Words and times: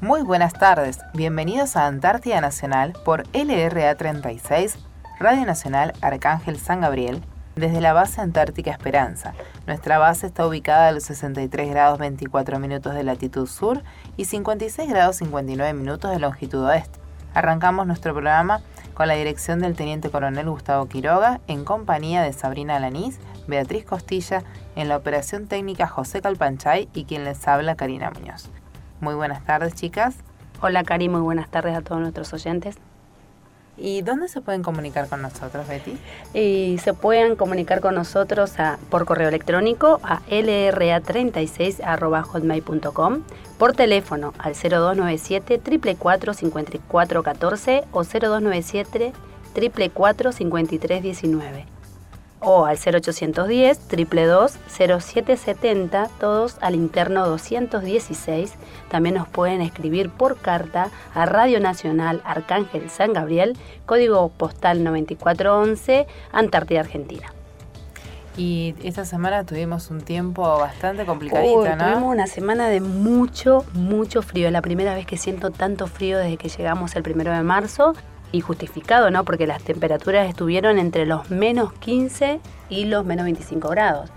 Muy 0.00 0.22
buenas 0.22 0.52
tardes, 0.52 1.00
bienvenidos 1.12 1.74
a 1.74 1.88
Antártida 1.88 2.40
Nacional 2.40 2.92
por 3.04 3.24
LRA 3.32 3.96
36, 3.96 4.78
Radio 5.18 5.44
Nacional 5.44 5.92
Arcángel 6.00 6.56
San 6.56 6.82
Gabriel, 6.82 7.20
desde 7.56 7.80
la 7.80 7.92
base 7.92 8.20
Antártica 8.20 8.70
Esperanza. 8.70 9.34
Nuestra 9.66 9.98
base 9.98 10.28
está 10.28 10.46
ubicada 10.46 10.86
a 10.86 10.92
los 10.92 11.02
63 11.02 11.70
grados 11.70 11.98
24 11.98 12.60
minutos 12.60 12.94
de 12.94 13.02
latitud 13.02 13.48
sur 13.48 13.82
y 14.16 14.26
56 14.26 14.88
grados 14.88 15.16
59 15.16 15.72
minutos 15.72 16.12
de 16.12 16.20
longitud 16.20 16.64
oeste. 16.64 17.00
Arrancamos 17.34 17.84
nuestro 17.84 18.12
programa 18.12 18.60
con 18.94 19.08
la 19.08 19.14
dirección 19.14 19.58
del 19.58 19.74
Teniente 19.74 20.10
Coronel 20.10 20.48
Gustavo 20.48 20.86
Quiroga 20.86 21.40
en 21.48 21.64
compañía 21.64 22.22
de 22.22 22.32
Sabrina 22.32 22.78
Lanís, 22.78 23.18
Beatriz 23.48 23.84
Costilla, 23.84 24.44
en 24.76 24.86
la 24.88 24.96
operación 24.96 25.48
técnica 25.48 25.88
José 25.88 26.22
Calpanchay 26.22 26.88
y 26.94 27.02
quien 27.02 27.24
les 27.24 27.48
habla 27.48 27.74
Karina 27.74 28.12
Muñoz. 28.12 28.48
Muy 29.00 29.14
buenas 29.14 29.44
tardes, 29.44 29.74
chicas. 29.74 30.16
Hola, 30.60 30.82
Cari, 30.82 31.08
muy 31.08 31.20
buenas 31.20 31.48
tardes 31.48 31.76
a 31.76 31.82
todos 31.82 32.00
nuestros 32.00 32.32
oyentes. 32.32 32.74
¿Y 33.76 34.02
dónde 34.02 34.26
se 34.26 34.40
pueden 34.40 34.64
comunicar 34.64 35.08
con 35.08 35.22
nosotros, 35.22 35.68
Betty? 35.68 35.96
Y 36.34 36.78
se 36.78 36.94
pueden 36.94 37.36
comunicar 37.36 37.80
con 37.80 37.94
nosotros 37.94 38.54
por 38.90 39.04
correo 39.04 39.28
electrónico 39.28 40.00
a 40.02 40.20
lra36.hotmail.com, 40.22 43.22
por 43.56 43.74
teléfono 43.74 44.34
al 44.38 44.54
0297 44.54 45.60
444 45.60 46.34
5414 46.34 47.84
o 47.92 48.02
0297 48.02 49.12
444 49.54 50.32
5319 50.32 51.77
o 52.40 52.64
al 52.66 52.76
0810 52.76 53.78
222 53.88 54.58
0770, 54.68 56.08
todos 56.20 56.56
al 56.60 56.74
interno 56.74 57.26
216. 57.26 58.54
También 58.88 59.16
nos 59.16 59.28
pueden 59.28 59.60
escribir 59.60 60.10
por 60.10 60.38
carta 60.38 60.90
a 61.14 61.26
Radio 61.26 61.60
Nacional 61.60 62.22
Arcángel 62.24 62.90
San 62.90 63.12
Gabriel, 63.12 63.56
código 63.86 64.28
postal 64.28 64.84
9411, 64.84 66.06
Antártida, 66.32 66.80
Argentina. 66.80 67.32
Y 68.36 68.76
esta 68.84 69.04
semana 69.04 69.42
tuvimos 69.44 69.90
un 69.90 70.00
tiempo 70.00 70.42
bastante 70.42 71.04
complicadito, 71.04 71.74
¿no? 71.74 71.84
Tuvimos 71.84 72.14
una 72.14 72.28
semana 72.28 72.68
de 72.68 72.80
mucho, 72.80 73.64
mucho 73.72 74.22
frío. 74.22 74.48
La 74.52 74.62
primera 74.62 74.94
vez 74.94 75.06
que 75.06 75.16
siento 75.16 75.50
tanto 75.50 75.88
frío 75.88 76.18
desde 76.18 76.36
que 76.36 76.48
llegamos 76.48 76.94
el 76.94 77.02
primero 77.02 77.32
de 77.32 77.42
marzo 77.42 77.94
y 78.32 78.40
justificado, 78.40 79.10
¿no? 79.10 79.24
Porque 79.24 79.46
las 79.46 79.62
temperaturas 79.62 80.28
estuvieron 80.28 80.78
entre 80.78 81.06
los 81.06 81.30
menos 81.30 81.72
15 81.74 82.40
y 82.68 82.84
los 82.84 83.04
menos 83.04 83.24
25 83.24 83.68
grados. 83.68 84.10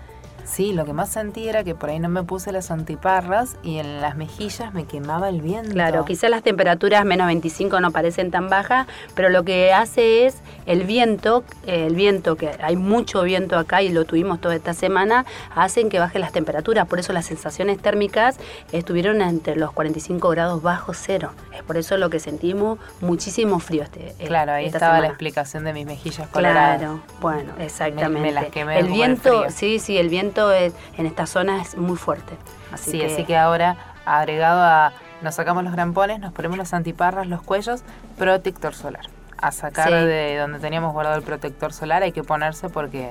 Sí, 0.44 0.72
lo 0.72 0.84
que 0.84 0.92
más 0.92 1.10
sentí 1.10 1.48
era 1.48 1.64
que 1.64 1.74
por 1.74 1.90
ahí 1.90 1.98
no 1.98 2.08
me 2.08 2.22
puse 2.22 2.52
las 2.52 2.70
antiparras 2.70 3.56
y 3.62 3.78
en 3.78 4.00
las 4.00 4.16
mejillas 4.16 4.74
me 4.74 4.84
quemaba 4.84 5.28
el 5.28 5.40
viento. 5.40 5.70
Claro, 5.70 6.04
quizás 6.04 6.30
las 6.30 6.42
temperaturas 6.42 7.04
menos 7.04 7.26
25 7.26 7.80
no 7.80 7.90
parecen 7.90 8.30
tan 8.30 8.48
bajas, 8.48 8.86
pero 9.14 9.28
lo 9.30 9.44
que 9.44 9.72
hace 9.72 10.26
es 10.26 10.36
el 10.66 10.84
viento, 10.84 11.44
el 11.66 11.94
viento, 11.94 12.36
que 12.36 12.50
hay 12.60 12.76
mucho 12.76 13.22
viento 13.22 13.56
acá 13.56 13.82
y 13.82 13.90
lo 13.90 14.04
tuvimos 14.04 14.40
toda 14.40 14.54
esta 14.54 14.74
semana, 14.74 15.24
hacen 15.54 15.88
que 15.88 15.98
bajen 15.98 16.20
las 16.20 16.32
temperaturas. 16.32 16.86
Por 16.86 16.98
eso 16.98 17.12
las 17.12 17.26
sensaciones 17.26 17.78
térmicas 17.78 18.38
estuvieron 18.72 19.22
entre 19.22 19.56
los 19.56 19.72
45 19.72 20.28
grados 20.30 20.62
bajo 20.62 20.92
cero. 20.92 21.32
Es 21.56 21.62
por 21.62 21.76
eso 21.76 21.96
lo 21.96 22.10
que 22.10 22.18
sentimos 22.18 22.78
muchísimo 23.00 23.60
frío 23.60 23.84
este 23.84 24.14
eh, 24.18 24.26
Claro, 24.26 24.52
ahí 24.52 24.66
estaba 24.66 25.00
la 25.00 25.08
explicación 25.08 25.64
de 25.64 25.72
mis 25.72 25.86
mejillas 25.86 26.28
coloradas. 26.28 26.78
Claro, 26.78 27.00
bueno, 27.20 27.52
exactamente. 27.58 28.20
Me, 28.20 28.32
las 28.32 28.46
quemé 28.46 28.78
el 28.78 28.88
viento, 28.88 29.46
sí, 29.50 29.78
sí, 29.78 29.98
el 29.98 30.08
viento 30.08 30.31
en 30.36 31.06
esta 31.06 31.26
zona 31.26 31.60
es 31.60 31.76
muy 31.76 31.96
fuerte. 31.96 32.34
Así 32.72 32.92
sí, 32.92 33.02
así 33.02 33.24
que 33.24 33.36
ahora, 33.36 33.76
agregado 34.04 34.60
a 34.62 34.92
nos 35.22 35.36
sacamos 35.36 35.62
los 35.62 35.72
grampones, 35.72 36.18
nos 36.18 36.32
ponemos 36.32 36.58
las 36.58 36.74
antiparras, 36.74 37.26
los 37.26 37.42
cuellos, 37.42 37.82
protector 38.18 38.74
solar. 38.74 39.06
A 39.38 39.52
sacar 39.52 39.92
de 39.92 40.36
donde 40.36 40.58
teníamos 40.58 40.92
guardado 40.92 41.16
el 41.16 41.22
protector 41.22 41.72
solar 41.72 42.02
hay 42.02 42.12
que 42.12 42.22
ponerse 42.22 42.68
porque 42.68 43.10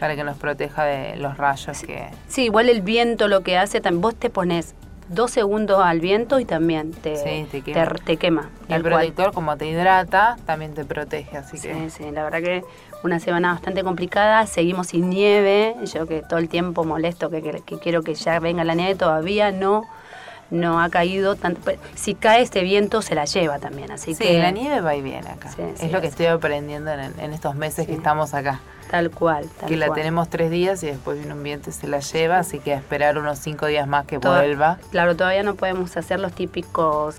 para 0.00 0.14
que 0.14 0.24
nos 0.24 0.36
proteja 0.36 0.84
de 0.84 1.16
los 1.16 1.36
rayos 1.38 1.80
que... 1.82 2.08
Sí, 2.28 2.44
igual 2.44 2.68
el 2.68 2.82
viento 2.82 3.28
lo 3.28 3.42
que 3.42 3.56
hace, 3.56 3.80
vos 3.92 4.14
te 4.14 4.28
pones 4.28 4.74
dos 5.08 5.30
segundos 5.30 5.82
al 5.82 6.00
viento 6.00 6.40
y 6.40 6.44
también 6.44 6.92
te, 6.92 7.46
te 8.04 8.16
quema. 8.16 8.50
el 8.68 8.82
protector, 8.82 9.32
como 9.32 9.56
te 9.56 9.66
hidrata, 9.66 10.36
también 10.46 10.74
te 10.74 10.84
protege, 10.84 11.36
así 11.36 11.58
sí, 11.58 11.68
que... 11.68 11.90
Sí, 11.90 12.10
la 12.10 12.24
verdad 12.24 12.42
que 12.42 12.64
una 13.04 13.20
semana 13.20 13.52
bastante 13.52 13.82
complicada, 13.82 14.46
seguimos 14.46 14.88
sin 14.88 15.10
nieve, 15.10 15.76
yo 15.84 16.06
que 16.06 16.22
todo 16.22 16.38
el 16.38 16.48
tiempo 16.48 16.84
molesto, 16.84 17.30
que, 17.30 17.42
que, 17.42 17.78
quiero 17.78 18.02
que 18.02 18.14
ya 18.14 18.38
venga 18.40 18.64
la 18.64 18.74
nieve, 18.74 18.94
todavía 18.94 19.52
no 19.52 19.84
no 20.50 20.80
ha 20.80 20.88
caído 20.90 21.36
tanto. 21.36 21.72
Si 21.94 22.14
cae 22.14 22.42
este 22.42 22.62
viento, 22.62 23.02
se 23.02 23.14
la 23.14 23.24
lleva 23.24 23.58
también. 23.58 23.90
Así 23.90 24.14
sí, 24.14 24.24
que. 24.24 24.38
la 24.38 24.50
nieve 24.50 24.80
va 24.80 24.94
y 24.94 25.02
viene 25.02 25.28
acá. 25.28 25.50
es 25.58 25.90
lo 25.90 26.00
que 26.00 26.06
estoy 26.06 26.26
aprendiendo 26.26 26.90
en, 26.92 27.32
estos 27.32 27.54
meses 27.54 27.86
que 27.86 27.94
estamos 27.94 28.34
acá. 28.34 28.60
Tal 28.90 29.10
cual. 29.10 29.48
Tal 29.58 29.68
que 29.68 29.76
la 29.76 29.92
tenemos 29.92 30.28
tres 30.28 30.50
días 30.50 30.82
y 30.82 30.86
después 30.86 31.18
viene 31.18 31.34
un 31.34 31.42
viento 31.42 31.70
y 31.70 31.72
se 31.72 31.88
la 31.88 31.98
lleva, 31.98 32.38
así 32.38 32.60
que 32.60 32.72
a 32.72 32.76
esperar 32.76 33.18
unos 33.18 33.38
cinco 33.38 33.66
días 33.66 33.88
más 33.88 34.06
que 34.06 34.18
vuelva. 34.18 34.78
Claro, 34.90 35.16
todavía 35.16 35.42
no 35.42 35.56
podemos 35.56 35.96
hacer 35.96 36.20
los 36.20 36.32
típicos. 36.32 37.16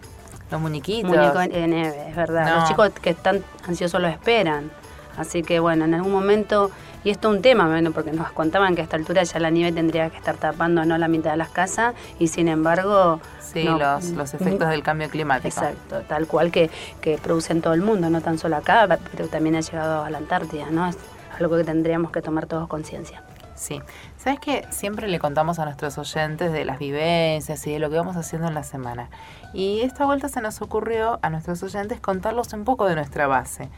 Los 0.50 0.62
muñequitos. 0.62 1.10
Muñecos 1.10 1.50
de 1.50 1.68
nieve, 1.68 2.10
es 2.10 2.16
verdad. 2.16 2.56
Los 2.56 2.70
chicos 2.70 2.92
que 3.02 3.10
están 3.10 3.44
ansiosos 3.68 4.02
lo 4.02 4.08
esperan. 4.08 4.72
Así 5.18 5.42
que 5.42 5.60
bueno, 5.60 5.86
en 5.86 5.94
algún 5.94 6.12
momento, 6.12 6.72
y 7.08 7.10
esto 7.10 7.30
es 7.30 7.38
un 7.38 7.42
tema, 7.42 7.70
bueno, 7.70 7.94
porque 7.94 8.12
nos 8.12 8.34
contaban 8.34 8.76
que 8.76 8.82
a 8.82 8.84
esta 8.84 8.98
altura 8.98 9.24
ya 9.24 9.40
la 9.40 9.50
nieve 9.50 9.72
tendría 9.72 10.10
que 10.10 10.18
estar 10.18 10.36
tapando 10.36 10.84
no 10.84 10.98
la 10.98 11.08
mitad 11.08 11.32
de 11.32 11.38
las 11.38 11.48
casas, 11.48 11.96
y 12.20 12.28
sin 12.28 12.50
embargo... 12.50 13.22
Sí, 13.40 13.64
los, 13.64 14.10
los, 14.10 14.34
efectos 14.34 14.68
del 14.68 14.84
cambio 14.84 15.10
climático. 15.10 15.48
Exacto, 15.48 16.02
tal 16.02 16.28
cual 16.28 16.52
que, 16.52 16.70
que 17.00 17.18
produce 17.18 17.54
en 17.54 17.62
todo 17.62 17.74
el 17.74 17.82
mundo, 17.82 18.10
no 18.10 18.20
tan 18.20 18.38
solo 18.38 18.58
acá, 18.58 19.00
pero 19.10 19.30
también 19.30 19.56
ha 19.56 19.62
llegado 19.62 20.04
a 20.04 20.10
la 20.10 20.18
Antártida, 20.18 20.66
¿no? 20.70 20.86
Es 20.86 20.98
algo 21.40 21.56
que 21.56 21.64
tendríamos 21.64 22.12
que 22.12 22.22
tomar 22.22 22.46
todos 22.46 22.68
conciencia. 22.68 23.24
Sí. 23.56 23.82
¿Sabes 24.18 24.42
que 24.42 24.66
Siempre 24.72 25.08
le 25.08 25.18
contamos 25.18 25.60
a 25.60 25.64
nuestros 25.66 25.98
oyentes 25.98 26.52
de 26.52 26.66
las 26.66 26.78
vivencias 26.78 27.66
y 27.68 27.72
de 27.72 27.80
lo 27.80 27.90
que 27.90 27.96
vamos 27.96 28.18
haciendo 28.18 28.50
en 28.50 28.54
la 28.54 28.64
semana. 28.64 29.10
Y 29.54 29.80
esta 29.80 30.04
vuelta 30.04 30.28
se 30.28 30.42
nos 30.42 30.62
ocurrió 30.62 31.20
a 31.22 31.30
nuestros 31.30 31.64
oyentes 31.64 32.02
contarlos 32.02 32.52
un 32.52 32.66
poco 32.66 32.86
de 32.86 32.96
nuestra 32.96 33.28
base 33.28 33.70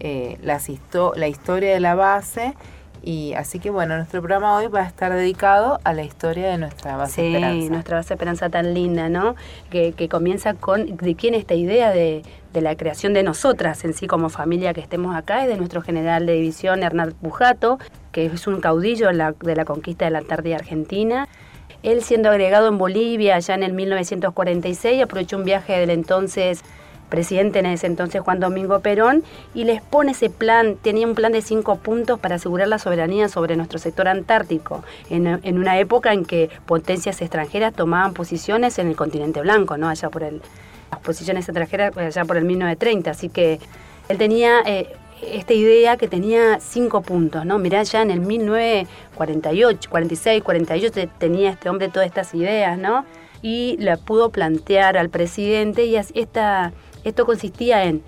eh, 0.00 0.38
la 0.42 1.28
historia 1.28 1.72
de 1.72 1.80
la 1.80 1.94
base. 1.94 2.54
Y 3.02 3.32
así 3.34 3.60
que 3.60 3.70
bueno, 3.70 3.96
nuestro 3.96 4.20
programa 4.20 4.56
hoy 4.56 4.66
va 4.66 4.80
a 4.80 4.86
estar 4.86 5.12
dedicado 5.12 5.78
a 5.84 5.92
la 5.92 6.02
historia 6.02 6.48
de 6.48 6.58
nuestra 6.58 6.96
base 6.96 7.26
Esperanza. 7.26 7.62
Sí, 7.62 7.70
nuestra 7.70 7.96
base 7.96 8.14
Esperanza 8.14 8.48
tan 8.48 8.74
linda, 8.74 9.08
¿no? 9.08 9.36
Que, 9.70 10.08
comienza 10.10 10.54
con 10.54 10.96
de 10.96 11.14
quién 11.14 11.34
esta 11.34 11.54
idea 11.54 11.90
de, 11.90 12.22
la 12.54 12.76
creación 12.76 13.14
de 13.14 13.22
nosotras 13.22 13.84
en 13.84 13.94
sí 13.94 14.08
como 14.08 14.30
familia 14.30 14.74
que 14.74 14.80
estemos 14.80 15.14
acá, 15.14 15.42
es 15.42 15.48
de 15.48 15.56
nuestro 15.56 15.80
general 15.80 16.26
de 16.26 16.32
división 16.32 16.82
Hernán 16.82 17.14
Pujato, 17.22 17.78
que 18.10 18.26
es 18.26 18.46
un 18.48 18.60
caudillo 18.60 19.06
de 19.06 19.54
la 19.54 19.64
conquista 19.64 20.06
de 20.06 20.10
la 20.10 20.18
Antártida 20.18 20.56
Argentina. 20.56 21.28
Él 21.84 22.02
siendo 22.02 22.30
agregado 22.30 22.66
en 22.66 22.78
Bolivia 22.78 23.38
ya 23.38 23.54
en 23.54 23.62
el 23.62 23.72
1946 23.72 25.02
aprovechó 25.02 25.36
un 25.36 25.44
viaje 25.44 25.78
del 25.78 25.90
entonces 25.90 26.62
presidente 27.08 27.58
en 27.58 27.66
ese 27.66 27.86
entonces 27.86 28.20
Juan 28.20 28.40
Domingo 28.40 28.80
Perón, 28.80 29.24
y 29.54 29.64
les 29.64 29.82
pone 29.82 30.12
ese 30.12 30.30
plan, 30.30 30.76
tenía 30.76 31.06
un 31.06 31.14
plan 31.14 31.32
de 31.32 31.42
cinco 31.42 31.76
puntos 31.76 32.18
para 32.18 32.36
asegurar 32.36 32.68
la 32.68 32.78
soberanía 32.78 33.28
sobre 33.28 33.56
nuestro 33.56 33.78
sector 33.78 34.08
antártico, 34.08 34.84
en, 35.10 35.58
una 35.58 35.78
época 35.78 36.12
en 36.12 36.24
que 36.24 36.50
potencias 36.66 37.20
extranjeras 37.20 37.74
tomaban 37.74 38.14
posiciones 38.14 38.78
en 38.78 38.88
el 38.88 38.96
continente 38.96 39.40
blanco, 39.40 39.76
¿no? 39.76 39.88
allá 39.88 40.10
por 40.10 40.22
el, 40.22 40.40
las 40.90 41.00
posiciones 41.00 41.48
extranjeras 41.48 41.96
allá 41.96 42.24
por 42.24 42.36
el 42.36 42.44
1930, 42.44 43.10
así 43.10 43.28
que 43.28 43.60
él 44.08 44.18
tenía... 44.18 44.60
Eh, 44.64 44.88
esta 45.22 45.52
idea 45.52 45.96
que 45.96 46.08
tenía 46.08 46.60
cinco 46.60 47.02
puntos, 47.02 47.44
¿no? 47.44 47.58
Mirá, 47.58 47.82
ya 47.82 48.02
en 48.02 48.10
el 48.10 48.20
1948, 48.20 49.90
46, 49.90 50.42
48 50.42 51.08
tenía 51.18 51.50
este 51.50 51.68
hombre 51.68 51.88
todas 51.88 52.06
estas 52.06 52.34
ideas, 52.34 52.78
¿no? 52.78 53.04
Y 53.42 53.76
la 53.78 53.96
pudo 53.96 54.30
plantear 54.30 54.96
al 54.96 55.10
presidente 55.10 55.86
y 55.86 55.96
esta, 55.96 56.72
esto 57.08 57.26
consistía 57.26 57.84
en, 57.84 58.02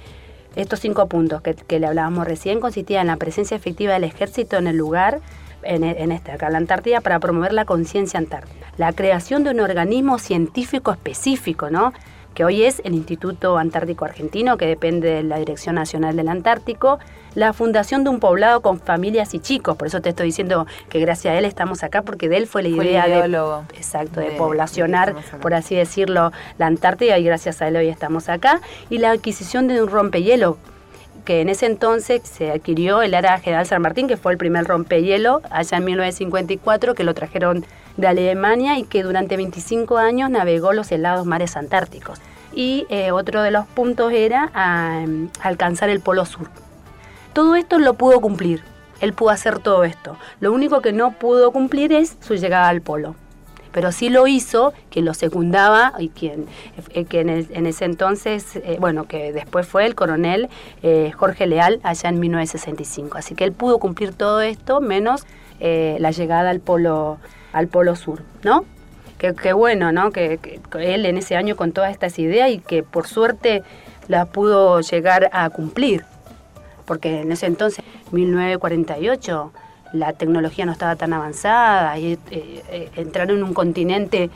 estos 0.57 0.81
cinco 0.81 1.07
puntos 1.07 1.43
que, 1.43 1.79
le 1.79 1.87
hablábamos 1.87 2.27
recién, 2.27 2.59
consistía 2.61 3.01
en 3.01 3.07
la 3.07 3.17
presencia 3.17 3.57
efectiva 3.57 3.93
del 3.93 4.05
ejército 4.05 4.57
en 4.57 4.67
el 4.67 4.77
lugar, 4.77 5.21
en, 5.63 5.85
en 5.85 6.11
esta, 6.11 6.35
acá 6.35 6.47
en 6.47 6.53
la 6.53 6.59
Antártida, 6.59 7.01
para 7.01 7.21
promover 7.21 7.53
la 7.53 7.65
conciencia 7.65 8.19
antártica. 8.19 8.67
La 8.77 8.93
creación 8.93 9.45
de 9.45 9.51
un 9.51 9.61
organismo 9.61 10.19
científico 10.19 10.91
específico, 10.91 11.71
¿no? 11.71 11.93
Que 12.35 12.45
hoy 12.45 12.65
es 12.65 12.81
el 12.85 12.95
Instituto 12.95 13.59
Antártico 13.59 14.05
Argentino, 14.05 14.57
que 14.57 14.67
depende 14.67 15.09
de 15.09 15.23
la 15.23 15.39
Dirección 15.39 15.75
Nacional 15.75 16.17
del 16.17 16.29
Antártico, 16.29 16.99
la 17.35 17.53
fundación 17.53 18.05
de 18.05 18.11
un 18.11 18.21
poblado 18.21 18.61
con 18.61 18.81
familias 18.81 19.35
y 19.35 19.39
chicos, 19.39 19.77
por 19.77 19.87
eso 19.87 20.01
te 20.01 20.11
estoy 20.11 20.27
diciendo 20.27 20.67
que 20.89 21.01
gracias 21.01 21.35
a 21.35 21.39
él 21.39 21.45
estamos 21.45 21.83
acá, 21.83 22.03
porque 22.03 22.29
de 22.29 22.39
él 22.39 22.47
fue 22.47 22.63
la 22.63 22.69
idea 22.69 23.07
de, 23.07 23.25
exacto, 23.77 24.21
de, 24.21 24.31
poblacionar, 24.33 25.15
por 25.41 25.55
así 25.55 25.75
decirlo, 25.77 26.33
la 26.59 26.67
Antártida, 26.67 27.19
y 27.19 27.25
gracias 27.25 27.63
a 27.63 27.69
él 27.69 27.77
hoy 27.77 27.89
estamos 27.89 28.29
acá, 28.29 28.61
y 28.89 28.99
la 28.99 29.11
adquisición 29.11 29.69
de 29.69 29.83
un 29.83 29.89
rompehielo, 29.89 30.59
que 31.21 31.41
en 31.41 31.49
ese 31.49 31.67
entonces 31.67 32.23
se 32.25 32.51
adquirió 32.51 33.03
el 33.03 33.15
área 33.15 33.39
General 33.39 33.67
San 33.67 33.83
Martín, 33.83 34.09
que 34.09 34.17
fue 34.17 34.33
el 34.33 34.39
primer 34.39 34.65
rompehielo, 34.65 35.43
allá 35.51 35.79
en 35.79 35.85
1954, 35.85 36.95
que 36.95 37.05
lo 37.05 37.15
trajeron 37.15 37.65
de 37.97 38.07
Alemania 38.07 38.79
y 38.79 38.85
que 38.85 39.03
durante 39.03 39.37
25 39.37 39.99
años 39.99 40.31
navegó 40.31 40.73
los 40.73 40.91
helados 40.93 41.27
mares 41.27 41.57
antárticos. 41.57 42.19
y 42.53 42.87
eh, 42.89 43.13
otro 43.13 43.43
de 43.43 43.53
los 43.53 43.65
puntos 43.67 44.13
era 44.13 44.51
alcanzar 45.41 45.89
el 45.89 46.01
polo 46.01 46.25
sur. 46.25 46.49
Todo 47.33 47.55
esto 47.55 47.79
lo 47.79 47.95
pudo 47.95 48.21
cumplir, 48.21 48.65
él 49.01 49.13
pudo 49.13 49.31
hacer 49.31 49.61
todo 49.61 49.85
esto. 49.85 50.17
Lo 50.41 50.53
único 50.53 50.81
que 50.81 50.93
no 50.93 51.13
pudo 51.13 51.53
cumplir 51.53 51.93
es 51.93 52.17
su 52.21 52.35
llegada 52.35 52.69
al 52.69 52.81
polo 52.81 53.15
pero 53.73 53.93
sí 53.93 54.09
lo 54.09 54.27
hizo 54.27 54.73
quien 54.91 55.05
lo 55.05 55.15
secundaba 55.15 55.93
y 55.99 56.09
quien, 56.09 56.47
eh, 56.95 57.05
que 57.05 57.21
en, 57.21 57.67
ese 57.67 57.85
entonces, 57.85 58.57
eh, 58.57 58.77
bueno, 58.81 59.07
que 59.07 59.33
después 59.33 59.67
fue 59.67 59.87
el 59.87 59.95
coronel 59.95 60.49
eh, 60.83 61.13
Jorge 61.17 61.47
Leal 61.47 61.81
allá 61.83 62.09
en 62.09 62.21
1965. 62.21 63.19
Así 63.19 63.35
que 63.35 63.45
él 63.45 63.53
pudo 63.53 63.79
cumplir 63.79 64.13
todo 64.13 64.41
esto 64.41 64.81
menos 64.81 65.27
la 65.61 66.11
llegada 66.11 66.49
al 66.49 66.61
polo, 66.61 67.19
al 67.53 67.69
polo 67.69 67.95
sur, 67.95 68.23
¿no? 68.43 68.65
Qué, 69.19 69.53
bueno, 69.53 69.93
¿no? 69.93 70.11
Que, 70.11 70.39
que, 70.39 70.59
él 70.95 71.05
en 71.05 71.19
ese 71.19 71.37
año 71.37 71.55
con 71.55 71.73
todas 71.73 71.93
estas 71.93 72.19
ideas 72.19 72.51
y 72.51 72.61
que 72.61 72.83
por 72.83 73.07
suerte 73.07 73.63
la 74.09 74.25
pudo 74.25 74.81
llegar 74.81 75.29
a 75.35 75.51
cumplir. 75.51 76.07
Porque 76.87 77.21
en 77.21 77.31
ese 77.31 77.45
entonces, 77.45 77.85
1948, 78.11 79.53
la 79.93 80.13
tecnología 80.13 80.67
no 80.67 80.73
estaba 80.73 80.97
tan 80.97 81.13
avanzada 81.13 81.99
y 81.99 82.13
eh, 82.13 82.19
eh, 82.31 82.91
entrar 82.97 83.31
en 83.31 83.43
un 83.43 83.55
continente 83.55 84.31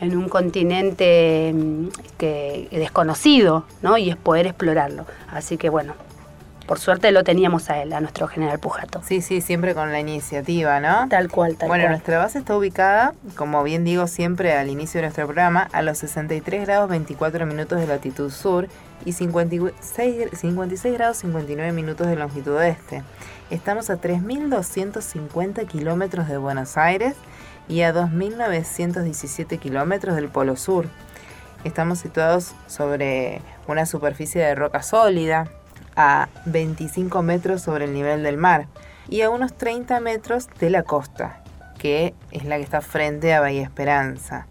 en 0.00 0.16
un 0.16 0.28
continente 0.28 1.52
mm, 1.54 1.88
que 2.18 2.68
desconocido, 2.72 3.64
¿no? 3.80 3.96
Y 3.96 4.10
es 4.10 4.16
poder 4.16 4.46
explorarlo. 4.46 5.06
Así 5.30 5.56
que 5.56 5.70
bueno, 5.70 5.94
por 6.66 6.78
suerte 6.78 7.12
lo 7.12 7.24
teníamos 7.24 7.68
a 7.70 7.82
él, 7.82 7.92
a 7.92 8.00
nuestro 8.00 8.26
general 8.26 8.58
Pujato. 8.58 9.02
Sí, 9.04 9.20
sí, 9.20 9.40
siempre 9.40 9.74
con 9.74 9.92
la 9.92 10.00
iniciativa, 10.00 10.80
¿no? 10.80 11.08
Tal 11.08 11.30
cual, 11.30 11.56
tal 11.56 11.68
cual. 11.68 11.80
Bueno, 11.80 11.90
nuestra 11.90 12.18
base 12.18 12.38
está 12.38 12.56
ubicada, 12.56 13.14
como 13.36 13.62
bien 13.62 13.84
digo 13.84 14.06
siempre 14.06 14.54
al 14.54 14.68
inicio 14.68 14.98
de 14.98 15.06
nuestro 15.06 15.26
programa, 15.26 15.68
a 15.72 15.82
los 15.82 15.98
63 15.98 16.64
grados 16.64 16.88
24 16.88 17.46
minutos 17.46 17.78
de 17.78 17.86
latitud 17.86 18.30
sur 18.30 18.68
y 19.04 19.12
56, 19.12 20.30
56 20.32 20.94
grados 20.94 21.18
59 21.18 21.72
minutos 21.72 22.06
de 22.06 22.16
longitud 22.16 22.60
este. 22.62 23.02
Estamos 23.50 23.90
a 23.90 24.00
3.250 24.00 25.66
kilómetros 25.66 26.28
de 26.28 26.38
Buenos 26.38 26.78
Aires 26.78 27.14
y 27.68 27.82
a 27.82 27.92
2.917 27.92 29.58
kilómetros 29.58 30.16
del 30.16 30.28
Polo 30.28 30.56
Sur. 30.56 30.88
Estamos 31.62 31.98
situados 31.98 32.54
sobre 32.66 33.42
una 33.68 33.84
superficie 33.84 34.40
de 34.40 34.54
roca 34.54 34.82
sólida, 34.82 35.46
a 35.94 36.28
25 36.46 37.22
metros 37.22 37.60
sobre 37.60 37.84
el 37.84 37.92
nivel 37.92 38.22
del 38.22 38.38
mar 38.38 38.66
y 39.10 39.20
a 39.20 39.28
unos 39.28 39.52
30 39.52 40.00
metros 40.00 40.48
de 40.58 40.70
la 40.70 40.82
costa, 40.82 41.42
que 41.78 42.14
es 42.30 42.46
la 42.46 42.56
que 42.56 42.62
está 42.62 42.80
frente 42.80 43.34
a 43.34 43.40
Bahía 43.40 43.62
Esperanza 43.62 44.46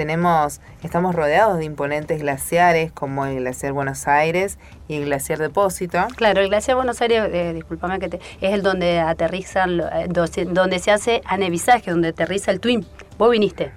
tenemos, 0.00 0.62
estamos 0.82 1.14
rodeados 1.14 1.58
de 1.58 1.66
imponentes 1.66 2.22
glaciares 2.22 2.90
como 2.90 3.26
el 3.26 3.36
glaciar 3.40 3.74
Buenos 3.74 4.08
Aires 4.08 4.58
y 4.88 4.94
el 4.94 5.04
glaciar 5.04 5.38
Depósito. 5.38 6.06
Claro, 6.16 6.40
el 6.40 6.48
glaciar 6.48 6.78
Buenos 6.78 7.02
Aires, 7.02 7.28
eh, 7.30 7.52
discúlpame 7.52 7.98
que 7.98 8.08
te, 8.08 8.16
es 8.40 8.54
el 8.54 8.62
donde 8.62 8.98
aterrizan, 8.98 9.78
eh, 9.78 10.08
donde 10.08 10.78
se 10.78 10.90
hace 10.90 11.20
anevisaje, 11.26 11.90
donde 11.90 12.08
aterriza 12.08 12.50
el 12.50 12.60
Twin. 12.60 12.86
Vos 13.18 13.30
viniste 13.30 13.72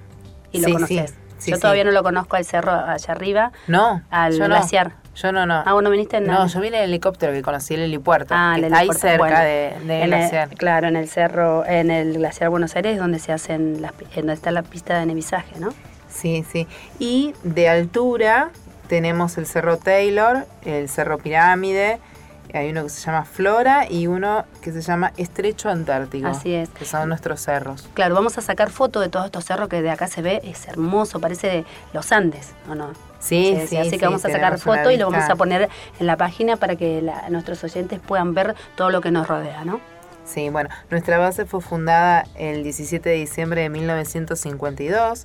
y 0.54 0.62
lo 0.62 0.72
conoces. 0.72 1.14
yo 1.46 1.60
todavía 1.60 1.84
no 1.84 1.92
lo 1.92 2.04
conozco 2.04 2.38
al 2.38 2.46
cerro 2.46 2.72
allá 2.72 3.12
arriba. 3.12 3.52
No, 3.68 4.02
al 4.10 4.38
glaciar. 4.38 4.94
Yo 5.16 5.34
no, 5.34 5.46
no. 5.46 5.62
Ah, 5.66 5.74
vos 5.74 5.84
no 5.84 5.90
viniste 5.90 6.18
en 6.18 6.26
No, 6.26 6.48
yo 6.48 6.62
vine 6.62 6.78
en 6.78 6.84
helicóptero 6.86 7.34
que 7.34 7.42
conocí 7.42 7.74
el 7.74 7.82
helipuerto. 7.82 8.34
Ah, 8.36 8.56
el 8.58 8.74
ahí 8.74 8.88
cerca 8.94 9.42
de, 9.42 9.74
glaciar. 10.06 10.50
claro, 10.52 10.88
en 10.88 10.96
el 10.96 11.10
cerro, 11.10 11.66
en 11.66 11.92
el 11.92 12.14
glaciar 12.14 12.50
Buenos 12.50 12.78
Aires, 12.78 12.98
donde 12.98 13.20
se 13.20 13.34
hacen 13.34 13.82
las, 13.82 13.92
donde 14.16 14.34
está 14.34 14.52
la 14.52 14.64
pista 14.64 14.94
de 14.94 15.02
anevisaje, 15.02 15.60
¿no? 15.60 15.74
Sí, 16.14 16.46
sí. 16.52 16.68
Y 17.00 17.34
de 17.44 17.70
altura 17.70 18.52
tenemos 18.88 19.38
el 19.38 19.48
Cerro 19.48 19.78
Taylor, 19.78 20.46
el 20.64 20.90
Cerro 20.90 21.18
Pirámide, 21.18 22.00
hay 22.54 22.70
uno 22.70 22.84
que 22.84 22.90
se 22.90 23.02
llama 23.02 23.26
Flora 23.26 23.90
y 23.90 24.06
uno 24.06 24.46
que 24.62 24.72
se 24.72 24.82
llama 24.82 25.12
Estrecho 25.18 25.70
Antártico. 25.70 26.28
Así 26.28 26.54
es. 26.54 26.70
Que 26.70 26.86
son 26.86 27.10
nuestros 27.10 27.42
cerros. 27.42 27.90
Claro, 27.96 28.14
vamos 28.14 28.38
a 28.38 28.42
sacar 28.42 28.70
foto 28.70 29.00
de 29.00 29.10
todos 29.10 29.26
estos 29.26 29.46
cerros 29.46 29.70
que 29.70 29.82
de 29.82 29.90
acá 29.90 30.08
se 30.08 30.22
ve, 30.22 30.40
es 30.44 30.68
hermoso, 30.68 31.20
parece 31.20 31.66
los 31.94 32.12
Andes, 32.12 32.52
¿o 32.70 32.76
no? 32.76 32.92
Sí, 33.20 33.58
sí, 33.68 33.78
Así 33.78 33.98
que 33.98 34.06
vamos 34.06 34.24
a 34.26 34.30
sacar 34.30 34.60
foto 34.60 34.92
y 34.92 34.98
lo 34.98 35.10
vamos 35.10 35.30
a 35.30 35.36
poner 35.36 35.70
en 36.00 36.06
la 36.06 36.18
página 36.18 36.58
para 36.58 36.76
que 36.76 37.02
nuestros 37.30 37.64
oyentes 37.64 38.00
puedan 38.00 38.34
ver 38.34 38.54
todo 38.76 38.92
lo 38.92 39.02
que 39.02 39.12
nos 39.12 39.28
rodea, 39.28 39.66
¿no? 39.66 39.80
Sí, 40.26 40.50
bueno, 40.50 40.70
nuestra 40.92 41.18
base 41.18 41.46
fue 41.46 41.60
fundada 41.62 42.26
el 42.36 42.64
17 42.64 43.10
de 43.10 43.16
diciembre 43.16 43.62
de 43.62 43.70
1952 43.70 45.24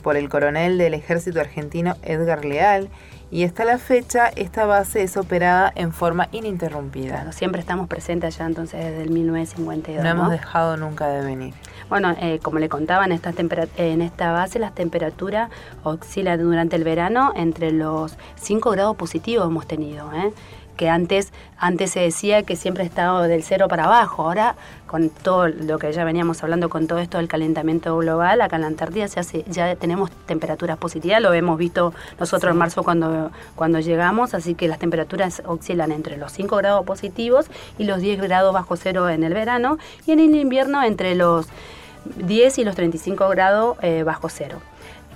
por 0.00 0.16
el 0.16 0.28
coronel 0.28 0.78
del 0.78 0.94
ejército 0.94 1.40
argentino 1.40 1.96
Edgar 2.02 2.44
Leal 2.44 2.88
y 3.30 3.44
hasta 3.44 3.64
la 3.64 3.78
fecha 3.78 4.28
esta 4.28 4.66
base 4.66 5.02
es 5.02 5.16
operada 5.16 5.72
en 5.76 5.92
forma 5.92 6.28
ininterrumpida. 6.32 7.30
siempre 7.32 7.60
estamos 7.60 7.86
presentes 7.86 8.34
allá 8.34 8.46
entonces 8.46 8.84
desde 8.84 9.02
el 9.02 9.10
1952. 9.10 10.02
No, 10.02 10.10
hemos 10.10 10.30
dejado 10.30 10.76
nunca 10.76 11.06
de 11.08 11.24
venir. 11.24 11.54
Bueno, 11.88 12.14
eh, 12.20 12.40
como 12.42 12.58
le 12.58 12.68
contaba, 12.68 13.04
en 13.04 13.12
esta, 13.12 13.32
en 13.76 14.02
esta 14.02 14.32
base 14.32 14.58
las 14.58 14.74
temperaturas 14.74 15.50
oscilan 15.84 16.40
durante 16.40 16.76
el 16.76 16.84
verano 16.84 17.32
entre 17.36 17.70
los 17.70 18.16
5 18.36 18.70
grados 18.70 18.96
positivos 18.96 19.46
hemos 19.46 19.66
tenido. 19.66 20.12
¿eh? 20.12 20.32
Que 20.80 20.88
antes, 20.88 21.30
antes 21.58 21.90
se 21.90 22.00
decía 22.00 22.42
que 22.42 22.56
siempre 22.56 22.84
estaba 22.84 23.28
del 23.28 23.42
cero 23.42 23.68
para 23.68 23.84
abajo. 23.84 24.22
Ahora, 24.22 24.56
con 24.86 25.10
todo 25.10 25.46
lo 25.46 25.78
que 25.78 25.92
ya 25.92 26.04
veníamos 26.04 26.42
hablando, 26.42 26.70
con 26.70 26.86
todo 26.86 27.00
esto 27.00 27.18
del 27.18 27.28
calentamiento 27.28 27.98
global, 27.98 28.40
acá 28.40 28.56
en 28.56 28.62
la 28.62 28.68
Antártida 28.68 29.06
se 29.06 29.20
hace, 29.20 29.44
ya 29.46 29.76
tenemos 29.76 30.10
temperaturas 30.24 30.78
positivas, 30.78 31.20
lo 31.20 31.34
hemos 31.34 31.58
visto 31.58 31.92
nosotros 32.18 32.52
en 32.52 32.56
marzo 32.56 32.82
cuando, 32.82 33.30
cuando 33.56 33.78
llegamos, 33.78 34.32
así 34.32 34.54
que 34.54 34.68
las 34.68 34.78
temperaturas 34.78 35.42
oscilan 35.44 35.92
entre 35.92 36.16
los 36.16 36.32
5 36.32 36.56
grados 36.56 36.86
positivos 36.86 37.50
y 37.76 37.84
los 37.84 38.00
10 38.00 38.22
grados 38.22 38.54
bajo 38.54 38.74
cero 38.76 39.10
en 39.10 39.22
el 39.22 39.34
verano, 39.34 39.76
y 40.06 40.12
en 40.12 40.20
el 40.20 40.34
invierno 40.34 40.82
entre 40.82 41.14
los 41.14 41.46
10 42.16 42.56
y 42.56 42.64
los 42.64 42.74
35 42.74 43.28
grados 43.28 43.76
eh, 43.82 44.02
bajo 44.02 44.30
cero 44.30 44.62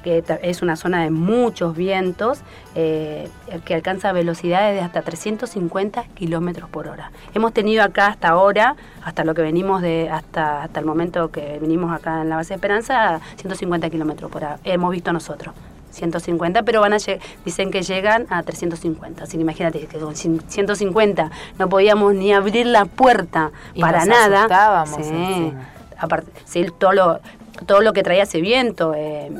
que 0.05 0.23
es 0.43 0.61
una 0.61 0.77
zona 0.77 1.03
de 1.03 1.11
muchos 1.11 1.75
vientos, 1.75 2.43
eh, 2.75 3.29
que 3.65 3.75
alcanza 3.75 4.13
velocidades 4.13 4.75
de 4.75 4.81
hasta 4.83 5.01
350 5.01 6.05
kilómetros 6.15 6.69
por 6.69 6.89
hora. 6.89 7.11
Hemos 7.33 7.55
tenido 7.55 7.83
acá 7.83 8.09
hasta 8.09 8.29
ahora, 8.29 8.77
hasta 9.03 9.25
lo 9.25 9.35
que 9.35 9.41
venimos 9.41 9.81
de, 9.81 10.11
hasta, 10.11 10.63
hasta 10.63 10.79
el 10.79 10.87
momento 10.87 11.31
que 11.31 11.59
venimos 11.59 11.91
acá 11.91 12.21
en 12.21 12.29
la 12.29 12.37
base 12.37 12.51
de 12.51 12.57
Esperanza, 12.57 13.21
150 13.37 13.89
kilómetros 13.89 14.31
por 14.31 14.45
hora. 14.45 14.59
Hemos 14.63 14.93
visto 14.93 15.13
nosotros. 15.13 15.55
150, 15.91 16.65
pero 16.65 16.81
van 16.81 16.93
a 16.93 16.97
dicen 17.45 17.71
que 17.71 17.83
llegan 17.83 18.27
a 18.29 18.43
350. 18.43 19.25
Así 19.25 19.37
que 19.37 19.43
imagínate 19.43 19.87
que 19.87 19.99
con 19.99 20.17
150 20.17 21.31
no 21.59 21.69
podíamos 21.69 22.15
ni 22.15 22.33
abrir 22.33 22.67
la 22.67 22.85
puerta 22.85 23.53
para 23.81 24.05
nada. 24.05 24.85
Sí, 24.87 25.53
aparte, 25.97 26.33
sí, 26.45 26.67
todo 26.77 26.93
lo, 26.93 27.21
todo 27.67 27.81
lo 27.81 27.93
que 27.93 28.03
traía 28.03 28.25
ese 28.25 28.41
viento, 28.41 28.93
eh, 28.97 29.31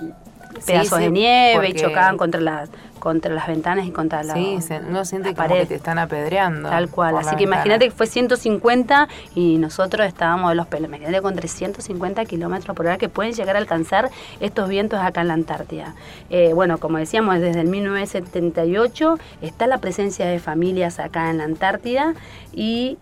pedazos 0.67 0.99
de 0.99 1.11
nieve 1.11 1.71
y 1.71 1.75
chocaban 1.75 2.17
contra 2.17 2.41
las 2.41 2.71
contra 3.05 3.35
las 3.35 3.47
ventanas 3.47 3.87
y 3.87 3.91
contra 3.91 4.23
la 4.23 4.33
Sí, 4.33 4.59
uno 4.89 5.05
siente 5.05 5.35
como 5.35 5.55
que 5.55 5.67
te 5.67 5.75
están 5.75 5.99
apedreando. 5.99 6.71
Tal 6.71 6.89
cual. 6.89 7.19
Así 7.19 7.37
que 7.37 7.43
imagínate 7.43 7.85
que 7.85 7.91
fue 7.91 8.07
150 8.07 9.09
y 9.35 9.59
nosotros 9.59 10.07
estábamos 10.07 10.49
de 10.49 10.55
los 10.55 10.67
pelos. 10.69 10.89
Imagínate 10.89 11.21
con 11.21 11.35
350 11.35 12.25
kilómetros 12.25 12.75
por 12.75 12.87
hora 12.87 12.97
que 12.97 13.11
pueden 13.11 13.35
llegar 13.35 13.57
a 13.57 13.59
alcanzar 13.59 14.11
estos 14.41 14.71
vientos 14.71 15.01
acá 15.01 15.21
en 15.21 15.29
la 15.29 15.35
Antártida. 15.35 15.95
Eh, 16.31 16.55
bueno, 16.55 16.79
como 16.79 16.97
decíamos, 16.97 17.41
desde 17.41 17.61
el 17.61 17.69
1978 17.69 19.19
está 19.43 19.67
la 19.67 19.79
presencia 19.79 20.25
de 20.25 20.39
familias 20.39 20.99
acá 20.99 21.29
en 21.29 21.37
la 21.37 21.45
Antártida 21.45 22.15
y 22.55 22.97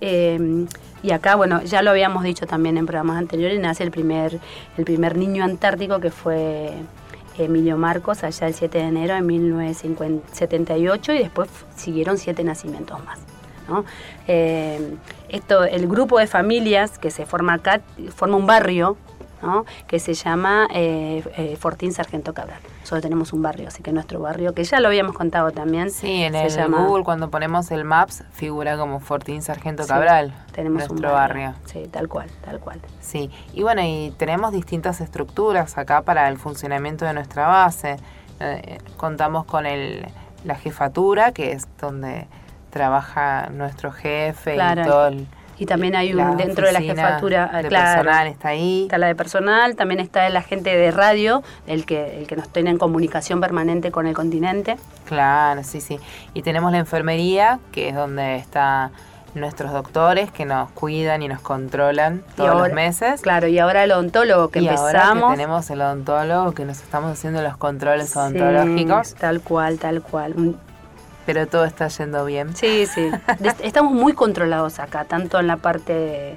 eh, 0.00 0.66
y 1.06 1.12
acá, 1.12 1.36
bueno, 1.36 1.62
ya 1.62 1.82
lo 1.82 1.90
habíamos 1.90 2.24
dicho 2.24 2.48
también 2.48 2.76
en 2.76 2.84
programas 2.84 3.18
anteriores, 3.18 3.60
nace 3.60 3.84
el 3.84 3.92
primer, 3.92 4.40
el 4.76 4.84
primer 4.84 5.16
niño 5.16 5.44
antártico 5.44 6.00
que 6.00 6.10
fue 6.10 6.72
Emilio 7.38 7.76
Marcos, 7.76 8.24
allá 8.24 8.48
el 8.48 8.54
7 8.54 8.76
de 8.76 8.84
enero 8.84 9.14
de 9.14 9.22
1978, 9.22 11.12
y 11.12 11.18
después 11.18 11.48
siguieron 11.76 12.18
siete 12.18 12.42
nacimientos 12.42 12.98
más. 13.04 13.20
Eh, 14.26 14.96
esto, 15.28 15.62
el 15.62 15.86
grupo 15.86 16.18
de 16.18 16.26
familias 16.26 16.98
que 16.98 17.12
se 17.12 17.24
forma 17.24 17.54
acá 17.54 17.82
forma 18.14 18.36
un 18.36 18.46
barrio 18.46 18.96
que 19.86 19.98
se 19.98 20.14
llama 20.14 20.68
eh, 20.72 21.22
eh, 21.36 21.56
Fortín 21.56 21.92
Sargento 21.92 22.34
Cabral. 22.34 22.60
Nosotros 22.80 23.02
tenemos 23.02 23.32
un 23.32 23.42
barrio, 23.42 23.68
así 23.68 23.82
que 23.82 23.92
nuestro 23.92 24.20
barrio, 24.20 24.54
que 24.54 24.64
ya 24.64 24.80
lo 24.80 24.88
habíamos 24.88 25.14
contado 25.14 25.50
también. 25.50 25.90
Sí, 25.90 26.22
en 26.22 26.34
el 26.34 26.50
Google 26.68 27.04
cuando 27.04 27.30
ponemos 27.30 27.70
el 27.70 27.84
Maps 27.84 28.24
figura 28.32 28.76
como 28.76 29.00
Fortín 29.00 29.42
Sargento 29.42 29.86
Cabral. 29.86 30.32
tenemos 30.52 30.88
nuestro 30.88 31.12
barrio. 31.12 31.54
Sí, 31.64 31.88
tal 31.90 32.08
cual, 32.08 32.30
tal 32.44 32.60
cual. 32.60 32.80
Sí, 33.00 33.30
y 33.52 33.62
bueno, 33.62 33.82
y 33.82 34.12
tenemos 34.16 34.52
distintas 34.52 35.00
estructuras 35.00 35.78
acá 35.78 36.02
para 36.02 36.28
el 36.28 36.38
funcionamiento 36.38 37.04
de 37.04 37.14
nuestra 37.14 37.46
base. 37.46 37.96
Eh, 38.40 38.78
contamos 38.96 39.44
con 39.44 39.66
el, 39.66 40.06
la 40.44 40.56
jefatura, 40.56 41.32
que 41.32 41.52
es 41.52 41.66
donde 41.80 42.26
trabaja 42.70 43.48
nuestro 43.50 43.90
jefe 43.90 44.56
y 44.56 44.84
todo 44.84 45.08
el 45.08 45.26
Y 45.58 45.66
también 45.66 45.96
hay 45.96 46.12
un 46.12 46.36
dentro 46.36 46.66
de 46.66 46.72
la 46.72 46.80
jefatura, 46.80 47.48
de 47.62 47.68
personal 47.68 48.26
está 48.26 48.48
ahí. 48.48 48.82
Está 48.82 48.98
la 48.98 49.06
de 49.06 49.14
personal, 49.14 49.76
también 49.76 50.00
está 50.00 50.26
el 50.26 50.36
agente 50.36 50.76
de 50.76 50.90
radio, 50.90 51.42
el 51.66 51.86
que 51.86 52.18
el 52.18 52.26
que 52.26 52.36
nos 52.36 52.48
tiene 52.48 52.70
en 52.70 52.78
comunicación 52.78 53.40
permanente 53.40 53.90
con 53.90 54.06
el 54.06 54.14
continente. 54.14 54.76
Claro, 55.06 55.62
sí, 55.64 55.80
sí. 55.80 55.98
Y 56.34 56.42
tenemos 56.42 56.72
la 56.72 56.78
enfermería, 56.78 57.58
que 57.72 57.88
es 57.88 57.94
donde 57.94 58.36
está 58.36 58.90
nuestros 59.36 59.72
doctores 59.72 60.30
que 60.30 60.44
nos 60.44 60.70
cuidan 60.70 61.22
y 61.22 61.28
nos 61.28 61.40
controlan 61.40 62.22
todos 62.36 62.56
los 62.56 62.72
meses. 62.72 63.20
Claro, 63.20 63.46
y 63.46 63.58
ahora 63.58 63.84
el 63.84 63.92
odontólogo 63.92 64.48
que 64.48 64.60
y 64.60 64.68
empezamos. 64.68 64.94
Ahora 64.94 65.34
que 65.34 65.36
tenemos 65.36 65.70
el 65.70 65.82
odontólogo 65.82 66.52
que 66.52 66.64
nos 66.64 66.80
estamos 66.80 67.12
haciendo 67.12 67.42
los 67.42 67.56
controles 67.56 68.16
odontológicos. 68.16 69.14
Tal 69.14 69.40
cual, 69.42 69.78
tal 69.78 70.02
cual. 70.02 70.56
Pero 71.26 71.46
todo 71.46 71.64
está 71.64 71.88
yendo 71.88 72.24
bien. 72.24 72.56
Sí, 72.56 72.86
sí. 72.86 73.10
Estamos 73.62 73.92
muy 73.92 74.14
controlados 74.14 74.78
acá, 74.78 75.04
tanto 75.04 75.38
en 75.40 75.48
la 75.48 75.56
parte... 75.56 76.36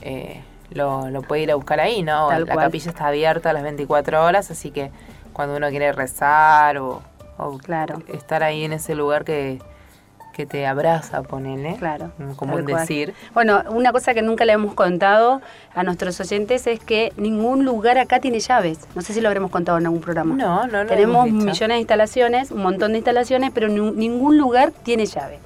eh, 0.00 0.42
lo, 0.70 1.10
lo 1.10 1.22
puede 1.22 1.42
ir 1.42 1.50
a 1.50 1.54
buscar 1.54 1.80
ahí, 1.80 2.02
¿no? 2.02 2.30
la 2.30 2.56
capilla 2.56 2.90
está 2.90 3.06
abierta 3.08 3.50
a 3.50 3.52
las 3.52 3.62
24 3.62 4.24
horas, 4.24 4.50
así 4.50 4.70
que 4.70 4.90
cuando 5.32 5.56
uno 5.56 5.68
quiere 5.70 5.92
rezar 5.92 6.78
o, 6.78 7.02
claro. 7.62 8.02
estar 8.08 8.42
ahí 8.42 8.64
en 8.64 8.72
ese 8.72 8.94
lugar 8.94 9.24
que, 9.24 9.60
que 10.38 10.46
te 10.46 10.66
abraza, 10.66 11.22
ponele. 11.22 11.76
Claro. 11.78 12.12
Como 12.36 12.54
un 12.56 12.64
decir. 12.64 13.14
Bueno, 13.34 13.62
una 13.70 13.92
cosa 13.92 14.14
que 14.14 14.22
nunca 14.22 14.44
le 14.44 14.52
hemos 14.52 14.74
contado 14.74 15.40
a 15.74 15.82
nuestros 15.82 16.20
oyentes 16.20 16.66
es 16.66 16.80
que 16.80 17.12
ningún 17.16 17.64
lugar 17.64 17.98
acá 17.98 18.20
tiene 18.20 18.40
llaves. 18.40 18.80
No 18.94 19.02
sé 19.02 19.12
si 19.14 19.20
lo 19.20 19.28
habremos 19.28 19.50
contado 19.50 19.78
en 19.78 19.86
algún 19.86 20.00
programa. 20.00 20.34
No, 20.34 20.66
no, 20.66 20.84
no. 20.84 20.88
Tenemos 20.88 21.30
millones 21.30 21.74
de 21.74 21.78
instalaciones, 21.78 22.50
un 22.50 22.62
montón 22.62 22.92
de 22.92 22.98
instalaciones, 22.98 23.50
pero 23.52 23.68
ningún 23.68 24.38
lugar 24.38 24.70
tiene 24.70 25.06
llave. 25.06 25.40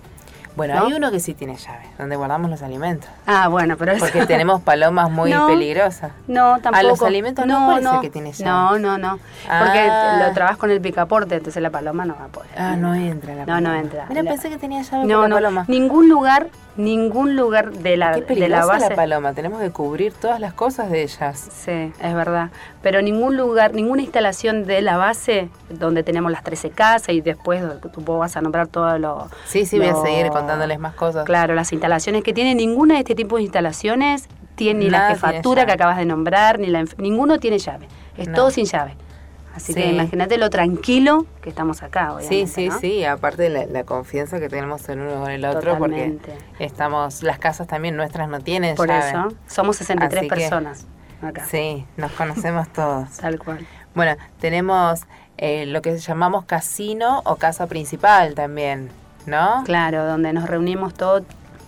Bueno, 0.56 0.84
hay 0.84 0.92
uno 0.92 1.10
que 1.10 1.20
sí 1.20 1.34
tiene 1.34 1.56
llave, 1.56 1.86
donde 1.98 2.16
guardamos 2.16 2.50
los 2.50 2.62
alimentos. 2.62 3.08
Ah, 3.26 3.48
bueno, 3.48 3.76
pero 3.76 3.96
Porque 3.98 4.26
tenemos 4.26 4.60
palomas 4.62 5.10
muy 5.10 5.32
peligrosas. 5.46 6.12
No, 6.26 6.60
tampoco. 6.60 6.76
A 6.76 6.82
los 6.82 7.02
alimentos 7.02 7.46
no, 7.46 7.68
parece 7.68 8.00
que 8.02 8.10
tiene 8.10 8.32
llave. 8.32 8.50
No, 8.50 8.78
no, 8.78 8.98
no. 8.98 9.18
Porque 9.42 9.80
ah. 9.80 10.24
lo 10.26 10.34
trabajas 10.34 10.58
con 10.58 10.70
el 10.70 10.80
picaporte, 10.80 11.36
entonces 11.36 11.62
la 11.62 11.70
paloma 11.70 12.04
no 12.04 12.14
va 12.18 12.26
a 12.26 12.28
poder. 12.28 12.50
Ah, 12.56 12.76
no 12.76 12.94
entra 12.94 13.34
la 13.34 13.46
paloma. 13.46 13.60
No, 13.60 13.74
no 13.74 13.80
entra. 13.80 14.06
Mira, 14.08 14.22
pensé 14.22 14.50
que 14.50 14.58
tenía 14.58 14.82
llave 14.82 15.06
no, 15.06 15.26
la 15.26 15.34
paloma. 15.34 15.64
Ningún 15.68 16.08
lugar 16.08 16.48
ningún 16.76 17.36
lugar 17.36 17.72
de 17.72 17.96
la, 17.96 18.16
de 18.16 18.48
la 18.48 18.64
base. 18.64 18.90
la 18.90 18.96
paloma, 18.96 19.34
tenemos 19.34 19.60
que 19.60 19.70
cubrir 19.70 20.12
todas 20.12 20.40
las 20.40 20.54
cosas 20.54 20.90
de 20.90 21.02
ellas. 21.02 21.48
Sí, 21.50 21.92
es 22.00 22.14
verdad. 22.14 22.50
Pero 22.80 23.02
ningún 23.02 23.36
lugar, 23.36 23.74
ninguna 23.74 24.02
instalación 24.02 24.64
de 24.64 24.82
la 24.82 24.96
base 24.96 25.48
donde 25.68 26.02
tenemos 26.02 26.32
las 26.32 26.42
13 26.42 26.70
casas 26.70 27.10
y 27.10 27.20
después 27.20 27.62
tú 27.92 28.02
vas 28.16 28.36
a 28.36 28.40
nombrar 28.40 28.68
todo 28.68 28.98
lo. 28.98 29.28
Sí, 29.46 29.66
sí, 29.66 29.78
voy 29.78 29.88
a 29.88 29.94
seguir 29.96 30.28
contándoles 30.28 30.78
más 30.78 30.94
cosas. 30.94 31.24
Claro, 31.24 31.54
las 31.54 31.72
instalaciones 31.72 32.22
que 32.22 32.32
tiene, 32.32 32.54
ninguna 32.54 32.94
de 32.94 33.00
este 33.00 33.14
tipo 33.14 33.36
de 33.36 33.42
instalaciones 33.42 34.28
tiene 34.54 34.84
ni 34.84 34.90
la 34.90 35.10
jefatura 35.10 35.66
que 35.66 35.72
acabas 35.72 35.96
de 35.98 36.04
nombrar, 36.04 36.58
ni 36.58 36.68
la, 36.68 36.84
ninguno 36.96 37.38
tiene 37.38 37.58
llave. 37.58 37.88
Es 38.16 38.32
todo 38.32 38.50
sin 38.50 38.66
llave. 38.66 38.96
Así 39.54 39.74
que 39.74 39.86
imagínate 39.86 40.38
lo 40.38 40.50
tranquilo 40.50 41.26
que 41.42 41.50
estamos 41.50 41.82
acá, 41.82 42.16
Sí, 42.20 42.46
sí, 42.46 42.70
sí, 42.80 43.04
aparte 43.04 43.50
de 43.50 43.66
la, 43.66 43.84
confianza 43.84 44.40
que 44.40 44.48
tenemos 44.48 44.88
el 44.88 45.00
uno 45.00 45.20
con 45.20 45.30
el 45.30 45.44
otro, 45.44 45.78
porque 45.78 46.18
estamos, 46.58 47.22
las 47.22 47.38
casas 47.38 47.66
también 47.66 47.96
nuestras 47.96 48.28
no 48.28 48.40
tienen 48.40 48.76
Por 48.76 48.90
eso, 48.90 49.28
somos 49.46 49.76
63 49.76 50.28
personas 50.28 50.86
acá. 51.20 51.46
Sí, 51.46 51.86
nos 51.96 52.12
conocemos 52.12 52.72
todos. 52.72 53.10
Tal 53.20 53.38
cual. 53.38 53.66
Bueno, 53.94 54.16
tenemos 54.40 55.02
eh, 55.36 55.66
lo 55.66 55.82
que 55.82 55.98
llamamos 55.98 56.44
casino 56.44 57.20
o 57.24 57.36
casa 57.36 57.66
principal 57.66 58.34
también, 58.34 58.90
¿no? 59.26 59.62
Claro, 59.64 60.06
donde 60.06 60.32
nos 60.32 60.48
reunimos 60.48 60.94
todos 60.94 61.22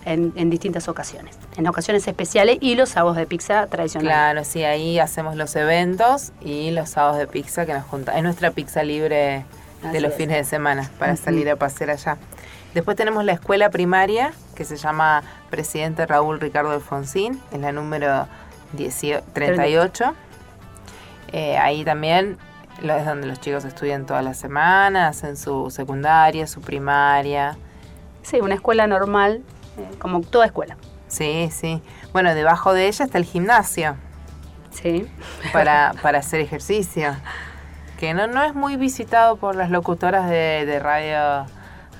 en, 0.05 0.49
distintas 0.49 0.87
ocasiones, 0.87 1.37
en 1.57 1.67
ocasiones 1.67 2.07
especiales 2.07 2.57
y 2.61 2.75
los 2.75 2.89
sábados 2.89 3.17
de 3.17 3.25
pizza 3.25 3.67
tradicionales. 3.67 4.11
Claro, 4.11 4.43
sí, 4.43 4.63
ahí 4.63 4.99
hacemos 4.99 5.35
los 5.35 5.55
eventos 5.55 6.31
y 6.41 6.71
los 6.71 6.89
sábados 6.89 7.17
de 7.17 7.27
pizza 7.27 7.65
que 7.65 7.73
nos 7.73 7.85
juntan. 7.85 8.17
Es 8.17 8.23
nuestra 8.23 8.51
pizza 8.51 8.83
libre 8.83 9.45
de 9.91 10.01
los 10.01 10.13
fines 10.13 10.37
de 10.37 10.43
semana 10.43 10.89
para 10.99 11.15
salir 11.15 11.49
a 11.49 11.55
pasear 11.55 11.91
allá. 11.91 12.17
Después 12.73 12.97
tenemos 12.97 13.23
la 13.23 13.33
escuela 13.33 13.69
primaria 13.69 14.33
que 14.55 14.65
se 14.65 14.75
llama 14.75 15.23
Presidente 15.49 16.05
Raúl 16.05 16.39
Ricardo 16.39 16.71
Alfonsín, 16.71 17.41
es 17.51 17.59
la 17.59 17.71
número 17.71 18.27
38. 19.33 20.13
Eh, 21.31 21.57
ahí 21.57 21.85
también 21.85 22.37
es 22.81 23.05
donde 23.05 23.27
los 23.27 23.39
chicos 23.39 23.63
estudian 23.65 24.05
todas 24.05 24.23
las 24.23 24.37
semanas, 24.37 25.17
hacen 25.17 25.37
su 25.37 25.69
secundaria, 25.69 26.47
su 26.47 26.61
primaria. 26.61 27.57
Sí, 28.23 28.41
una 28.41 28.55
escuela 28.55 28.87
normal 28.87 29.41
eh, 29.77 29.95
como 29.99 30.21
toda 30.21 30.45
escuela. 30.45 30.77
Sí, 31.15 31.49
sí. 31.49 31.81
Bueno, 32.11 32.35
debajo 32.35 32.73
de 32.73 32.87
ella 32.87 33.05
está 33.05 33.17
el 33.17 33.23
gimnasio. 33.23 33.95
Sí. 34.71 35.09
Para, 35.53 35.93
para 36.01 36.19
hacer 36.19 36.41
ejercicio. 36.41 37.15
Que 37.97 38.13
no, 38.13 38.27
no 38.27 38.43
es 38.43 38.53
muy 38.53 38.75
visitado 38.75 39.37
por 39.37 39.55
las 39.55 39.69
locutoras 39.69 40.29
de, 40.29 40.77
Radio 40.83 41.45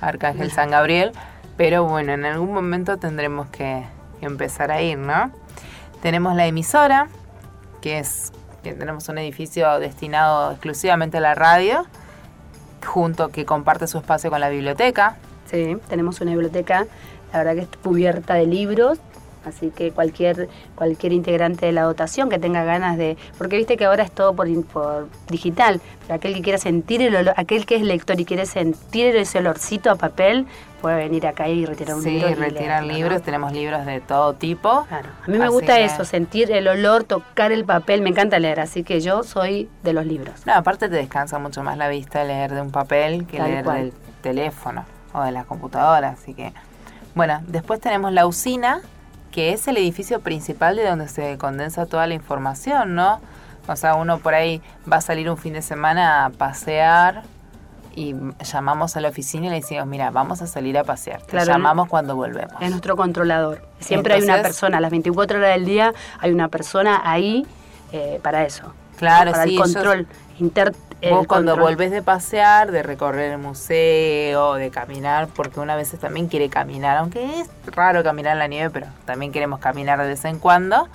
Arcángel 0.02 0.50
San 0.52 0.70
Gabriel, 0.70 1.12
pero 1.56 1.84
bueno, 1.84 2.12
en 2.12 2.26
algún 2.26 2.52
momento 2.52 2.98
tendremos 2.98 3.48
que, 3.48 3.86
empezar 4.20 4.70
a 4.70 4.82
ir, 4.82 4.98
¿no? 4.98 5.30
Tenemos 6.02 6.34
la 6.34 6.46
emisora, 6.46 7.08
que 7.80 7.98
es 7.98 8.32
que 8.62 8.74
tenemos 8.74 9.08
un 9.08 9.16
edificio 9.16 9.78
destinado 9.78 10.50
exclusivamente 10.50 11.18
a 11.18 11.20
la 11.20 11.34
radio, 11.34 11.86
junto 12.84 13.28
que 13.28 13.46
comparte 13.46 13.86
su 13.86 13.96
espacio 13.96 14.28
con 14.28 14.40
la 14.40 14.50
biblioteca. 14.50 15.16
Sí, 15.50 15.78
tenemos 15.88 16.20
una 16.20 16.32
biblioteca 16.32 16.86
la 17.32 17.38
verdad 17.38 17.54
que 17.54 17.60
es 17.62 17.68
cubierta 17.82 18.34
de 18.34 18.46
libros, 18.46 18.98
así 19.46 19.70
que 19.70 19.92
cualquier 19.92 20.48
cualquier 20.74 21.12
integrante 21.12 21.66
de 21.66 21.72
la 21.72 21.82
dotación 21.82 22.28
que 22.28 22.38
tenga 22.38 22.64
ganas 22.64 22.98
de 22.98 23.16
porque 23.38 23.56
viste 23.56 23.76
que 23.76 23.84
ahora 23.84 24.02
es 24.02 24.10
todo 24.10 24.34
por, 24.34 24.48
por 24.66 25.08
digital 25.28 25.80
pero 26.02 26.14
aquel 26.14 26.34
que 26.34 26.42
quiera 26.42 26.58
sentir 26.58 27.02
el 27.02 27.14
olor 27.14 27.34
aquel 27.36 27.66
que 27.66 27.76
es 27.76 27.82
lector 27.82 28.20
y 28.20 28.24
quiere 28.24 28.46
sentir 28.46 29.14
ese 29.16 29.38
olorcito 29.38 29.90
a 29.90 29.96
papel 29.96 30.46
puede 30.80 30.96
venir 30.96 31.26
acá 31.26 31.48
y 31.48 31.64
retirar 31.64 31.96
un 31.96 32.04
libro 32.04 32.28
sí 32.28 32.34
retirar 32.34 32.84
libros 32.84 33.22
tenemos 33.22 33.52
libros 33.52 33.86
de 33.86 34.00
todo 34.00 34.34
tipo. 34.34 34.84
Claro. 34.88 35.08
a 35.24 35.30
mí 35.30 35.38
me 35.38 35.48
gusta 35.48 35.80
eso 35.80 36.04
sentir 36.04 36.50
el 36.50 36.68
olor 36.68 37.04
tocar 37.04 37.52
el 37.52 37.64
papel 37.64 38.02
me 38.02 38.10
encanta 38.10 38.38
leer 38.38 38.60
así 38.60 38.82
que 38.82 39.00
yo 39.00 39.22
soy 39.22 39.68
de 39.82 39.92
los 39.92 40.06
libros. 40.06 40.46
No 40.46 40.54
aparte 40.54 40.88
te 40.88 40.96
descansa 40.96 41.38
mucho 41.38 41.62
más 41.62 41.78
la 41.78 41.88
vista 41.88 42.24
leer 42.24 42.52
de 42.52 42.60
un 42.60 42.70
papel 42.70 43.26
que 43.26 43.38
leer 43.38 43.64
del 43.64 43.92
teléfono 44.22 44.84
o 45.12 45.22
de 45.22 45.30
la 45.30 45.44
computadora 45.44 46.10
así 46.10 46.34
que 46.34 46.52
bueno, 47.16 47.40
después 47.46 47.80
tenemos 47.80 48.12
la 48.12 48.26
usina, 48.26 48.80
que 49.32 49.54
es 49.54 49.66
el 49.68 49.78
edificio 49.78 50.20
principal 50.20 50.76
de 50.76 50.86
donde 50.86 51.08
se 51.08 51.38
condensa 51.38 51.86
toda 51.86 52.06
la 52.06 52.12
información, 52.12 52.94
¿no? 52.94 53.20
O 53.66 53.74
sea, 53.74 53.94
uno 53.94 54.18
por 54.18 54.34
ahí 54.34 54.60
va 54.90 54.98
a 54.98 55.00
salir 55.00 55.28
un 55.30 55.38
fin 55.38 55.54
de 55.54 55.62
semana 55.62 56.26
a 56.26 56.30
pasear 56.30 57.22
y 57.94 58.14
llamamos 58.44 58.98
a 58.98 59.00
la 59.00 59.08
oficina 59.08 59.46
y 59.46 59.48
le 59.48 59.56
decimos, 59.56 59.86
mira, 59.86 60.10
vamos 60.10 60.42
a 60.42 60.46
salir 60.46 60.76
a 60.76 60.84
pasear. 60.84 61.22
Te 61.22 61.42
llamamos 61.42 61.88
cuando 61.88 62.14
volvemos. 62.14 62.52
Es 62.60 62.68
nuestro 62.68 62.96
controlador. 62.96 63.66
Siempre 63.80 64.12
hay 64.12 64.22
una 64.22 64.42
persona, 64.42 64.76
a 64.76 64.80
las 64.80 64.90
24 64.90 65.38
horas 65.38 65.54
del 65.54 65.64
día 65.64 65.94
hay 66.20 66.32
una 66.32 66.48
persona 66.48 67.00
ahí 67.02 67.46
eh, 67.92 68.20
para 68.22 68.44
eso. 68.44 68.74
Claro, 68.98 69.32
para 69.32 69.44
sí, 69.44 69.54
el 69.54 69.60
control 69.60 70.06
inter 70.38 70.74
Vos 71.02 71.26
cuando 71.26 71.56
volvés 71.56 71.90
de 71.90 72.02
pasear, 72.02 72.72
de 72.72 72.82
recorrer 72.82 73.32
el 73.32 73.38
museo, 73.38 74.54
de 74.54 74.70
caminar, 74.70 75.28
porque 75.28 75.60
una 75.60 75.76
vez 75.76 75.90
también 75.98 76.28
quiere 76.28 76.48
caminar, 76.48 76.96
aunque 76.96 77.40
es 77.40 77.48
raro 77.66 78.02
caminar 78.02 78.32
en 78.32 78.38
la 78.38 78.48
nieve, 78.48 78.70
pero 78.70 78.86
también 79.04 79.30
queremos 79.30 79.60
caminar 79.60 80.00
de 80.00 80.08
vez 80.08 80.24
en 80.24 80.38
cuando, 80.38 80.88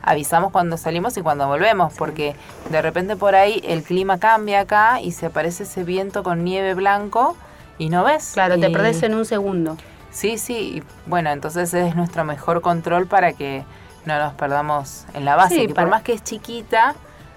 avisamos 0.00 0.52
cuando 0.52 0.76
salimos 0.76 1.16
y 1.16 1.22
cuando 1.22 1.46
volvemos, 1.46 1.92
porque 1.94 2.34
de 2.70 2.82
repente 2.82 3.14
por 3.14 3.34
ahí 3.34 3.62
el 3.64 3.82
clima 3.82 4.18
cambia 4.18 4.60
acá 4.60 5.00
y 5.00 5.12
se 5.12 5.26
aparece 5.26 5.64
ese 5.64 5.84
viento 5.84 6.22
con 6.22 6.44
nieve 6.44 6.74
blanco 6.74 7.36
y 7.78 7.90
no 7.90 8.04
ves. 8.04 8.32
Claro, 8.32 8.56
y... 8.56 8.60
te 8.60 8.70
perdés 8.70 9.02
en 9.02 9.14
un 9.14 9.26
segundo. 9.26 9.76
Sí, 10.10 10.38
sí, 10.38 10.54
y 10.54 10.82
bueno, 11.06 11.30
entonces 11.30 11.72
es 11.72 11.94
nuestro 11.94 12.24
mejor 12.24 12.62
control 12.62 13.06
para 13.06 13.32
que 13.32 13.64
no 14.06 14.18
nos 14.18 14.32
perdamos 14.34 15.04
en 15.14 15.24
la 15.24 15.36
base, 15.36 15.66
que 15.66 15.74
por 15.74 15.88
más 15.88 16.02
que 16.02 16.12
es 16.14 16.24
chiquita, 16.24 16.94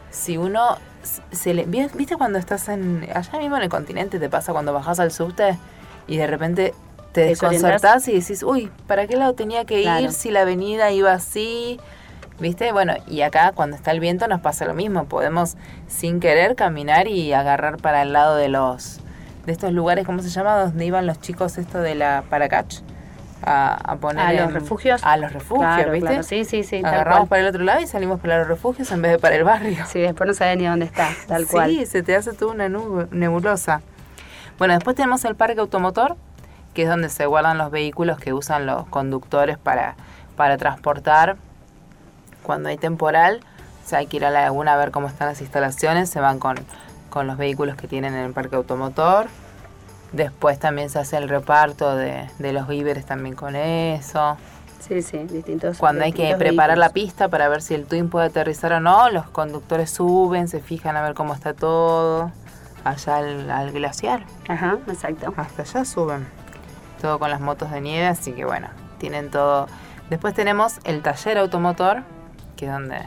si 0.10 0.38
uno 0.38 0.78
se 1.32 1.54
le, 1.54 1.66
¿Viste 1.66 2.16
cuando 2.18 2.38
estás 2.38 2.68
en 2.70 3.08
allá 3.14 3.40
mismo 3.40 3.58
en 3.58 3.64
el 3.64 3.70
continente 3.70 4.20
te 4.20 4.30
pasa 4.30 4.52
cuando 4.54 4.74
bajas 4.74 5.00
al 5.00 5.12
subte 5.12 5.58
y 6.08 6.18
de 6.18 6.28
repente 6.28 6.74
te 7.12 7.22
desconcertás 7.22 8.08
y 8.08 8.20
decís, 8.20 8.44
uy, 8.44 8.72
¿para 8.88 9.08
qué 9.08 9.16
lado 9.16 9.34
tenía 9.34 9.66
que 9.66 9.82
ir 9.82 10.12
si 10.12 10.32
la 10.32 10.42
avenida 10.42 10.92
iba 10.92 11.14
así? 11.14 11.80
¿Viste? 12.40 12.74
Bueno, 12.74 12.96
y 13.08 13.22
acá 13.22 13.54
cuando 13.54 13.78
está 13.78 13.92
el 13.92 14.02
viento 14.02 14.28
nos 14.28 14.42
pasa 14.42 14.66
lo 14.66 14.74
mismo, 14.74 15.06
podemos 15.06 15.56
sin 15.88 16.20
querer 16.20 16.56
caminar 16.56 17.08
y 17.08 17.32
agarrar 17.32 17.78
para 17.78 18.02
el 18.02 18.12
lado 18.12 18.36
de 18.36 18.50
los 18.50 19.00
de 19.46 19.52
estos 19.52 19.72
lugares, 19.72 20.06
¿cómo 20.06 20.22
se 20.22 20.30
llama? 20.30 20.58
Donde 20.58 20.86
iban 20.86 21.06
los 21.06 21.22
chicos 21.22 21.58
esto 21.58 21.80
de 21.80 21.96
la 21.96 22.24
Paracach 22.30 22.82
a, 23.42 23.98
poner 24.00 24.26
a 24.26 24.34
los 24.34 24.54
refugios. 24.54 25.04
A 25.04 25.18
los 25.18 25.32
refugios, 25.32 25.92
¿viste? 25.92 26.24
Sí, 26.24 26.46
sí, 26.46 26.64
sí. 26.64 26.82
Agarramos 26.84 27.30
para 27.30 27.42
el 27.42 27.48
otro 27.48 27.64
lado 27.64 27.82
y 27.82 27.88
salimos 27.88 28.20
para 28.20 28.40
los 28.40 28.48
refugios 28.48 28.92
en 28.92 29.02
vez 29.02 29.12
de 29.12 29.20
para 29.20 29.36
el 29.36 29.44
barrio. 29.44 29.86
Sí, 29.88 30.00
después 30.00 30.28
no 30.28 30.34
sabes 30.34 30.58
ni 30.58 30.66
dónde 30.66 30.86
está, 30.86 31.10
tal 31.28 31.48
cual. 31.48 31.70
Sí, 31.70 31.86
se 31.86 32.04
te 32.04 32.16
hace 32.16 32.34
toda 32.34 32.54
una 32.54 32.70
nebulosa. 33.12 33.82
Bueno, 34.58 34.74
después 34.74 34.96
tenemos 34.96 35.26
el 35.26 35.36
parque 35.36 35.60
automotor, 35.60 36.16
que 36.74 36.84
es 36.84 36.90
donde 36.90 37.10
se 37.10 37.26
guardan 37.26 37.58
los 37.58 37.72
vehículos 37.72 38.20
que 38.20 38.34
usan 38.34 38.66
los 38.66 38.88
conductores 38.88 39.58
para, 39.58 39.96
para 40.36 40.58
transportar 40.58 41.36
cuando 42.44 42.70
hay 42.70 42.78
temporal. 42.78 43.42
O 43.86 43.88
sea, 43.88 44.00
hay 44.00 44.08
que 44.08 44.18
ir 44.18 44.26
a 44.26 44.32
la 44.32 44.42
laguna 44.42 44.74
a 44.74 44.78
ver 44.78 44.92
cómo 44.92 45.08
están 45.08 45.28
las 45.28 45.42
instalaciones. 45.42 46.10
Se 46.10 46.20
van 46.20 46.40
con, 46.40 46.58
con 47.10 47.28
los 47.28 47.38
vehículos 47.38 47.76
que 47.76 47.88
tienen 47.88 48.16
en 48.16 48.26
el 48.26 48.34
parque 48.34 48.56
automotor. 48.56 49.28
Después 50.16 50.60
también 50.60 50.90
se 50.90 50.98
hace 50.98 51.18
el 51.18 51.28
reparto 51.28 51.94
de, 51.98 52.30
los 52.40 52.70
víveres 52.70 53.06
también 53.06 53.36
con 53.36 53.54
eso. 53.58 54.38
Sí, 54.80 55.02
sí, 55.02 55.18
distintos. 55.18 55.78
Cuando 55.78 56.06
hay 56.06 56.14
que 56.14 56.34
preparar 56.38 56.78
la 56.78 56.90
pista 56.90 57.28
para 57.28 57.50
ver 57.50 57.62
si 57.62 57.74
el 57.74 57.86
twin 57.86 58.10
puede 58.10 58.28
aterrizar 58.28 58.72
o 58.72 58.80
no, 58.80 59.10
los 59.10 59.28
conductores 59.30 59.90
suben, 59.90 60.48
se 60.48 60.62
fijan 60.62 60.96
a 60.96 61.02
ver 61.02 61.16
cómo 61.16 61.34
está 61.34 61.54
todo, 61.54 62.32
allá 62.86 63.18
al, 63.18 63.72
glaciar. 63.74 64.24
Ajá, 64.48 64.78
exacto. 64.88 65.34
Hasta 65.36 65.64
allá 65.64 65.84
suben. 65.84 66.26
Todo 67.02 67.20
con 67.20 67.30
las 67.30 67.42
motos 67.42 67.70
de 67.72 67.82
nieve, 67.82 68.06
así 68.06 68.32
que 68.32 68.46
bueno, 68.46 68.70
tienen 69.00 69.30
todo. 69.30 69.68
Después 70.10 70.34
tenemos 70.34 70.78
el 70.86 71.02
taller 71.02 71.40
automotor, 71.40 72.04
que 72.56 72.68
es 72.68 72.72
donde 72.72 73.00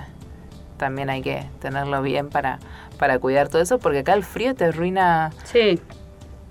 también 0.77 1.09
hay 1.09 1.23
que 1.23 1.47
tenerlo 1.61 2.03
bien 2.03 2.29
para, 2.29 2.59
para 2.99 3.19
cuidar 3.19 3.49
todo 3.49 3.63
eso, 3.63 3.79
porque 3.79 4.01
acá 4.01 4.13
el 4.13 4.25
frío 4.25 4.55
te 4.55 4.67
arruina. 4.67 5.31
Sí. 5.45 5.81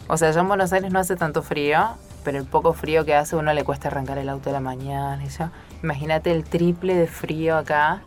O 0.09 0.15
sea, 0.17 0.31
ya 0.31 0.39
en 0.39 0.47
Buenos 0.47 0.71
Aires 0.71 0.91
no 0.91 0.99
hace 0.99 1.17
tanto 1.17 1.43
frío, 1.43 1.95
pero 2.23 2.37
el 2.37 2.45
poco 2.45 2.73
frío 2.73 3.03
que 3.03 3.13
hace 3.13 3.35
uno 3.35 3.53
le 3.53 3.63
cuesta 3.65 3.89
arrancar 3.89 4.17
el 4.17 4.29
auto 4.29 4.49
a 4.49 4.53
la 4.53 4.61
mañana 4.61 5.23
y 5.23 5.27
ya. 5.27 5.51
Imagínate 5.83 6.31
el 6.31 6.45
triple 6.45 6.95
de 6.95 7.07
frío 7.07 7.57
acá. 7.57 8.01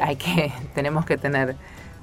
Hay 0.00 0.16
que, 0.16 0.52
tenemos 0.74 1.04
que 1.04 1.16
tener 1.16 1.56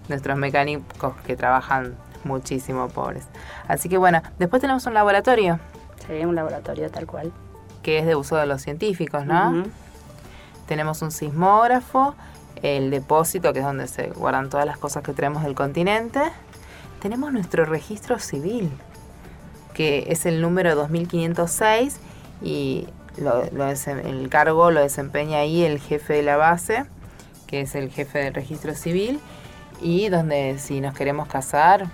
nuestros 0.09 0.37
mecánicos 0.37 1.15
que 1.25 1.37
trabajan 1.37 1.95
muchísimo, 2.25 2.89
pobres. 2.89 3.25
Así 3.67 3.87
que 3.87 3.97
bueno, 3.97 4.21
después 4.37 4.61
tenemos 4.61 4.85
un 4.85 4.93
laboratorio. 4.93 5.59
Sí, 6.07 6.25
un 6.25 6.35
laboratorio 6.35 6.91
tal 6.91 7.07
cual. 7.07 7.31
Que 7.83 7.99
es 7.99 8.05
de 8.05 8.15
uso 8.15 8.35
de 8.35 8.45
los 8.45 8.61
científicos, 8.61 9.25
¿no? 9.25 9.63
Tenemos 10.67 11.01
un 11.01 11.11
sismógrafo, 11.11 12.15
el 12.61 12.91
depósito, 12.91 13.53
que 13.53 13.59
es 13.59 13.65
donde 13.65 13.87
se 13.87 14.09
guardan 14.09 14.49
todas 14.49 14.65
las 14.65 14.77
cosas 14.77 15.03
que 15.03 15.13
traemos 15.13 15.43
del 15.43 15.55
continente. 15.55 16.21
Tenemos 17.01 17.31
nuestro 17.33 17.65
registro 17.65 18.19
civil 18.19 18.71
que 19.73 20.05
es 20.07 20.25
el 20.25 20.41
número 20.41 20.75
2506 20.75 21.99
y 22.41 22.87
lo, 23.17 23.43
el 23.43 24.29
cargo 24.29 24.71
lo 24.71 24.81
desempeña 24.81 25.39
ahí 25.39 25.63
el 25.63 25.79
jefe 25.79 26.13
de 26.13 26.23
la 26.23 26.37
base, 26.37 26.85
que 27.47 27.61
es 27.61 27.75
el 27.75 27.89
jefe 27.89 28.19
del 28.19 28.33
registro 28.33 28.73
civil, 28.73 29.19
y 29.81 30.09
donde 30.09 30.57
si 30.59 30.81
nos 30.81 30.93
queremos 30.93 31.27
casar... 31.27 31.87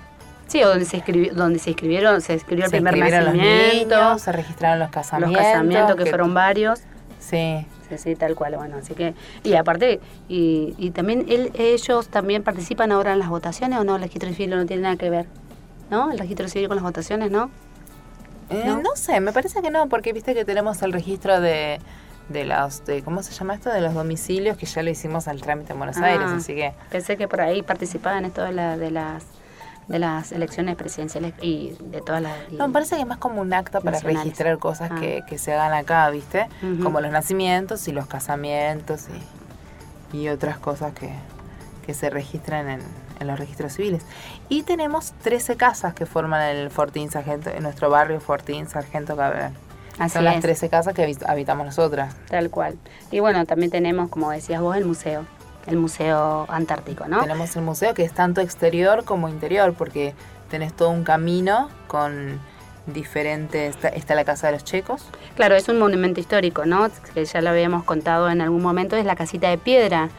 Sí, 0.47 0.63
o 0.63 0.69
donde 0.69 0.85
se, 0.85 0.97
escribió, 0.97 1.33
donde 1.33 1.59
se 1.59 1.71
escribieron, 1.71 2.21
se 2.21 2.33
escribió 2.33 2.65
el 2.65 2.71
primer 2.71 2.97
nacimiento. 2.97 4.17
se 4.17 4.31
registraron 4.31 4.79
los 4.79 4.89
casamientos. 4.89 5.41
Los 5.41 5.51
casamientos, 5.51 5.95
que, 5.97 6.05
fueron 6.05 6.33
varios. 6.33 6.79
Sí. 7.19 7.65
Sí, 7.89 7.97
sí, 7.97 8.15
tal 8.15 8.35
cual, 8.35 8.55
bueno, 8.55 8.77
así 8.77 8.93
que, 8.93 9.13
y 9.43 9.53
aparte, 9.53 10.01
y, 10.27 10.73
y 10.77 10.91
también 10.91 11.25
él, 11.29 11.51
ellos 11.53 12.09
también 12.09 12.43
participan 12.43 12.91
ahora 12.91 13.13
en 13.13 13.19
las 13.19 13.29
votaciones 13.29 13.79
o 13.79 13.85
no, 13.85 13.95
el 13.95 14.01
registro 14.01 14.29
civil 14.33 14.49
no 14.49 14.65
tiene 14.65 14.83
nada 14.83 14.97
que 14.97 15.09
ver, 15.09 15.25
¿no? 15.89 16.11
El 16.11 16.19
registro 16.19 16.49
civil 16.49 16.67
con 16.67 16.75
las 16.75 16.83
votaciones, 16.83 17.31
¿no? 17.31 17.49
¿No? 18.49 18.95
sé, 18.95 19.19
me 19.19 19.31
parece 19.31 19.62
que 19.62 19.69
no, 19.69 19.89
porque 19.89 20.13
viste 20.13 20.33
que 20.33 20.45
tenemos 20.45 20.81
el 20.81 20.93
registro 20.93 21.39
de, 21.41 21.79
de 22.29 22.45
los, 22.45 22.86
de, 22.86 23.03
¿cómo 23.03 23.23
se 23.23 23.33
llama 23.33 23.55
esto? 23.55 23.69
De 23.69 23.81
los 23.81 23.93
domicilios 23.93 24.57
que 24.57 24.65
ya 24.65 24.83
lo 24.83 24.89
hicimos 24.89 25.27
al 25.27 25.41
trámite 25.41 25.73
en 25.73 25.79
Buenos 25.79 25.97
Aires, 25.97 26.27
ah, 26.29 26.36
así 26.38 26.55
que... 26.55 26.73
Pensé 26.89 27.17
que 27.17 27.27
por 27.27 27.41
ahí 27.41 27.62
participaban 27.62 28.25
esto 28.25 28.43
de, 28.43 28.53
la, 28.53 28.77
de 28.77 28.91
las 28.91 29.23
de 29.88 29.99
las 29.99 30.33
elecciones 30.33 30.75
presidenciales 30.75 31.33
y 31.41 31.77
de 31.79 32.01
todas 32.01 32.21
las... 32.21 32.51
no, 32.51 32.67
me 32.67 32.73
parece 32.73 32.95
que 32.95 33.01
es 33.03 33.07
más 33.07 33.19
como 33.19 33.39
un 33.39 33.53
acta 33.53 33.79
para 33.79 33.97
registrar 33.99 34.57
cosas 34.57 34.91
que, 34.99 35.21
ah. 35.23 35.25
que, 35.25 35.38
se 35.38 35.53
hagan 35.53 35.73
acá, 35.73 36.10
¿viste? 36.10 36.47
Como 36.83 36.99
los 36.99 37.10
nacimientos 37.10 37.88
y 37.88 37.93
los 37.93 38.05
casamientos 38.05 39.05
y, 40.12 40.17
y 40.17 40.27
otras 40.27 40.57
cosas 40.57 40.93
que, 40.93 41.10
que 41.86 41.93
se 41.93 42.10
registran 42.10 42.69
en, 42.69 42.81
en 43.19 43.27
los 43.27 43.39
registros 43.39 43.73
civiles. 43.73 44.03
Y 44.49 44.63
tenemos 44.63 45.13
13 45.23 45.56
casas 45.56 45.93
que 45.93 46.06
forman 46.06 46.41
el 46.41 46.69
Fortín 46.69 47.10
Sargento, 47.10 47.49
en 47.49 47.63
nuestro 47.63 47.89
barrio 47.89 48.19
Fortín 48.19 48.67
Sargento 48.67 49.15
Cabrera. 49.15 49.51
Son 50.12 50.23
las 50.23 50.39
13 50.41 50.69
casas 50.69 50.93
que 50.93 51.17
habitamos 51.25 51.65
nosotras. 51.65 52.15
Tal 52.30 52.49
cual. 52.51 52.77
Y 53.12 53.19
bueno, 53.19 53.45
también 53.45 53.71
tenemos, 53.71 54.10
como 54.10 54.30
decías 54.30 54.62
vos, 54.62 54.77
el 54.77 54.86
museo, 54.86 55.25
el 55.65 55.77
Museo 55.77 56.45
Antártico, 56.49 57.08
¿no? 57.08 57.21
Tenemos 57.21 57.56
el 57.56 57.63
museo 57.63 57.93
que 57.95 58.03
es 58.03 58.13
tanto 58.13 58.41
exterior 58.41 59.03
como 59.06 59.27
interior, 59.27 59.73
porque 59.73 60.13
tenés 60.49 60.73
todo 60.73 60.91
un 60.91 61.03
camino 61.03 61.69
con 61.88 62.39
diferentes... 62.86 63.75
Está, 63.75 63.89
está, 63.89 64.15
la 64.15 64.23
Casa 64.23 64.47
de 64.47 64.53
los 64.53 64.63
Checos. 64.63 65.06
Claro, 65.36 65.56
es 65.56 65.67
un 65.67 65.80
monumento 65.80 66.19
histórico, 66.19 66.65
¿no? 66.65 66.89
Que 67.13 67.25
ya 67.25 67.41
lo 67.41 67.49
habíamos 67.49 67.84
contado 67.84 68.30
en 68.30 68.41
algún 68.41 68.62
momento, 68.62 68.95
es 68.95 69.06
la 69.06 69.15
Casita 69.15 69.49
de 69.49 69.58
Piedra, 69.58 70.10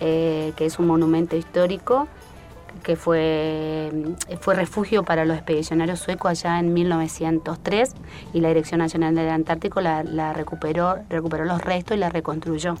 eh, 0.00 0.52
que 0.56 0.66
es 0.66 0.78
un 0.78 0.86
monumento 0.88 1.36
histórico 1.36 2.08
que 2.82 2.96
fue, 2.96 3.90
fue 4.40 4.54
refugio 4.54 5.04
para 5.04 5.24
los 5.24 5.36
expedicionarios 5.36 6.00
suecos 6.00 6.30
allá 6.30 6.58
en 6.58 6.72
1903 6.72 7.94
y 8.32 8.40
la 8.40 8.48
Dirección 8.48 8.78
Nacional 8.78 9.14
del 9.14 9.28
Antártico 9.28 9.80
la, 9.80 10.04
la 10.04 10.32
recuperó, 10.32 10.98
recuperó 11.08 11.44
los 11.44 11.60
restos 11.62 11.96
y 11.96 12.00
la 12.00 12.08
reconstruyó. 12.08 12.76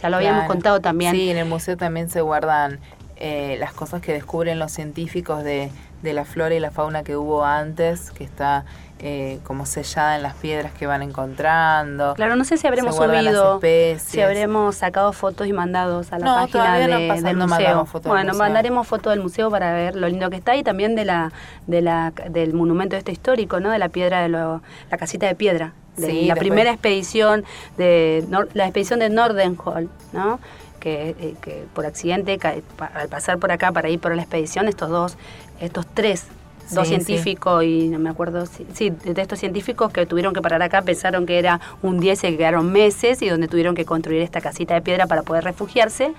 Ya 0.00 0.08
lo 0.08 0.16
habíamos 0.16 0.46
contado 0.46 0.80
también. 0.80 1.12
Sí, 1.12 1.30
en 1.30 1.36
el 1.36 1.46
museo 1.46 1.76
también 1.76 2.08
se 2.08 2.20
guardan 2.22 2.80
eh, 3.16 3.56
las 3.58 3.72
cosas 3.72 4.00
que 4.00 4.12
descubren 4.12 4.58
los 4.58 4.72
científicos 4.72 5.44
de, 5.44 5.70
de 6.02 6.12
la 6.12 6.24
flora 6.24 6.54
y 6.54 6.60
la 6.60 6.70
fauna 6.70 7.02
que 7.02 7.16
hubo 7.16 7.44
antes, 7.44 8.10
que 8.10 8.24
está 8.24 8.64
eh, 9.04 9.40
como 9.42 9.66
sellada 9.66 10.14
en 10.14 10.22
las 10.22 10.34
piedras 10.34 10.72
que 10.74 10.86
van 10.86 11.02
encontrando. 11.02 12.14
Claro, 12.14 12.36
no 12.36 12.44
sé 12.44 12.56
si 12.56 12.68
habremos 12.68 12.94
subido, 12.94 13.60
si 13.98 14.20
habremos 14.20 14.76
sacado 14.76 15.12
fotos 15.12 15.48
y 15.48 15.52
mandados 15.52 16.12
a 16.12 16.20
la 16.20 16.46
página 16.46 16.78
del 16.78 17.36
museo. 17.36 17.84
bueno, 18.04 18.34
mandaremos 18.34 18.86
fotos 18.86 19.12
del 19.12 19.20
museo 19.20 19.50
para 19.50 19.72
ver 19.74 19.96
lo 19.96 20.08
lindo 20.08 20.30
que 20.30 20.36
está 20.36 20.54
y 20.54 20.62
también 20.62 20.94
de 20.94 21.04
la, 21.04 21.32
de 21.66 21.82
la 21.82 22.12
del 22.30 22.54
monumento 22.54 22.94
este 22.94 23.10
histórico, 23.10 23.58
¿no? 23.58 23.70
De 23.70 23.80
la 23.80 23.88
piedra 23.88 24.22
de 24.22 24.28
la 24.28 24.60
casita 24.96 25.26
de 25.26 25.34
piedra. 25.34 25.72
De 25.96 26.22
la 26.22 26.36
primera 26.36 26.70
expedición 26.70 27.44
de 27.76 28.24
la 28.54 28.66
expedición 28.66 29.00
de 29.00 29.10
Nordenhall, 29.10 29.90
¿no? 30.12 30.38
Que, 30.78 31.10
eh, 31.18 31.34
que 31.42 31.64
por 31.74 31.86
accidente 31.86 32.38
al 32.42 33.08
pasar 33.08 33.38
por 33.38 33.50
acá 33.50 33.72
para 33.72 33.88
ir 33.88 33.98
por 33.98 34.14
la 34.14 34.22
expedición 34.22 34.68
estos 34.68 34.90
dos 34.90 35.16
estos 35.62 35.86
tres 35.86 36.26
dos 36.70 36.88
científicos 36.88 37.64
y 37.64 37.88
no 37.88 37.98
me 37.98 38.10
acuerdo, 38.10 38.46
sí, 38.46 38.90
de 38.90 39.20
estos 39.20 39.38
científicos 39.38 39.92
que 39.92 40.06
tuvieron 40.06 40.32
que 40.32 40.40
parar 40.40 40.62
acá, 40.62 40.82
pensaron 40.82 41.26
que 41.26 41.38
era 41.38 41.60
un 41.82 42.00
día 42.00 42.14
y 42.14 42.16
se 42.16 42.36
quedaron 42.36 42.72
meses 42.72 43.22
y 43.22 43.28
donde 43.28 43.48
tuvieron 43.48 43.74
que 43.74 43.84
construir 43.84 44.22
esta 44.22 44.40
casita 44.40 44.74
de 44.74 44.80
piedra 44.80 45.06
para 45.06 45.22
poder 45.22 45.44
refugiarse, 45.44 46.12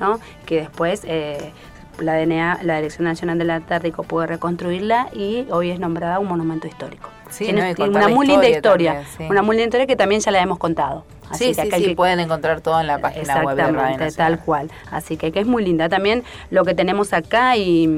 ¿no? 0.00 0.20
que 0.44 0.60
después 0.60 1.02
eh, 1.04 1.52
la 1.98 2.14
DNA, 2.16 2.60
la 2.62 2.76
Dirección 2.76 3.04
Nacional 3.04 3.38
del 3.38 3.50
Antártico 3.50 4.02
pudo 4.02 4.26
reconstruirla 4.26 5.08
y 5.12 5.46
hoy 5.50 5.70
es 5.70 5.80
nombrada 5.80 6.18
un 6.18 6.28
monumento 6.28 6.66
histórico. 6.66 7.15
Tiene 7.36 7.74
una 7.78 8.08
muy 8.08 8.26
linda 8.26 8.48
historia, 8.48 9.04
una 9.28 9.42
muy 9.42 9.56
linda 9.56 9.66
historia 9.66 9.86
que 9.86 9.96
también 9.96 10.20
ya 10.20 10.30
la 10.30 10.40
hemos 10.40 10.58
contado. 10.58 11.04
Así 11.30 11.54
sí, 11.54 11.60
sí, 11.60 11.70
sí, 11.70 11.94
pueden 11.94 12.20
encontrar 12.20 12.60
todo 12.60 12.80
en 12.80 12.86
la 12.86 12.98
página 12.98 13.42
web 13.42 13.56
de 13.56 13.72
Radio 13.72 14.12
tal 14.16 14.38
cual. 14.38 14.70
Así 14.90 15.16
que, 15.16 15.32
que 15.32 15.40
es 15.40 15.46
muy 15.46 15.64
linda. 15.64 15.88
También 15.88 16.22
lo 16.50 16.64
que 16.64 16.74
tenemos 16.74 17.12
acá 17.12 17.56
y, 17.56 17.88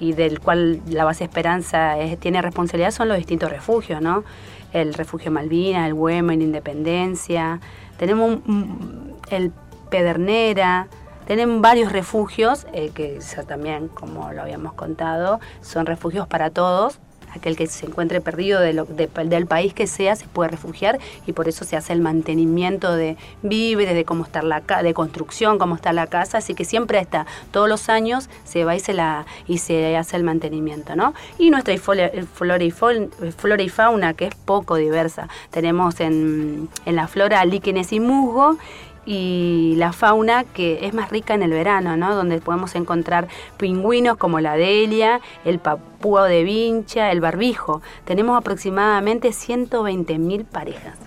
del 0.00 0.40
cual 0.40 0.80
la 0.88 1.04
base 1.04 1.24
Esperanza 1.24 1.96
tiene 2.20 2.40
responsabilidad 2.40 2.90
son 2.90 3.08
los 3.08 3.18
distintos 3.18 3.50
refugios, 3.50 4.00
¿no? 4.00 4.24
El 4.72 4.94
refugio 4.94 5.30
Malvina, 5.30 5.86
el 5.86 5.94
Güemes, 5.94 6.40
Independencia. 6.40 7.60
Tenemos 7.98 8.38
el 9.30 9.52
Pedernera, 9.90 10.88
tenemos 11.26 11.60
varios 11.60 11.92
refugios, 11.92 12.66
eh, 12.72 12.90
que 12.94 13.18
también, 13.46 13.88
como 13.88 14.32
lo 14.32 14.42
habíamos 14.42 14.74
contado, 14.74 15.40
son 15.62 15.86
refugios 15.86 16.26
para 16.26 16.50
todos, 16.50 16.98
aquel 17.34 17.56
que 17.56 17.66
se 17.66 17.86
encuentre 17.86 18.20
perdido 18.20 18.60
del 18.60 19.46
país 19.46 19.74
que 19.74 19.86
sea 19.86 20.16
se 20.16 20.26
puede 20.26 20.50
refugiar 20.50 20.98
y 21.26 21.32
por 21.32 21.48
eso 21.48 21.64
se 21.64 21.76
hace 21.76 21.92
el 21.92 22.00
mantenimiento 22.00 22.94
de 22.94 23.16
víveres, 23.42 23.94
de 23.94 24.04
cómo 24.04 24.24
está 24.24 24.42
la 24.42 24.60
de 24.60 24.94
construcción, 24.94 25.58
cómo 25.58 25.74
está 25.74 25.92
la 25.92 26.06
casa, 26.06 26.38
así 26.38 26.54
que 26.54 26.64
siempre 26.64 26.98
está, 26.98 27.26
todos 27.50 27.68
los 27.68 27.88
años 27.88 28.28
se 28.44 28.64
va 28.64 28.74
y 28.74 28.80
se 28.80 28.94
la 28.94 29.26
y 29.46 29.58
se 29.58 29.96
hace 29.96 30.16
el 30.16 30.24
mantenimiento, 30.24 30.96
¿no? 30.96 31.14
Y 31.38 31.50
nuestra 31.50 31.76
flora 31.78 32.64
y, 32.64 32.70
flora 32.70 33.62
y 33.62 33.68
fauna 33.68 34.14
que 34.14 34.26
es 34.26 34.34
poco 34.34 34.76
diversa. 34.76 35.28
Tenemos 35.50 36.00
en, 36.00 36.68
en 36.86 36.96
la 36.96 37.08
flora 37.08 37.44
líquenes 37.44 37.92
y 37.92 38.00
musgo 38.00 38.56
y 39.06 39.74
la 39.76 39.92
fauna 39.92 40.44
que 40.44 40.86
es 40.86 40.94
más 40.94 41.10
rica 41.10 41.34
en 41.34 41.42
el 41.42 41.50
verano, 41.50 41.96
¿no? 41.96 42.14
donde 42.14 42.40
podemos 42.40 42.74
encontrar 42.74 43.28
pingüinos 43.56 44.16
como 44.16 44.40
la 44.40 44.56
delia, 44.56 45.20
el 45.44 45.58
papúo 45.58 46.22
de 46.22 46.44
vincha, 46.44 47.10
el 47.10 47.20
barbijo. 47.20 47.82
Tenemos 48.04 48.36
aproximadamente 48.36 49.28
120.000 49.30 50.44
parejas. 50.44 51.03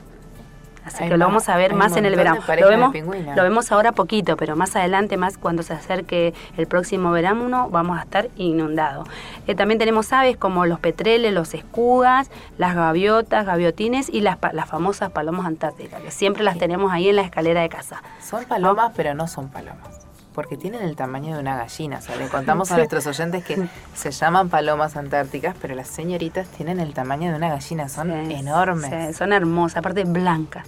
Así 0.87 1.07
que 1.07 1.17
lo 1.17 1.25
vamos 1.25 1.49
a 1.49 1.57
ver 1.57 1.73
más 1.73 1.97
en 1.97 2.05
el 2.05 2.15
verano. 2.15 2.41
Lo 2.59 2.69
vemos, 2.69 2.95
lo 3.35 3.43
vemos 3.43 3.71
ahora 3.73 3.91
poquito, 3.91 4.37
pero 4.37 4.55
más 4.55 4.75
adelante, 4.75 5.17
más 5.17 5.37
cuando 5.37 5.61
se 5.61 5.73
acerque 5.73 6.33
el 6.55 6.65
próximo 6.65 7.11
verano, 7.11 7.67
vamos 7.69 7.99
a 7.99 8.03
estar 8.03 8.29
inundados. 8.37 9.07
Eh, 9.47 9.55
también 9.55 9.79
tenemos 9.79 10.13
aves 10.13 10.37
como 10.37 10.65
los 10.65 10.79
petreles, 10.79 11.33
los 11.33 11.53
escudas, 11.53 12.31
las 12.57 12.73
gaviotas, 12.75 13.45
gaviotines 13.45 14.09
y 14.09 14.21
las, 14.21 14.37
las 14.53 14.69
famosas 14.69 15.11
palomas 15.11 15.45
antárticas, 15.45 16.01
que 16.01 16.11
siempre 16.11 16.43
las 16.43 16.57
tenemos 16.57 16.91
ahí 16.91 17.09
en 17.09 17.17
la 17.17 17.23
escalera 17.23 17.61
de 17.61 17.69
casa. 17.69 18.01
Son 18.21 18.45
palomas, 18.45 18.93
pero 18.95 19.13
no 19.13 19.27
son 19.27 19.49
palomas 19.49 19.96
porque 20.37 20.55
tienen 20.55 20.83
el 20.83 20.95
tamaño 20.95 21.33
de 21.33 21.41
una 21.41 21.57
gallina. 21.57 21.97
O 21.97 22.01
sea, 22.01 22.15
le 22.15 22.27
contamos 22.27 22.71
a 22.71 22.77
nuestros 22.77 23.07
oyentes 23.07 23.43
que 23.43 23.57
se 23.95 24.11
llaman 24.11 24.49
palomas 24.49 24.95
antárticas, 24.95 25.55
pero 25.59 25.73
las 25.73 25.87
señoritas 25.87 26.47
tienen 26.49 26.79
el 26.79 26.93
tamaño 26.93 27.31
de 27.31 27.37
una 27.37 27.49
gallina, 27.49 27.89
son 27.89 28.11
enormes. 28.11 29.17
son 29.17 29.33
hermosas, 29.33 29.77
aparte 29.77 30.03
blancas. 30.03 30.67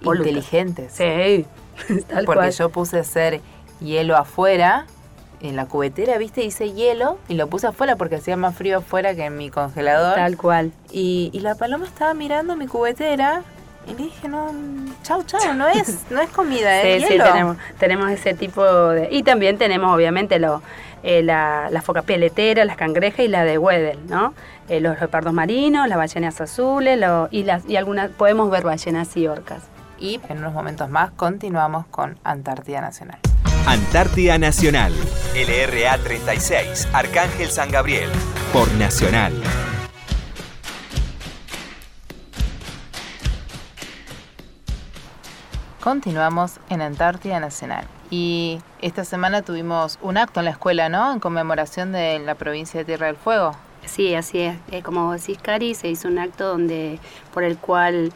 Inteligentes. 0.00 0.94
Sí, 0.94 1.44
tal 2.08 2.24
Porque 2.24 2.50
yo 2.50 2.70
puse 2.70 2.96
a 2.96 3.00
hacer 3.02 3.42
hielo 3.80 4.16
afuera, 4.16 4.86
en 5.42 5.54
la 5.54 5.66
cubetera, 5.66 6.16
¿viste? 6.16 6.42
Hice 6.42 6.72
hielo 6.72 7.18
y 7.28 7.34
lo 7.34 7.46
puse 7.48 7.66
afuera 7.66 7.96
porque 7.96 8.16
hacía 8.16 8.38
más 8.38 8.54
frío 8.54 8.78
afuera 8.78 9.14
que 9.14 9.26
en 9.26 9.36
mi 9.36 9.50
congelador. 9.50 10.14
Tal 10.14 10.38
cual. 10.38 10.72
Y, 10.90 11.28
y 11.34 11.40
la 11.40 11.56
paloma 11.56 11.84
estaba 11.84 12.14
mirando 12.14 12.56
mi 12.56 12.66
cubetera 12.66 13.42
y 13.86 13.90
le 13.92 14.04
dije, 14.04 14.28
no, 14.28 14.52
chau, 15.02 15.22
chau, 15.24 15.54
no 15.54 15.66
es, 15.66 16.10
no 16.10 16.20
es 16.20 16.30
comida, 16.30 16.82
es 16.82 17.02
sí, 17.02 17.08
Sí, 17.12 17.18
tenemos, 17.18 17.56
tenemos 17.78 18.10
ese 18.10 18.34
tipo 18.34 18.64
de... 18.64 19.08
Y 19.10 19.22
también 19.22 19.58
tenemos, 19.58 19.94
obviamente, 19.94 20.38
lo, 20.38 20.62
eh, 21.02 21.22
la, 21.22 21.68
la, 21.70 21.82
foca 21.82 22.02
peletera, 22.02 22.64
las 22.64 22.76
cangrejas 22.76 23.20
y 23.20 23.28
la 23.28 23.44
de 23.44 23.58
Weddell, 23.58 23.98
¿no? 24.06 24.34
Eh, 24.68 24.80
los 24.80 24.98
leopardos 24.98 25.32
marinos, 25.32 25.88
las 25.88 25.96
ballenas 25.96 26.40
azules 26.40 27.00
y, 27.30 27.42
las, 27.44 27.66
y 27.66 27.76
algunas, 27.76 28.10
podemos 28.10 28.50
ver 28.50 28.64
ballenas 28.64 29.16
y 29.16 29.26
orcas. 29.26 29.62
Y 29.98 30.20
en 30.28 30.38
unos 30.38 30.52
momentos 30.52 30.88
más 30.88 31.10
continuamos 31.10 31.86
con 31.86 32.18
Antártida 32.22 32.80
Nacional. 32.80 33.18
Antártida 33.66 34.38
Nacional, 34.38 34.92
LRA 35.34 35.98
36, 35.98 36.88
Arcángel 36.92 37.50
San 37.50 37.70
Gabriel, 37.70 38.08
por 38.52 38.70
Nacional. 38.74 39.32
Continuamos 45.80 46.60
en 46.68 46.82
Antártida 46.82 47.40
Nacional. 47.40 47.86
Y 48.10 48.58
esta 48.82 49.06
semana 49.06 49.40
tuvimos 49.40 49.98
un 50.02 50.18
acto 50.18 50.40
en 50.40 50.44
la 50.44 50.50
escuela, 50.50 50.90
¿no? 50.90 51.10
En 51.10 51.20
conmemoración 51.20 51.90
de 51.92 52.18
la 52.18 52.34
provincia 52.34 52.80
de 52.80 52.84
Tierra 52.84 53.06
del 53.06 53.16
Fuego. 53.16 53.52
Sí, 53.86 54.14
así 54.14 54.40
es. 54.40 54.58
Eh, 54.72 54.82
como 54.82 55.10
decís, 55.10 55.38
Cari, 55.40 55.74
se 55.74 55.88
hizo 55.88 56.08
un 56.08 56.18
acto 56.18 56.48
donde 56.48 56.98
por 57.32 57.44
el 57.44 57.56
cual 57.56 58.12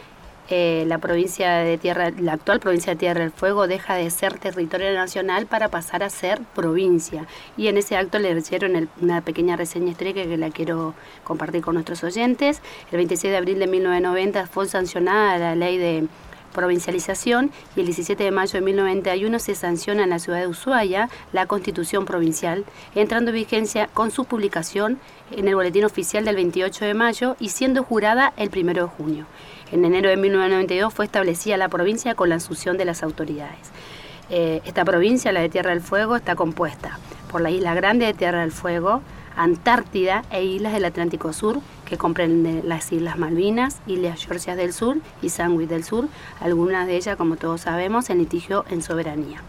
eh, 0.51 0.85
la 0.87 0.99
provincia 0.99 1.53
de 1.53 1.79
Tierra, 1.79 2.11
la 2.11 2.35
actual 2.35 2.61
provincia 2.61 2.93
de 2.93 2.99
Tierra 2.99 3.21
del 3.21 3.31
Fuego 3.31 3.67
deja 3.67 3.95
de 3.95 4.11
ser 4.11 4.39
territorio 4.39 4.93
nacional 4.93 5.47
para 5.47 5.71
pasar 5.71 6.03
a 6.03 6.11
ser 6.11 6.43
provincia. 6.55 7.27
Y 7.57 7.69
en 7.69 7.79
ese 7.79 7.97
acto 7.97 8.19
le 8.19 8.31
hicieron 8.33 8.91
una 9.01 9.23
pequeña 9.23 9.57
reseña 9.57 9.93
histórica 9.93 10.23
que 10.25 10.37
la 10.37 10.51
quiero 10.51 10.93
compartir 11.25 11.63
con 11.63 11.75
nuestros 11.75 12.05
oyentes. 12.05 12.61
El 12.93 12.99
26 12.99 13.33
de 13.33 13.39
abril 13.39 13.59
de 13.59 13.69
1990 13.69 14.49
fue 14.49 14.69
sancionada 14.69 15.39
la 15.39 15.55
ley 15.55 15.79
de 15.79 16.07
provincialización 16.55 17.51
y 17.77 17.81
el 17.81 17.87
17 17.87 18.25
de 18.25 18.31
mayo 18.31 18.53
de 18.55 18.63
1991 18.63 19.39
se 19.39 19.55
sanciona 19.55 20.05
en 20.05 20.11
la 20.11 20.19
ciudad 20.19 20.41
de 20.41 20.47
Ushuaia 20.47 21.11
la 21.35 21.45
constitución 21.45 22.07
provincial, 22.07 22.65
entrando 22.95 23.31
en 23.31 23.35
vigencia 23.35 23.89
con 23.93 24.11
su 24.11 24.25
publicación 24.25 24.99
en 25.31 25.47
el 25.49 25.55
boletín 25.55 25.85
oficial 25.85 26.25
del 26.25 26.37
28 26.37 26.87
de 26.87 26.95
mayo 26.95 27.37
y 27.39 27.51
siendo 27.51 27.83
jurada 27.83 28.33
el 28.39 28.49
1 28.49 28.73
de 28.73 28.83
junio. 28.83 29.27
En 29.71 29.85
enero 29.85 30.09
de 30.09 30.17
1992 30.17 30.95
fue 30.95 31.05
establecida 31.05 31.57
la 31.57 31.69
provincia 31.69 32.15
con 32.15 32.31
la 32.31 32.37
asunción 32.37 32.79
de 32.79 32.85
las 32.87 33.03
autoridades. 33.03 33.71
Eh, 34.31 34.63
esta 34.65 34.85
provincia, 34.85 35.33
la 35.33 35.41
de 35.41 35.49
Tierra 35.49 35.71
del 35.71 35.81
Fuego, 35.83 36.17
está 36.17 36.35
compuesta 36.35 36.99
por 37.31 37.41
la 37.41 37.51
isla 37.51 37.75
grande 37.75 38.07
de 38.07 38.15
Tierra 38.15 38.41
del 38.41 38.53
Fuego, 38.53 39.03
Antártida 39.37 40.25
e 40.31 40.45
islas 40.45 40.73
del 40.73 40.85
Atlántico 40.85 41.33
Sur, 41.33 41.61
que 41.85 41.99
comprenden 41.99 42.63
las 42.69 42.93
Islas 42.93 43.19
Malvinas, 43.19 43.79
Islas 43.87 44.25
Georgias 44.25 44.57
del 44.57 44.73
Sur 44.73 44.99
y 45.23 45.29
Sandwich 45.29 45.69
del 45.69 45.85
Sur, 45.85 46.09
algunas 46.41 46.87
de 46.87 46.97
ellas, 46.97 47.17
como 47.17 47.37
todos 47.37 47.63
sabemos, 47.63 48.11
en 48.11 48.19
litigio 48.19 48.65
en 48.71 48.83
soberanía. 48.83 49.43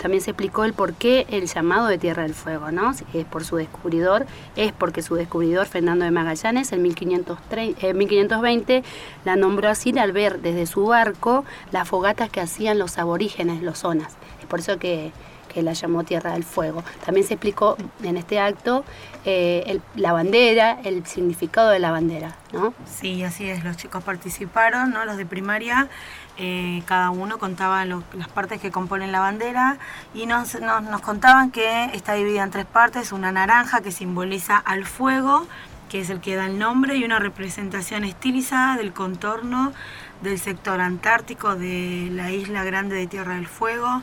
También 0.00 0.22
se 0.22 0.30
explicó 0.30 0.64
el 0.64 0.72
por 0.72 0.94
qué 0.94 1.26
el 1.28 1.46
llamado 1.46 1.86
de 1.86 1.98
Tierra 1.98 2.22
del 2.22 2.32
Fuego, 2.32 2.70
¿no? 2.70 2.92
Es 3.12 3.26
por 3.26 3.44
su 3.44 3.56
descubridor, 3.56 4.24
es 4.56 4.72
porque 4.72 5.02
su 5.02 5.14
descubridor, 5.14 5.66
Fernando 5.66 6.06
de 6.06 6.10
Magallanes, 6.10 6.72
en 6.72 6.80
1520 6.80 8.76
eh, 8.76 8.82
la 9.26 9.36
nombró 9.36 9.68
así 9.68 9.96
al 9.98 10.12
ver 10.12 10.40
desde 10.40 10.64
su 10.64 10.86
barco 10.86 11.44
las 11.70 11.86
fogatas 11.86 12.30
que 12.30 12.40
hacían 12.40 12.78
los 12.78 12.96
aborígenes, 12.96 13.62
los 13.62 13.78
zonas. 13.78 14.14
Es 14.40 14.46
por 14.46 14.60
eso 14.60 14.78
que 14.78 15.12
que 15.52 15.62
la 15.62 15.72
llamó 15.72 16.04
Tierra 16.04 16.32
del 16.32 16.44
Fuego. 16.44 16.82
También 17.04 17.26
se 17.26 17.34
explicó 17.34 17.76
en 18.02 18.16
este 18.16 18.38
acto 18.38 18.84
eh, 19.24 19.80
la 19.96 20.12
bandera, 20.12 20.78
el 20.82 21.06
significado 21.06 21.68
de 21.70 21.78
la 21.78 21.90
bandera, 21.90 22.36
¿no? 22.52 22.72
Sí, 22.86 23.22
así 23.22 23.48
es, 23.48 23.64
los 23.64 23.76
chicos 23.76 24.02
participaron, 24.02 24.90
¿no? 24.90 25.04
Los 25.04 25.16
de 25.18 25.26
primaria, 25.26 25.88
eh, 26.38 26.82
cada 26.86 27.10
uno 27.10 27.38
contaba 27.38 27.84
las 27.84 28.28
partes 28.32 28.60
que 28.60 28.70
componen 28.70 29.12
la 29.12 29.20
bandera 29.20 29.76
y 30.14 30.24
nos, 30.24 30.58
nos 30.60 31.00
contaban 31.02 31.50
que 31.50 31.84
está 31.92 32.14
dividida 32.14 32.44
en 32.44 32.50
tres 32.50 32.66
partes, 32.66 33.12
una 33.12 33.30
naranja 33.30 33.82
que 33.82 33.92
simboliza 33.92 34.56
al 34.56 34.86
fuego, 34.86 35.46
que 35.90 36.00
es 36.00 36.08
el 36.08 36.20
que 36.20 36.36
da 36.36 36.46
el 36.46 36.58
nombre, 36.58 36.96
y 36.96 37.04
una 37.04 37.18
representación 37.18 38.04
estilizada 38.04 38.76
del 38.76 38.92
contorno 38.92 39.72
del 40.22 40.38
sector 40.38 40.80
antártico 40.80 41.56
de 41.56 42.08
la 42.12 42.30
isla 42.30 42.64
grande 42.64 42.94
de 42.96 43.06
Tierra 43.06 43.34
del 43.34 43.46
Fuego, 43.46 44.02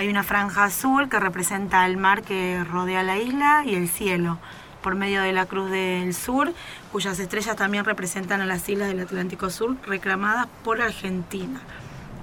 hay 0.00 0.08
una 0.08 0.22
franja 0.22 0.64
azul 0.64 1.10
que 1.10 1.20
representa 1.20 1.84
el 1.84 1.98
mar 1.98 2.22
que 2.22 2.64
rodea 2.64 3.02
la 3.02 3.18
isla 3.18 3.64
y 3.66 3.74
el 3.74 3.86
cielo, 3.86 4.38
por 4.82 4.94
medio 4.94 5.20
de 5.20 5.34
la 5.34 5.44
Cruz 5.44 5.70
del 5.70 6.14
Sur, 6.14 6.54
cuyas 6.90 7.18
estrellas 7.18 7.54
también 7.54 7.84
representan 7.84 8.40
a 8.40 8.46
las 8.46 8.66
islas 8.66 8.88
del 8.88 9.00
Atlántico 9.00 9.50
Sur 9.50 9.76
reclamadas 9.86 10.46
por 10.64 10.80
Argentina. 10.80 11.60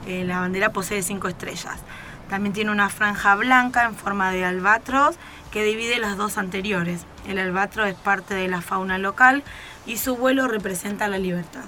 Eh, 0.08 0.24
la 0.26 0.40
bandera 0.40 0.74
posee 0.74 1.04
cinco 1.04 1.28
estrellas. 1.28 1.78
También 2.32 2.52
tiene 2.52 2.72
una 2.72 2.90
franja 2.90 3.36
blanca 3.36 3.86
en 3.86 3.94
forma 3.94 4.32
de 4.32 4.44
albatros 4.44 5.16
que 5.52 5.64
divide 5.64 6.00
las 6.00 6.18
dos 6.18 6.40
anteriores. 6.40 7.06
El 7.28 7.38
albatro 7.38 7.86
es 7.86 7.94
parte 7.94 8.34
de 8.34 8.48
la 8.48 8.62
fauna 8.62 8.98
local 8.98 9.44
y 9.86 9.98
su 9.98 10.16
vuelo 10.16 10.48
representa 10.48 11.08
la 11.10 11.20
libertad. 11.20 11.66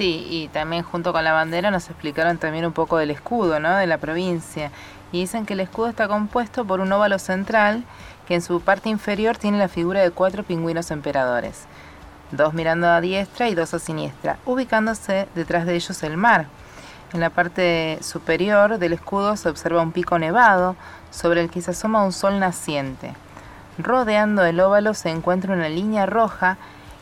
Sí, 0.00 0.26
y 0.30 0.48
también 0.48 0.82
junto 0.82 1.12
con 1.12 1.24
la 1.24 1.34
bandera 1.34 1.70
nos 1.70 1.90
explicaron 1.90 2.38
también 2.38 2.64
un 2.64 2.72
poco 2.72 2.96
del 2.96 3.10
escudo, 3.10 3.60
¿no? 3.60 3.76
De 3.76 3.86
la 3.86 3.98
provincia. 3.98 4.70
Y 5.12 5.20
dicen 5.20 5.44
que 5.44 5.52
el 5.52 5.60
escudo 5.60 5.88
está 5.88 6.08
compuesto 6.08 6.64
por 6.64 6.80
un 6.80 6.90
óvalo 6.90 7.18
central 7.18 7.84
que 8.26 8.34
en 8.34 8.40
su 8.40 8.62
parte 8.62 8.88
inferior 8.88 9.36
tiene 9.36 9.58
la 9.58 9.68
figura 9.68 10.00
de 10.00 10.10
cuatro 10.10 10.42
pingüinos 10.42 10.90
emperadores, 10.90 11.66
dos 12.30 12.54
mirando 12.54 12.88
a 12.88 13.02
diestra 13.02 13.50
y 13.50 13.54
dos 13.54 13.74
a 13.74 13.78
siniestra, 13.78 14.38
ubicándose 14.46 15.28
detrás 15.34 15.66
de 15.66 15.74
ellos 15.74 16.02
el 16.02 16.16
mar. 16.16 16.46
En 17.12 17.20
la 17.20 17.28
parte 17.28 17.98
superior 18.00 18.78
del 18.78 18.94
escudo 18.94 19.36
se 19.36 19.50
observa 19.50 19.82
un 19.82 19.92
pico 19.92 20.18
nevado 20.18 20.76
sobre 21.10 21.42
el 21.42 21.50
que 21.50 21.60
se 21.60 21.72
asoma 21.72 22.04
un 22.04 22.14
sol 22.14 22.40
naciente. 22.40 23.12
Rodeando 23.76 24.46
el 24.46 24.60
óvalo 24.60 24.94
se 24.94 25.10
encuentra 25.10 25.52
una 25.52 25.68
línea 25.68 26.06
roja 26.06 26.56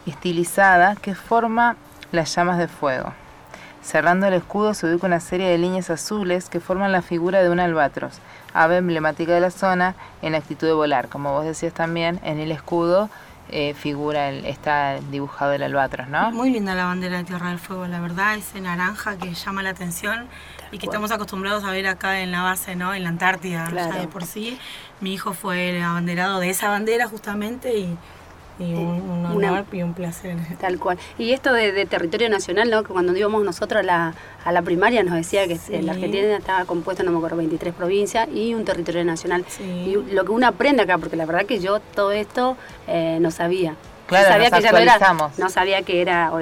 estilizada 0.04 0.96
que 0.96 1.14
forma 1.14 1.76
las 2.12 2.35
llamas 2.35 2.59
de 2.59 2.68
fuego. 2.68 3.12
Cerrando 3.83 4.27
el 4.27 4.35
escudo 4.35 4.75
se 4.75 4.87
ubica 4.87 5.07
una 5.07 5.21
serie 5.21 5.49
de 5.49 5.57
líneas 5.57 5.88
azules 5.88 6.49
que 6.49 6.61
forman 6.61 6.92
la 6.92 7.03
figura 7.03 7.42
de 7.42 7.51
un 7.51 7.61
albatros, 7.61 8.18
ave 8.53 8.77
emblemática 8.79 9.33
de 9.33 9.40
la 9.40 9.51
zona 9.51 9.94
en 10.21 10.35
actitud 10.35 10.66
de 10.66 10.73
volar. 10.73 11.09
Como 11.09 11.33
vos 11.33 11.44
decías 11.44 11.73
también, 11.73 12.21
en 12.23 12.38
el 12.38 12.51
escudo 12.53 13.09
eh, 13.51 13.73
figura, 13.73 14.29
el, 14.29 14.44
está 14.44 14.99
dibujado 15.11 15.53
el 15.53 15.62
albatros, 15.62 16.09
¿no? 16.09 16.31
Muy 16.33 16.51
linda 16.51 16.75
la 16.75 16.85
bandera 16.85 17.16
de 17.16 17.25
Tierra 17.25 17.49
del 17.49 17.59
Fuego, 17.59 17.87
la 17.87 18.01
verdad, 18.01 18.37
ese 18.37 18.61
naranja 18.61 19.16
que 19.16 19.33
llama 19.33 19.62
la 19.62 19.71
atención 19.71 20.27
y 20.71 20.79
que 20.79 20.85
estamos 20.85 21.11
acostumbrados 21.12 21.64
a 21.64 21.71
ver 21.71 21.87
acá 21.87 22.21
en 22.21 22.31
la 22.31 22.42
base, 22.42 22.77
¿no? 22.77 22.92
En 22.92 23.05
la 23.05 23.09
Antártida, 23.09 23.71
ya 23.75 24.01
de 24.01 24.09
por 24.09 24.27
sí. 24.27 24.59
Mi 25.01 25.14
hijo 25.14 25.33
fue 25.33 25.71
el 25.71 25.83
abanderado 25.83 26.40
de 26.40 26.51
esa 26.51 26.68
bandera 26.68 27.09
justamente 27.09 27.79
y 27.79 27.97
y 28.59 28.75
un, 28.75 29.27
honor 29.27 29.64
y 29.73 29.83
un 29.83 29.94
placer. 29.94 30.37
Tal 30.61 30.79
cual. 30.79 30.99
Y 31.18 31.33
esto 31.33 31.53
de, 31.53 31.87
territorio 31.87 32.29
nacional, 32.29 32.71
¿no? 32.71 32.83
Que 32.83 32.92
cuando 32.92 33.16
íbamos 33.16 33.44
nosotros 33.44 33.81
a 33.81 33.83
la, 33.85 34.14
a 34.44 34.53
la 34.53 34.62
primaria 34.62 35.03
nos 35.03 35.14
decía 35.14 35.47
que 35.47 35.59
la 35.83 35.92
Argentina 35.92 36.37
estaba 36.37 36.64
compuesta, 36.64 37.03
no 37.03 37.11
me 37.11 37.18
acuerdo, 37.18 37.37
23 37.37 37.75
provincias 37.75 38.29
y 38.33 38.55
un 38.55 38.64
territorio 38.64 39.05
nacional. 39.05 39.44
Y 39.61 39.97
lo 40.12 40.25
que 40.25 40.33
uno 40.33 40.47
aprende 40.47 40.83
acá, 40.83 40.99
porque 40.99 41.16
la 41.16 41.27
verdad 41.27 41.47
que 41.47 41.61
yo 41.61 41.81
todo 41.81 42.12
esto 42.12 42.57
eh, 42.87 43.18
no 43.21 43.31
sabía. 43.31 43.77
Claro, 44.07 44.29
sabía 44.29 44.51
que 44.51 44.62
ya 44.62 44.73
no, 44.73 44.79
era, 44.79 44.99
no 45.37 45.51
sabía 45.51 45.83
que 45.83 46.01
era, 46.01 46.33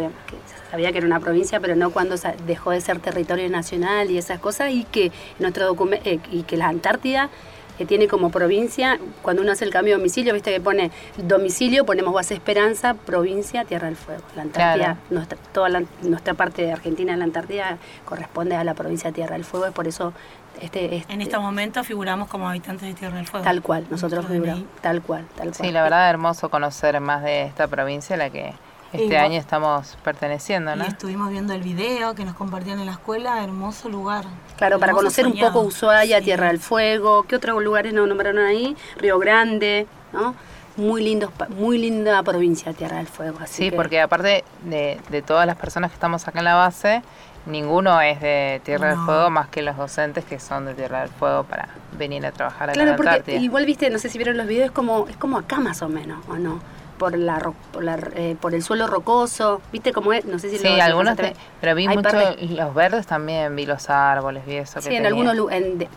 sabía 0.70 0.92
que 0.92 0.98
era 0.98 1.06
una 1.06 1.18
provincia, 1.18 1.58
pero 1.58 1.74
no 1.74 1.90
cuando 1.90 2.14
dejó 2.46 2.70
de 2.70 2.80
ser 2.80 3.00
territorio 3.00 3.48
nacional 3.50 4.10
y 4.10 4.18
esas 4.18 4.38
cosas, 4.38 4.70
y 4.70 4.84
que 4.84 5.10
nuestro 5.40 5.66
documento, 5.66 6.08
eh, 6.08 6.20
y 6.30 6.44
que 6.44 6.56
la 6.56 6.68
Antártida 6.68 7.28
que 7.76 7.86
tiene 7.86 8.08
como 8.08 8.30
provincia, 8.30 8.98
cuando 9.22 9.42
uno 9.42 9.52
hace 9.52 9.64
el 9.64 9.70
cambio 9.70 9.94
de 9.94 9.98
domicilio, 9.98 10.34
viste 10.34 10.52
que 10.52 10.60
pone 10.60 10.90
domicilio, 11.16 11.84
ponemos 11.84 12.12
base 12.14 12.34
Esperanza, 12.34 12.94
provincia, 12.94 13.64
Tierra 13.64 13.86
del 13.86 13.96
Fuego. 13.96 14.22
La 14.34 14.42
Antártida, 14.42 14.98
nuestra, 15.10 15.38
toda 15.52 15.82
nuestra 16.02 16.34
parte 16.34 16.62
de 16.62 16.72
Argentina 16.72 17.12
en 17.12 17.20
la 17.20 17.24
Antártida 17.24 17.78
corresponde 18.04 18.56
a 18.56 18.64
la 18.64 18.74
provincia 18.74 19.10
de 19.10 19.14
Tierra 19.14 19.34
del 19.34 19.44
Fuego, 19.44 19.66
es 19.66 19.72
por 19.72 19.86
eso 19.86 20.12
este, 20.60 20.96
este, 20.96 21.12
en 21.12 21.20
estos 21.20 21.40
momentos 21.42 21.86
figuramos 21.86 22.28
como 22.28 22.48
habitantes 22.48 22.88
de 22.88 22.94
Tierra 22.94 23.16
del 23.16 23.26
Fuego. 23.26 23.44
Tal 23.44 23.62
cual, 23.62 23.86
nosotros 23.90 24.26
figuramos, 24.26 24.64
tal 24.80 25.02
cual, 25.02 25.26
tal 25.36 25.52
cual. 25.52 25.66
Sí, 25.66 25.70
la 25.70 25.82
verdad 25.82 26.08
hermoso 26.08 26.48
conocer 26.48 26.98
más 27.00 27.22
de 27.22 27.42
esta 27.42 27.68
provincia, 27.68 28.16
la 28.16 28.30
que 28.30 28.54
este 28.92 29.18
año 29.18 29.38
estamos 29.38 29.96
perteneciendo, 30.02 30.74
¿no? 30.76 30.84
Y 30.84 30.88
estuvimos 30.88 31.30
viendo 31.30 31.52
el 31.52 31.62
video 31.62 32.14
que 32.14 32.24
nos 32.24 32.34
compartían 32.34 32.78
en 32.80 32.86
la 32.86 32.92
escuela, 32.92 33.42
hermoso 33.42 33.88
lugar. 33.88 34.24
Claro, 34.56 34.78
para 34.78 34.92
conocer 34.92 35.26
un 35.26 35.38
poco 35.38 35.60
Ushuaia, 35.60 36.20
Tierra 36.20 36.48
del 36.48 36.58
Fuego, 36.58 37.24
¿qué 37.24 37.36
otros 37.36 37.62
lugares 37.62 37.92
nos 37.92 38.08
nombraron 38.08 38.38
ahí? 38.38 38.76
Río 38.96 39.18
Grande, 39.18 39.86
¿no? 40.12 40.34
Muy 40.76 41.02
lindos, 41.02 41.30
muy 41.50 41.78
linda 41.78 42.22
provincia 42.22 42.72
Tierra 42.74 42.98
del 42.98 43.06
Fuego. 43.06 43.38
Así 43.40 43.64
sí, 43.64 43.70
porque 43.70 44.00
aparte 44.00 44.44
de, 44.64 45.00
de, 45.08 45.22
todas 45.22 45.46
las 45.46 45.56
personas 45.56 45.90
que 45.90 45.94
estamos 45.94 46.28
acá 46.28 46.40
en 46.40 46.44
la 46.44 46.54
base, 46.54 47.02
ninguno 47.46 48.00
es 48.02 48.20
de 48.20 48.60
Tierra 48.62 48.90
del 48.90 48.98
Fuego 48.98 49.30
más 49.30 49.48
que 49.48 49.62
los 49.62 49.76
docentes 49.76 50.24
que 50.24 50.38
son 50.38 50.66
de 50.66 50.74
Tierra 50.74 51.00
del 51.00 51.08
Fuego 51.08 51.44
para 51.44 51.68
venir 51.96 52.26
a 52.26 52.32
trabajar 52.32 52.70
acá 52.70 52.78
claro, 52.78 52.96
porque 52.96 53.36
igual 53.36 53.64
viste, 53.64 53.88
no 53.88 53.98
sé 53.98 54.10
si 54.10 54.18
vieron 54.18 54.36
los 54.36 54.46
videos, 54.46 54.66
es 54.66 54.72
como, 54.72 55.08
es 55.08 55.16
como 55.16 55.38
acá 55.38 55.60
más 55.60 55.80
o 55.80 55.88
menos, 55.88 56.22
¿o 56.28 56.36
no? 56.36 56.60
Por 56.98 57.16
la, 57.16 57.52
por, 57.72 57.84
la, 57.84 57.98
eh, 58.14 58.36
por 58.40 58.54
el 58.54 58.62
suelo 58.62 58.86
rocoso, 58.86 59.60
¿viste 59.72 59.92
cómo 59.92 60.12
es? 60.12 60.24
No 60.24 60.38
sé 60.38 60.50
si 60.50 60.58
sí, 60.58 60.80
algunos, 60.80 61.16
pero 61.60 61.74
vi 61.74 61.88
mucho 61.88 62.08
los 62.40 62.74
verdes 62.74 63.06
también, 63.06 63.54
vi 63.54 63.66
los 63.66 63.88
árboles, 63.90 64.44
vi 64.46 64.56
eso. 64.56 64.80
Sí, 64.80 64.94
en 64.94 65.06
algunos 65.06 65.36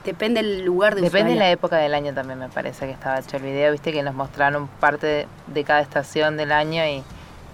depende 0.04 0.42
del 0.44 0.64
lugar 0.64 0.96
de 0.96 1.02
Depende 1.02 1.34
de 1.34 1.40
la 1.40 1.50
época 1.50 1.78
del 1.78 1.94
año 1.94 2.14
también 2.14 2.40
me 2.40 2.50
parece 2.50 2.86
que 2.86 2.92
estaba 2.92 3.20
hecho 3.20 3.38
el 3.38 3.44
video, 3.44 3.72
viste 3.72 3.92
que 3.92 4.04
nos 4.04 4.14
mostraron 4.14 4.68
parte 4.80 5.28
de 5.48 5.64
cada 5.64 5.82
estación 5.82 6.38
del 6.38 6.52
año 6.52 6.86
y 6.86 7.04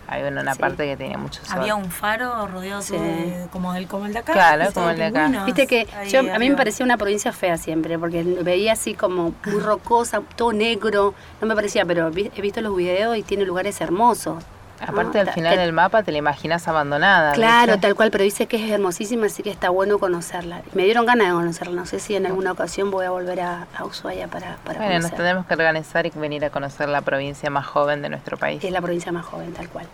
hay 0.07 0.23
una, 0.23 0.55
parte 0.55 0.85
que 0.85 0.97
tenía 0.97 1.17
mucho 1.17 1.43
sol. 1.45 1.59
Había 1.59 1.75
un 1.75 1.89
faro 1.91 2.47
rodeado 2.47 2.81
de, 2.81 3.47
como, 3.51 3.73
el, 3.73 3.87
como 3.87 4.05
el 4.05 4.13
de 4.13 4.19
acá. 4.19 4.33
Claro, 4.33 4.71
como 4.73 4.89
el 4.89 4.97
de 4.97 5.05
acá. 5.05 5.45
Viste 5.45 5.67
que 5.67 5.87
a 6.33 6.39
mí 6.39 6.49
me 6.49 6.55
parecía 6.55 6.85
una 6.85 6.97
provincia 6.97 7.31
fea 7.31 7.57
siempre, 7.57 7.97
porque 7.97 8.23
veía 8.23 8.73
así 8.73 8.93
como 8.93 9.33
muy 9.45 9.59
rocosa, 9.59 10.21
todo 10.35 10.53
negro. 10.53 11.13
No 11.41 11.47
me 11.47 11.55
parecía, 11.55 11.85
pero 11.85 12.09
he 12.09 12.41
visto 12.41 12.61
los 12.61 12.75
videos 12.75 13.17
y 13.17 13.23
tiene 13.23 13.45
lugares 13.45 13.81
hermosos. 13.81 14.43
Aparte, 14.79 15.19
al 15.19 15.31
final 15.31 15.57
del 15.57 15.73
mapa 15.73 16.03
te 16.03 16.11
la 16.11 16.17
imaginas 16.17 16.67
abandonada. 16.67 17.33
Claro, 17.33 17.79
tal 17.79 17.95
cual, 17.95 18.11
pero 18.11 18.23
dice 18.23 18.47
que 18.47 18.63
es 18.63 18.71
hermosísima, 18.71 19.27
así 19.27 19.41
que 19.41 19.49
está 19.49 19.69
bueno 19.69 19.99
conocerla. 19.99 20.61
Me 20.73 20.83
dieron 20.83 21.05
ganas 21.05 21.27
de 21.27 21.33
conocerla, 21.33 21.75
no 21.75 21.85
sé 21.85 21.99
si 21.99 22.15
en 22.15 22.25
alguna 22.25 22.51
ocasión 22.51 22.91
voy 22.91 23.05
a 23.05 23.11
volver 23.11 23.41
a, 23.41 23.67
Ushuaia 23.85 24.27
para, 24.27 24.57
para 24.63 24.79
Bueno, 24.79 24.99
nos 24.99 25.11
tenemos 25.11 25.45
que 25.45 25.53
organizar 25.53 26.05
y 26.05 26.09
venir 26.09 26.43
a 26.45 26.49
conocer 26.49 26.89
la 26.89 27.01
provincia 27.01 27.49
más 27.49 27.65
joven 27.65 28.01
de 28.01 28.09
nuestro 28.09 28.37
país. 28.37 28.63
Es 28.63 28.71
la 28.71 28.81
provincia 28.81 29.11
más 29.11 29.25
joven, 29.25 29.53
tal 29.53 29.69
cual. 29.69 29.87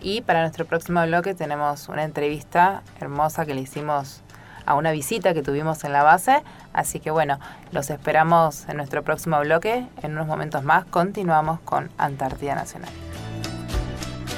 Y 0.00 0.20
para 0.22 0.40
nuestro 0.40 0.64
próximo 0.64 1.04
bloque 1.06 1.34
tenemos 1.34 1.88
una 1.88 2.04
entrevista 2.04 2.82
hermosa 3.00 3.46
que 3.46 3.54
le 3.54 3.60
hicimos 3.60 4.22
a 4.64 4.74
una 4.74 4.92
visita 4.92 5.34
que 5.34 5.42
tuvimos 5.42 5.82
en 5.84 5.92
la 5.92 6.02
base. 6.02 6.42
Así 6.72 7.00
que 7.00 7.10
bueno, 7.10 7.38
los 7.72 7.90
esperamos 7.90 8.68
en 8.68 8.76
nuestro 8.76 9.02
próximo 9.02 9.40
bloque. 9.40 9.86
En 10.02 10.12
unos 10.12 10.26
momentos 10.26 10.62
más 10.62 10.84
continuamos 10.84 11.58
con 11.60 11.90
Antártida 11.96 12.54
Nacional. 12.54 12.90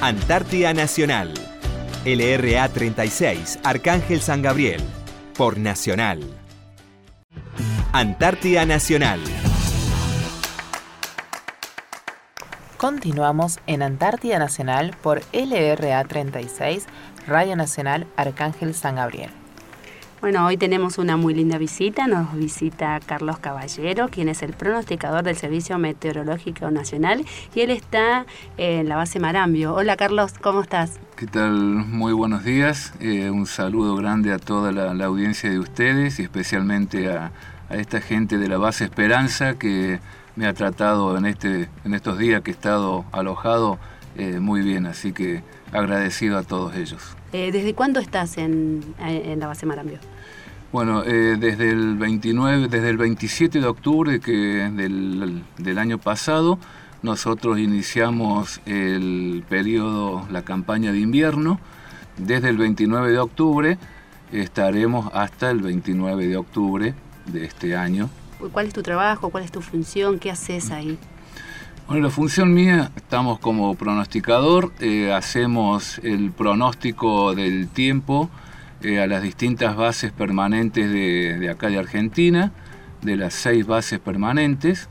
Antártida 0.01 0.73
Nacional. 0.73 1.31
LRA 2.05 2.67
36, 2.69 3.59
Arcángel 3.63 4.19
San 4.19 4.41
Gabriel. 4.41 4.81
Por 5.37 5.59
Nacional. 5.59 6.21
Antártida 7.91 8.65
Nacional. 8.65 9.19
Continuamos 12.77 13.59
en 13.67 13.83
Antártida 13.83 14.39
Nacional 14.39 14.97
por 15.03 15.21
LRA 15.33 16.03
36, 16.05 16.87
Radio 17.27 17.55
Nacional 17.55 18.07
Arcángel 18.15 18.73
San 18.73 18.95
Gabriel. 18.95 19.40
Bueno, 20.21 20.45
hoy 20.45 20.55
tenemos 20.55 20.99
una 20.99 21.17
muy 21.17 21.33
linda 21.33 21.57
visita. 21.57 22.05
Nos 22.05 22.35
visita 22.35 22.99
Carlos 23.03 23.39
Caballero, 23.39 24.07
quien 24.07 24.29
es 24.29 24.43
el 24.43 24.53
pronosticador 24.53 25.23
del 25.23 25.35
Servicio 25.35 25.79
Meteorológico 25.79 26.69
Nacional 26.69 27.25
y 27.55 27.61
él 27.61 27.71
está 27.71 28.27
en 28.55 28.87
la 28.87 28.97
base 28.97 29.19
Marambio. 29.19 29.73
Hola 29.73 29.97
Carlos, 29.97 30.33
¿cómo 30.39 30.61
estás? 30.61 30.99
¿Qué 31.15 31.25
tal? 31.25 31.53
Muy 31.53 32.13
buenos 32.13 32.43
días. 32.43 32.93
Eh, 32.99 33.31
un 33.31 33.47
saludo 33.47 33.95
grande 33.95 34.31
a 34.31 34.37
toda 34.37 34.71
la, 34.71 34.91
audiencia 35.03 35.49
de 35.49 35.57
ustedes 35.57 36.19
y 36.19 36.21
especialmente 36.21 37.11
a, 37.11 37.31
esta 37.71 37.99
gente 37.99 38.37
de 38.37 38.47
la 38.47 38.59
base 38.59 38.83
Esperanza 38.83 39.55
que 39.57 39.99
me 40.35 40.45
ha 40.45 40.53
tratado 40.53 41.17
en, 41.17 41.25
este, 41.25 41.67
en 41.83 41.95
estos 41.95 42.19
días 42.19 42.43
que 42.43 42.51
he 42.51 42.53
estado 42.53 43.05
alojado 43.11 43.79
eh, 44.17 44.39
muy 44.39 44.61
bien. 44.61 44.85
Así 44.85 45.13
que 45.13 45.41
agradecido 45.71 46.37
a 46.37 46.43
todos 46.43 46.75
ellos. 46.75 47.01
Eh, 47.33 47.51
¿Desde 47.51 47.73
cuándo 47.73 47.99
estás 47.99 48.37
en, 48.37 48.93
la 49.37 49.47
base 49.47 49.65
Marambio? 49.65 49.99
Bueno, 50.71 51.03
eh, 51.05 51.35
desde 51.39 51.69
el 51.69 51.97
29, 51.97 52.67
desde 52.69 52.89
el 52.89 52.97
27 52.97 53.59
de 53.59 53.67
octubre 53.67 54.19
que, 54.19 54.31
del, 54.31 55.77
año 55.77 55.97
pasado, 55.97 56.59
nosotros 57.01 57.59
iniciamos 57.59 58.61
el 58.65 59.43
periodo, 59.49 60.25
la 60.31 60.43
campaña 60.43 60.91
de 60.91 60.99
invierno. 60.99 61.59
Desde 62.17 62.49
el 62.49 62.57
29 62.57 63.11
de 63.11 63.19
octubre 63.19 63.77
estaremos 64.31 65.09
hasta 65.13 65.49
el 65.51 65.61
29 65.61 66.27
de 66.27 66.37
octubre 66.37 66.93
de 67.25 67.45
este 67.45 67.75
año. 67.75 68.09
¿Cuál 68.51 68.67
es 68.67 68.73
tu 68.73 68.81
trabajo? 68.81 69.29
¿Cuál 69.29 69.43
es 69.43 69.51
tu 69.51 69.61
función? 69.61 70.19
¿Qué 70.19 70.31
haces 70.31 70.71
ahí? 70.71 70.97
Bueno, 71.91 72.05
la 72.07 72.09
función 72.09 72.53
mía, 72.53 72.89
estamos 72.95 73.37
como 73.39 73.75
pronosticador, 73.75 74.71
eh, 74.79 75.11
hacemos 75.11 75.97
el 76.03 76.31
pronóstico 76.31 77.35
del 77.35 77.67
tiempo 77.67 78.29
eh, 78.81 79.01
a 79.01 79.07
las 79.07 79.21
distintas 79.21 79.75
bases 79.75 80.13
permanentes 80.13 80.89
de, 80.89 81.49
acá 81.49 81.67
de 81.67 81.77
Argentina, 81.77 82.53
de 83.01 83.17
las 83.17 83.33
seis 83.33 83.67
bases 83.67 83.99
permanentes, 83.99 84.87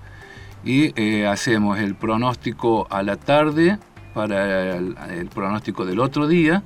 y 0.62 0.92
eh, 1.00 1.26
hacemos 1.26 1.78
el 1.78 1.94
pronóstico 1.94 2.86
a 2.90 3.02
la 3.02 3.16
tarde 3.16 3.78
para 4.12 4.76
el, 4.76 4.94
el 5.08 5.28
pronóstico 5.28 5.86
del 5.86 6.00
otro 6.00 6.28
día, 6.28 6.62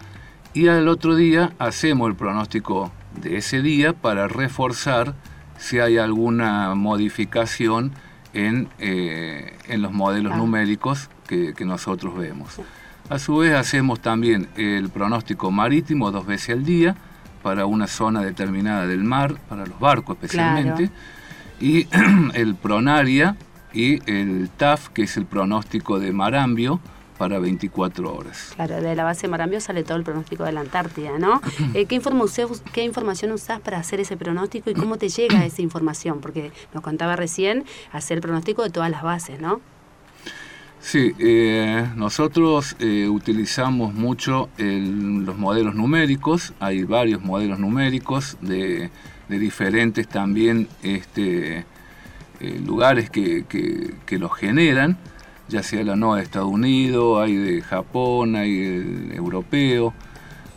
y 0.52 0.66
al 0.66 0.88
otro 0.88 1.14
día 1.14 1.52
hacemos 1.60 2.08
el 2.08 2.16
pronóstico 2.16 2.90
de 3.22 3.36
ese 3.36 3.62
día 3.62 3.92
para 3.92 4.26
reforzar 4.26 5.14
si 5.58 5.78
hay 5.78 5.96
alguna 5.96 6.74
modificación 6.74 7.92
eh, 8.34 9.56
en, 9.68 9.82
los 9.82 9.92
modelos 9.92 10.32
ah. 10.34 10.36
numéricos 10.36 11.08
que, 11.26 11.54
nosotros 11.64 12.16
vemos. 12.16 12.60
A 13.08 13.18
su 13.18 13.38
vez 13.38 13.54
hacemos 13.54 14.00
también 14.00 14.48
el 14.56 14.88
pronóstico 14.90 15.50
marítimo 15.50 16.10
dos 16.10 16.26
veces 16.26 16.56
al 16.56 16.64
día 16.64 16.96
para 17.42 17.66
una 17.66 17.86
zona 17.86 18.22
determinada 18.22 18.86
del 18.86 19.04
mar, 19.04 19.36
para 19.48 19.66
los 19.66 19.78
barcos 19.78 20.16
especialmente, 20.16 20.90
y 21.60 21.86
el 22.34 22.54
pronaria 22.54 23.36
y 23.72 24.00
el 24.10 24.50
TAF, 24.50 24.88
que 24.88 25.02
es 25.02 25.16
el 25.16 25.26
pronóstico 25.26 25.98
de 25.98 26.12
marambio, 26.12 26.80
para 27.18 27.38
24 27.38 28.14
horas. 28.14 28.52
Claro, 28.56 28.80
de 28.80 28.94
la 28.94 29.04
base 29.04 29.28
Marambio 29.28 29.60
sale 29.60 29.84
todo 29.84 29.96
el 29.96 30.04
pronóstico 30.04 30.44
de 30.44 30.52
la 30.52 30.60
Antártida, 30.60 31.18
¿no? 31.18 31.40
Eh, 31.74 31.86
¿qué, 31.86 32.00
¿Qué 32.72 32.84
información 32.84 33.32
usás 33.32 33.58
para 33.60 33.78
hacer 33.78 33.98
ese 33.98 34.16
pronóstico 34.16 34.70
y 34.70 34.74
cómo 34.74 34.96
te 34.96 35.08
llega 35.08 35.44
esa 35.44 35.62
información? 35.62 36.20
Porque 36.20 36.52
nos 36.72 36.82
contaba 36.82 37.16
recién 37.16 37.64
hacer 37.90 38.18
el 38.18 38.22
pronóstico 38.22 38.62
de 38.62 38.70
todas 38.70 38.90
las 38.90 39.02
bases, 39.02 39.40
¿no? 39.40 39.60
Sí, 40.80 41.12
eh, 41.18 41.88
nosotros 41.96 42.76
eh, 42.78 43.08
utilizamos 43.08 43.94
mucho 43.94 44.50
los 44.58 45.36
modelos 45.38 45.74
numéricos, 45.74 46.52
hay 46.60 46.84
varios 46.84 47.22
modelos 47.22 47.58
numéricos 47.58 48.36
de, 48.42 48.90
diferentes 49.28 50.06
también 50.06 50.68
este, 50.82 51.64
lugares 52.66 53.08
que, 53.08 53.44
los 54.10 54.32
generan, 54.34 54.98
ya 55.48 55.62
sea 55.62 55.84
la 55.84 55.96
NOAA 55.96 56.18
de 56.18 56.22
Estados 56.24 56.50
Unidos, 56.50 57.22
hay 57.22 57.36
de 57.36 57.62
Japón, 57.62 58.36
hay 58.36 58.58
el 58.58 59.12
europeo. 59.12 59.94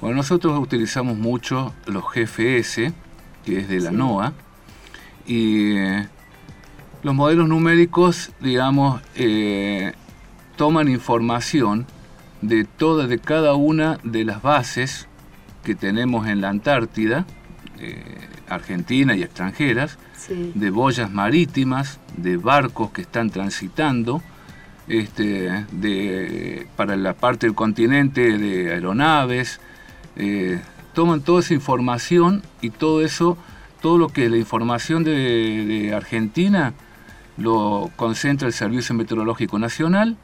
Bueno, 0.01 0.17
nosotros 0.17 0.59
utilizamos 0.59 1.17
mucho 1.17 1.73
los 1.85 2.03
GFS, 2.03 2.93
que 3.45 3.59
es 3.59 3.67
de 3.67 3.79
la 3.79 3.91
NOAA, 3.91 4.33
y 5.25 5.75
los 7.03 7.15
modelos 7.15 7.49
numéricos, 7.49 8.31
digamos, 8.39 9.01
toman 10.55 10.87
información 10.89 11.85
de 12.41 12.65
toda, 12.65 13.07
de 13.07 13.19
cada 13.19 13.55
una 13.55 13.99
de 14.03 14.25
las 14.25 14.41
bases 14.41 15.07
que 15.63 15.75
tenemos 15.75 16.27
en 16.27 16.41
la 16.41 16.49
Antártida, 16.49 17.25
eh, 17.79 18.01
argentina 18.49 19.15
y 19.15 19.23
extranjeras, 19.23 19.97
de 20.29 20.69
boyas 20.71 21.11
marítimas, 21.11 21.99
de 22.17 22.37
barcos 22.37 22.91
que 22.91 23.01
están 23.01 23.29
transitando, 23.29 24.21
este, 24.87 25.65
de, 25.71 26.67
para 26.75 26.95
la 26.95 27.13
parte 27.13 27.47
del 27.47 27.55
continente 27.55 28.37
de 28.37 28.73
aeronaves, 28.73 29.59
eh, 30.15 30.59
toman 30.93 31.21
toda 31.21 31.41
esa 31.41 31.53
información 31.53 32.41
y 32.61 32.69
todo 32.69 33.03
eso, 33.03 33.37
todo 33.81 33.97
lo 33.97 34.09
que 34.09 34.29
la 34.29 34.37
información 34.37 35.03
de, 35.03 35.65
de 35.65 35.93
Argentina 35.93 36.73
lo 37.37 37.91
concentra 37.95 38.47
el 38.47 38.53
Servicio 38.53 38.95
Meteorológico 38.95 39.59
Nacional, 39.59 40.17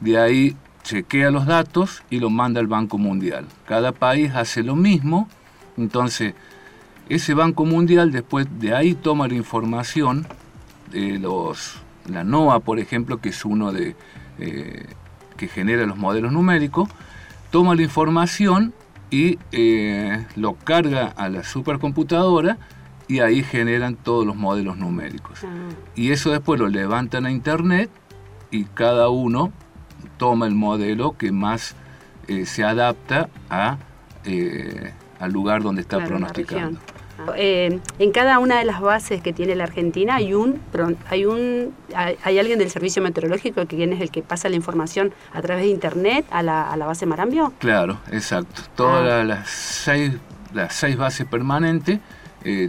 de 0.00 0.18
ahí 0.18 0.56
chequea 0.82 1.30
los 1.30 1.46
datos 1.46 2.02
y 2.10 2.18
lo 2.18 2.30
manda 2.30 2.60
al 2.60 2.66
Banco 2.66 2.98
Mundial. 2.98 3.46
Cada 3.66 3.92
país 3.92 4.32
hace 4.34 4.62
lo 4.62 4.74
mismo, 4.74 5.28
entonces 5.76 6.34
ese 7.08 7.34
Banco 7.34 7.64
Mundial 7.64 8.12
después 8.12 8.46
de 8.58 8.74
ahí 8.74 8.94
toma 8.94 9.28
la 9.28 9.34
información 9.34 10.26
de 10.90 11.18
los, 11.18 11.76
la 12.08 12.24
NOAA, 12.24 12.60
por 12.60 12.78
ejemplo, 12.78 13.20
que 13.20 13.30
es 13.30 13.44
uno 13.44 13.72
de 13.72 13.96
eh, 14.38 14.86
que 15.36 15.48
genera 15.48 15.86
los 15.86 15.96
modelos 15.96 16.32
numéricos, 16.32 16.88
toma 17.50 17.74
la 17.74 17.82
información 17.82 18.74
y 19.10 19.38
eh, 19.52 20.26
lo 20.36 20.54
carga 20.54 21.06
a 21.16 21.28
la 21.28 21.44
supercomputadora 21.44 22.58
y 23.06 23.20
ahí 23.20 23.42
generan 23.42 23.96
todos 23.96 24.26
los 24.26 24.36
modelos 24.36 24.76
numéricos. 24.76 25.44
Ah. 25.44 25.48
Y 25.94 26.10
eso 26.10 26.30
después 26.30 26.60
lo 26.60 26.68
levantan 26.68 27.24
a 27.24 27.30
internet 27.30 27.90
y 28.50 28.64
cada 28.64 29.08
uno 29.08 29.50
toma 30.18 30.46
el 30.46 30.54
modelo 30.54 31.16
que 31.16 31.32
más 31.32 31.74
eh, 32.26 32.44
se 32.44 32.64
adapta 32.64 33.30
a, 33.48 33.78
eh, 34.24 34.92
al 35.18 35.32
lugar 35.32 35.62
donde 35.62 35.80
está 35.80 36.04
pronosticando. 36.04 36.78
Eh, 37.36 37.80
en 37.98 38.12
cada 38.12 38.38
una 38.38 38.58
de 38.58 38.64
las 38.64 38.80
bases 38.80 39.20
que 39.22 39.32
tiene 39.32 39.54
la 39.54 39.64
Argentina 39.64 40.16
hay 40.16 40.34
un 40.34 40.60
hay 41.10 41.24
un 41.24 41.74
hay, 41.94 42.38
alguien 42.38 42.58
del 42.58 42.70
servicio 42.70 43.02
meteorológico 43.02 43.66
que 43.66 43.82
es 43.82 44.00
el 44.00 44.10
que 44.10 44.22
pasa 44.22 44.48
la 44.48 44.56
información 44.56 45.12
a 45.32 45.42
través 45.42 45.64
de 45.64 45.70
internet 45.70 46.26
a 46.30 46.42
la, 46.42 46.70
a 46.70 46.76
la 46.76 46.86
base 46.86 47.06
Marambio. 47.06 47.52
Claro, 47.58 47.98
exacto. 48.12 48.62
Todas 48.76 49.22
ah. 49.22 49.24
las 49.24 49.48
seis 49.48 50.12
las 50.54 50.74
seis 50.74 50.96
bases 50.96 51.26
permanentes 51.26 52.00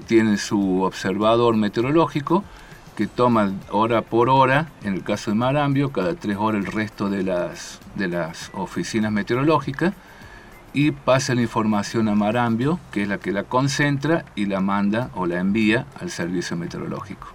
tienen 0.08 0.38
su 0.38 0.82
observador 0.82 1.56
meteorológico 1.56 2.44
que 3.00 3.08
toma 3.08 3.54
hora 3.72 4.02
por 4.02 4.28
hora, 4.28 4.68
en 4.84 4.94
el 4.94 5.04
caso 5.06 5.32
de 5.32 5.36
Marambio, 5.36 5.94
cada 5.94 6.16
tres 6.16 6.36
horas 6.36 6.66
el 6.66 6.70
resto 6.70 7.10
de 7.10 7.24
las, 7.24 7.80
de 7.96 8.10
las 8.10 8.52
oficinas 8.54 9.10
meteorológicas, 9.10 9.94
y 10.74 10.92
pasa 10.92 11.36
la 11.36 11.42
información 11.42 12.08
a 12.08 12.16
Marambio, 12.16 12.80
que 12.92 13.04
es 13.04 13.08
la 13.08 13.18
que 13.18 13.32
la 13.32 13.44
concentra 13.44 14.26
y 14.36 14.46
la 14.46 14.60
manda 14.62 15.10
o 15.16 15.26
la 15.26 15.40
envía 15.40 15.86
al 16.00 16.10
servicio 16.12 16.56
meteorológico. 16.58 17.28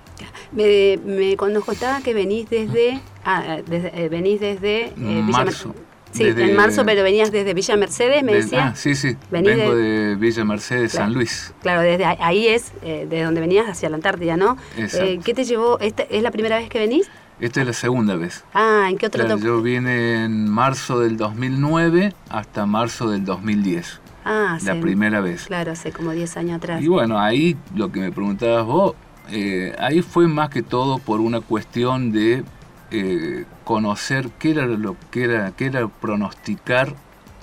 Me, 0.52 0.98
me 1.04 1.36
cuando 1.36 1.60
contaba 1.60 2.00
que 2.00 2.14
venís 2.14 2.48
desde, 2.48 3.00
ah, 3.24 3.58
eh, 3.58 4.08
venís 4.10 4.40
desde 4.40 4.86
eh, 4.86 4.92
Marzo. 4.96 5.74
Sí, 6.14 6.22
en 6.22 6.54
marzo, 6.54 6.84
pero 6.84 7.02
venías 7.02 7.32
desde 7.32 7.54
Villa 7.54 7.76
Mercedes, 7.76 8.22
me 8.22 8.34
decía. 8.34 8.68
Ah, 8.68 8.76
sí, 8.76 8.94
sí. 8.94 9.16
Vengo 9.32 9.74
de, 9.74 10.14
Villa 10.14 10.44
Mercedes, 10.44 10.92
San 10.92 11.12
Luis. 11.12 11.52
Claro, 11.60 11.80
desde 11.82 12.04
ahí 12.04 12.46
es 12.46 12.72
eh, 12.82 13.06
de 13.10 13.22
donde 13.22 13.40
venías 13.40 13.66
hacia 13.68 13.88
la 13.88 13.96
Antártida, 13.96 14.36
¿no? 14.36 14.56
Eh, 14.76 15.18
¿Qué 15.24 15.34
te 15.34 15.42
llevó? 15.42 15.80
Esta, 15.80 16.04
¿Es 16.04 16.22
la 16.22 16.30
primera 16.30 16.56
vez 16.56 16.68
que 16.68 16.78
venís? 16.78 17.10
Esta 17.40 17.60
es 17.60 17.66
la 17.66 17.72
segunda 17.72 18.16
vez. 18.16 18.44
Ah, 18.54 18.86
¿en 18.88 18.96
qué 18.96 19.06
otro 19.06 19.24
claro, 19.24 19.40
Yo 19.40 19.60
vine 19.60 20.24
en 20.24 20.48
marzo 20.48 21.00
del 21.00 21.16
2009 21.16 22.14
hasta 22.28 22.64
marzo 22.64 23.10
del 23.10 23.24
2010. 23.24 24.00
Ah, 24.24 24.58
La 24.64 24.80
primera 24.80 25.20
vez. 25.20 25.46
Claro, 25.46 25.72
hace 25.72 25.92
como 25.92 26.12
10 26.12 26.36
años 26.38 26.56
atrás. 26.56 26.82
Y 26.82 26.88
bueno, 26.88 27.18
ahí 27.18 27.56
lo 27.74 27.92
que 27.92 28.00
me 28.00 28.10
preguntabas 28.10 28.64
vos, 28.64 28.94
eh, 29.30 29.74
ahí 29.78 30.00
fue 30.00 30.28
más 30.28 30.48
que 30.48 30.62
todo 30.62 30.98
por 30.98 31.20
una 31.20 31.40
cuestión 31.40 32.12
de 32.12 32.44
eh, 32.90 33.44
conocer 33.64 34.30
qué 34.38 34.52
era 34.52 34.66
lo 34.66 34.96
que 35.10 35.24
era, 35.24 35.52
qué 35.52 35.66
era 35.66 35.86
pronosticar 35.88 36.94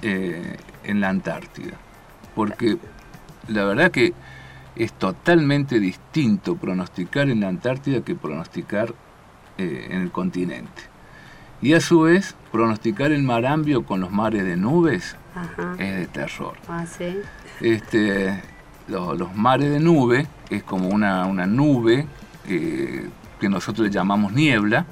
eh, 0.01 0.57
en 0.83 1.01
la 1.01 1.09
Antártida. 1.09 1.73
Porque 2.33 2.77
la 3.47 3.65
verdad 3.65 3.91
que 3.91 4.13
es 4.75 4.93
totalmente 4.93 5.79
distinto 5.79 6.55
pronosticar 6.55 7.29
en 7.29 7.41
la 7.41 7.49
Antártida 7.49 8.01
que 8.01 8.15
pronosticar 8.15 8.93
eh, 9.57 9.87
en 9.91 10.01
el 10.01 10.11
continente. 10.11 10.83
Y 11.61 11.73
a 11.73 11.81
su 11.81 12.01
vez, 12.01 12.35
pronosticar 12.51 13.11
el 13.11 13.23
marambio 13.23 13.85
con 13.85 13.99
los 13.99 14.11
mares 14.11 14.43
de 14.43 14.57
nubes 14.57 15.15
es 15.77 15.95
de 15.95 16.07
terror. 16.07 16.53
Ah, 16.67 16.83
este, 17.61 18.41
los 18.87 19.35
mares 19.35 19.69
de 19.69 19.79
nube 19.79 20.27
es 20.49 20.63
como 20.63 20.89
una, 20.89 21.25
una 21.25 21.45
nube 21.45 22.07
que 23.41 23.49
nosotros 23.49 23.87
le 23.87 23.93
llamamos 23.93 24.33
niebla, 24.33 24.85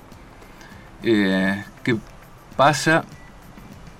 eh, 1.03 1.63
que 1.83 1.95
pasa 2.57 3.05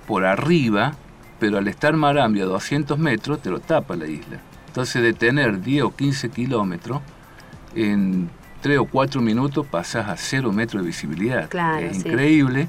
por 0.06 0.26
arriba, 0.26 0.92
pero 1.38 1.58
al 1.58 1.68
estar 1.68 1.94
Marambio 1.94 2.44
a 2.44 2.48
200 2.48 2.98
metros 2.98 3.40
te 3.40 3.48
lo 3.48 3.60
tapa 3.60 3.96
la 3.96 4.06
isla. 4.06 4.40
Entonces 4.66 5.02
de 5.02 5.12
tener 5.12 5.62
10 5.62 5.84
o 5.84 5.96
15 5.96 6.30
kilómetros, 6.30 7.00
en 7.74 8.28
3 8.60 8.78
o 8.78 8.84
4 8.84 9.20
minutos 9.20 9.66
pasas 9.66 10.08
a 10.08 10.16
0 10.16 10.52
metros 10.52 10.82
de 10.82 10.86
visibilidad. 10.86 11.48
es 11.80 12.04
increíble. 12.04 12.68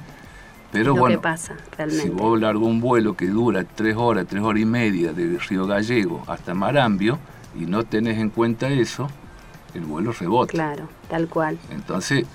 Pero 0.71 0.95
bueno, 0.95 1.19
pasa, 1.19 1.57
si 1.89 2.07
vos 2.07 2.39
largo 2.39 2.65
un 2.65 2.79
vuelo 2.79 3.17
que 3.17 3.27
dura 3.27 3.65
3 3.65 3.95
horas, 3.97 4.25
3 4.27 4.41
horas 4.41 4.61
y 4.61 4.65
media 4.65 5.11
de 5.11 5.37
Río 5.37 5.67
Gallego 5.67 6.23
hasta 6.27 6.53
Marambio 6.53 7.19
y 7.59 7.65
no 7.65 7.83
tenés 7.83 8.17
en 8.19 8.29
cuenta 8.29 8.69
eso, 8.69 9.09
el 9.73 9.81
vuelo 9.81 10.13
rebota. 10.13 10.51
Claro, 10.51 10.87
tal 11.09 11.27
cual. 11.27 11.57
Entonces, 11.71 12.25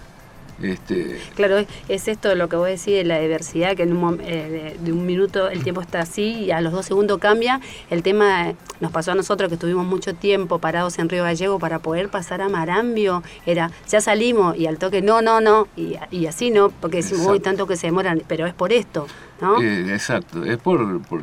este... 0.63 1.21
Claro, 1.35 1.67
es 1.89 2.09
esto 2.09 2.35
lo 2.35 2.49
que 2.49 2.57
vos 2.57 2.67
decís 2.67 2.87
de 2.87 3.05
la 3.05 3.19
diversidad, 3.19 3.77
que 3.77 3.83
en 3.83 3.97
un, 3.97 4.21
eh, 4.23 4.77
de, 4.79 4.93
un 4.93 5.05
minuto 5.05 5.49
el 5.49 5.63
tiempo 5.63 5.81
está 5.81 6.01
así 6.01 6.45
y 6.45 6.51
a 6.51 6.61
los 6.61 6.73
dos 6.73 6.87
segundos 6.87 7.19
cambia. 7.19 7.61
El 7.91 8.03
tema 8.03 8.55
nos 8.81 8.91
pasó 8.91 9.13
a 9.13 9.15
nosotros 9.15 9.49
que 9.49 9.55
estuvimos 9.55 9.85
mucho 9.85 10.15
tiempo 10.15 10.59
parados 10.59 10.99
en 10.99 11.09
Río 11.09 11.25
Gallego 11.25 11.59
para 11.59 11.79
poder 11.81 12.09
pasar 12.09 12.41
a 12.41 12.49
Marambio. 12.49 13.23
Era, 13.45 13.71
ya 13.89 14.01
salimos 14.01 14.57
y 14.57 14.67
al 14.67 14.79
toque, 14.79 15.03
no, 15.03 15.21
no, 15.21 15.41
no, 15.41 15.69
y, 15.77 16.27
así 16.27 16.51
no, 16.51 16.71
porque 16.71 16.99
decimos, 16.99 17.27
uy, 17.27 17.41
tanto 17.41 17.67
que 17.67 17.77
se 17.77 17.89
demoran, 17.89 18.23
pero 18.27 18.47
es 18.47 18.55
por 18.55 18.73
esto, 18.73 19.07
¿no? 19.41 19.61
Eh, 19.61 19.93
exacto, 19.93 20.45
es 20.45 20.57
por, 20.57 21.03
por, 21.03 21.23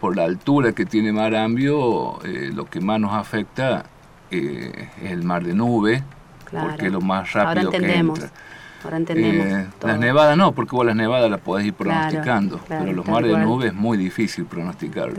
por, 0.00 0.16
la 0.16 0.24
altura 0.24 0.72
que 0.72 0.84
tiene 0.84 1.12
Marambio, 1.12 2.22
eh, 2.24 2.50
lo 2.52 2.66
que 2.66 2.80
más 2.80 3.00
nos 3.00 3.12
afecta 3.12 3.86
es 4.30 4.70
el 5.02 5.24
mar 5.24 5.42
de 5.44 5.54
nube 5.54 6.04
porque 6.50 6.86
es 6.86 6.92
lo 6.92 7.00
más 7.00 7.32
rápido 7.32 7.48
Ahora 7.48 7.62
entendemos. 7.62 8.18
que 8.18 8.24
entra. 8.26 8.40
Ahora 8.84 8.96
entendemos. 8.96 9.46
Eh, 9.46 9.66
las 9.82 9.98
nevadas 9.98 10.36
no, 10.36 10.52
porque 10.52 10.76
vos 10.76 10.86
las 10.86 10.94
nevadas 10.94 11.30
las 11.30 11.40
podés 11.40 11.66
ir 11.66 11.74
pronosticando, 11.74 12.60
pero 12.68 12.92
los 12.92 13.06
mares 13.06 13.32
de 13.32 13.38
nube 13.38 13.68
es 13.68 13.74
muy 13.74 13.98
difícil 13.98 14.44
pronosticar. 14.46 15.12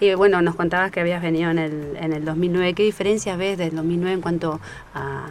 Y 0.00 0.14
bueno, 0.14 0.42
nos 0.42 0.54
contabas 0.54 0.90
que 0.90 1.00
habías 1.00 1.20
venido 1.20 1.50
en 1.50 1.58
el, 1.58 1.96
en 1.96 2.12
el 2.12 2.24
2009. 2.24 2.74
¿Qué 2.74 2.84
diferencias 2.84 3.36
ves 3.36 3.58
del 3.58 3.74
2009 3.74 4.12
en 4.12 4.20
cuanto 4.20 4.60
a, 4.94 5.26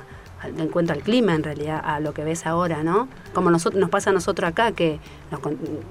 en 0.46 0.68
cuanto 0.68 0.94
al 0.94 1.00
clima 1.00 1.36
en 1.36 1.44
realidad, 1.44 1.82
a 1.84 2.00
lo 2.00 2.14
que 2.14 2.24
ves 2.24 2.46
ahora, 2.46 2.84
¿no? 2.84 3.08
Como 3.34 3.50
nosotros, 3.50 3.80
nos 3.80 3.90
pasa 3.90 4.10
a 4.10 4.14
nosotros 4.14 4.50
acá, 4.50 4.74
que 4.74 5.00
nos, 5.32 5.40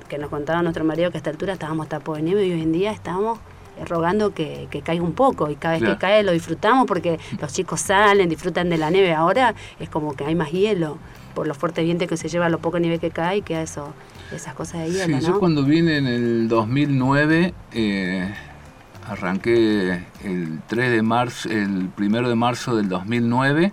que 0.08 0.18
nos 0.18 0.28
contaba 0.28 0.62
nuestro 0.62 0.84
marido 0.84 1.10
que 1.10 1.16
a 1.16 1.20
esta 1.20 1.30
altura 1.30 1.54
estábamos 1.54 1.88
tapo 1.88 2.14
de 2.14 2.22
nieve 2.22 2.46
y 2.46 2.52
hoy 2.52 2.62
en 2.62 2.72
día 2.72 2.92
estamos 2.92 3.38
rogando 3.86 4.32
que, 4.34 4.68
caiga 4.84 5.02
un 5.02 5.12
poco 5.12 5.50
y 5.50 5.56
cada 5.56 5.78
vez 5.78 5.88
que 5.88 5.98
cae 5.98 6.22
lo 6.22 6.32
disfrutamos 6.32 6.86
porque 6.86 7.18
los 7.40 7.52
chicos 7.52 7.80
salen, 7.80 8.28
disfrutan 8.28 8.68
de 8.68 8.78
la 8.78 8.90
nieve. 8.90 9.12
Ahora 9.12 9.54
es 9.80 9.88
como 9.88 10.14
que 10.14 10.24
hay 10.24 10.34
más 10.34 10.50
hielo 10.50 10.98
por 11.34 11.46
los 11.46 11.56
fuertes 11.56 11.84
vientos 11.84 12.08
que 12.08 12.16
se 12.16 12.28
lleva, 12.28 12.48
lo 12.48 12.58
poco 12.58 12.78
nieve 12.78 12.98
que 12.98 13.10
cae 13.10 13.38
y 13.38 13.42
queda 13.42 13.62
eso, 13.62 13.94
esas 14.34 14.54
cosas 14.54 14.82
de 14.82 14.92
hielo. 14.92 15.20
Sí, 15.20 15.26
yo 15.26 15.38
cuando 15.38 15.64
vine 15.64 15.96
en 15.96 16.06
el 16.06 16.48
2009 16.48 17.54
eh, 17.72 18.34
arranqué 19.08 20.04
el 20.22 20.60
3 20.66 20.90
de 20.90 21.02
marzo, 21.02 21.48
el 21.48 21.90
1 21.98 22.28
de 22.28 22.34
marzo 22.34 22.76
del 22.76 22.88
2009 22.88 23.72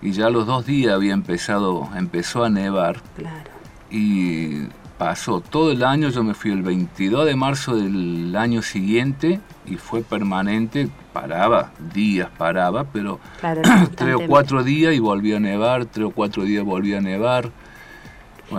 y 0.00 0.12
ya 0.12 0.30
los 0.30 0.46
dos 0.46 0.66
días 0.66 0.94
había 0.94 1.12
empezado, 1.12 1.88
empezó 1.96 2.44
a 2.44 2.50
nevar. 2.50 3.02
Claro. 3.16 3.50
y 3.90 4.66
pasó 5.02 5.40
todo 5.40 5.72
el 5.72 5.82
año, 5.82 6.10
yo 6.10 6.22
me 6.22 6.32
fui 6.32 6.52
el 6.52 6.62
22 6.62 7.26
de 7.26 7.34
marzo 7.34 7.74
del 7.74 8.36
año 8.36 8.62
siguiente 8.62 9.40
y 9.66 9.74
fue 9.74 10.02
permanente, 10.02 10.88
paraba, 11.12 11.72
días 11.92 12.28
paraba, 12.38 12.84
pero 12.84 13.18
tres 13.96 14.14
o 14.14 14.20
cuatro 14.28 14.62
días 14.62 14.94
y 14.94 15.00
volvía 15.00 15.38
a 15.38 15.40
nevar, 15.40 15.86
tres 15.86 16.06
o 16.06 16.10
cuatro 16.12 16.44
días 16.44 16.64
volvía 16.64 16.98
a 16.98 17.00
nevar. 17.00 17.50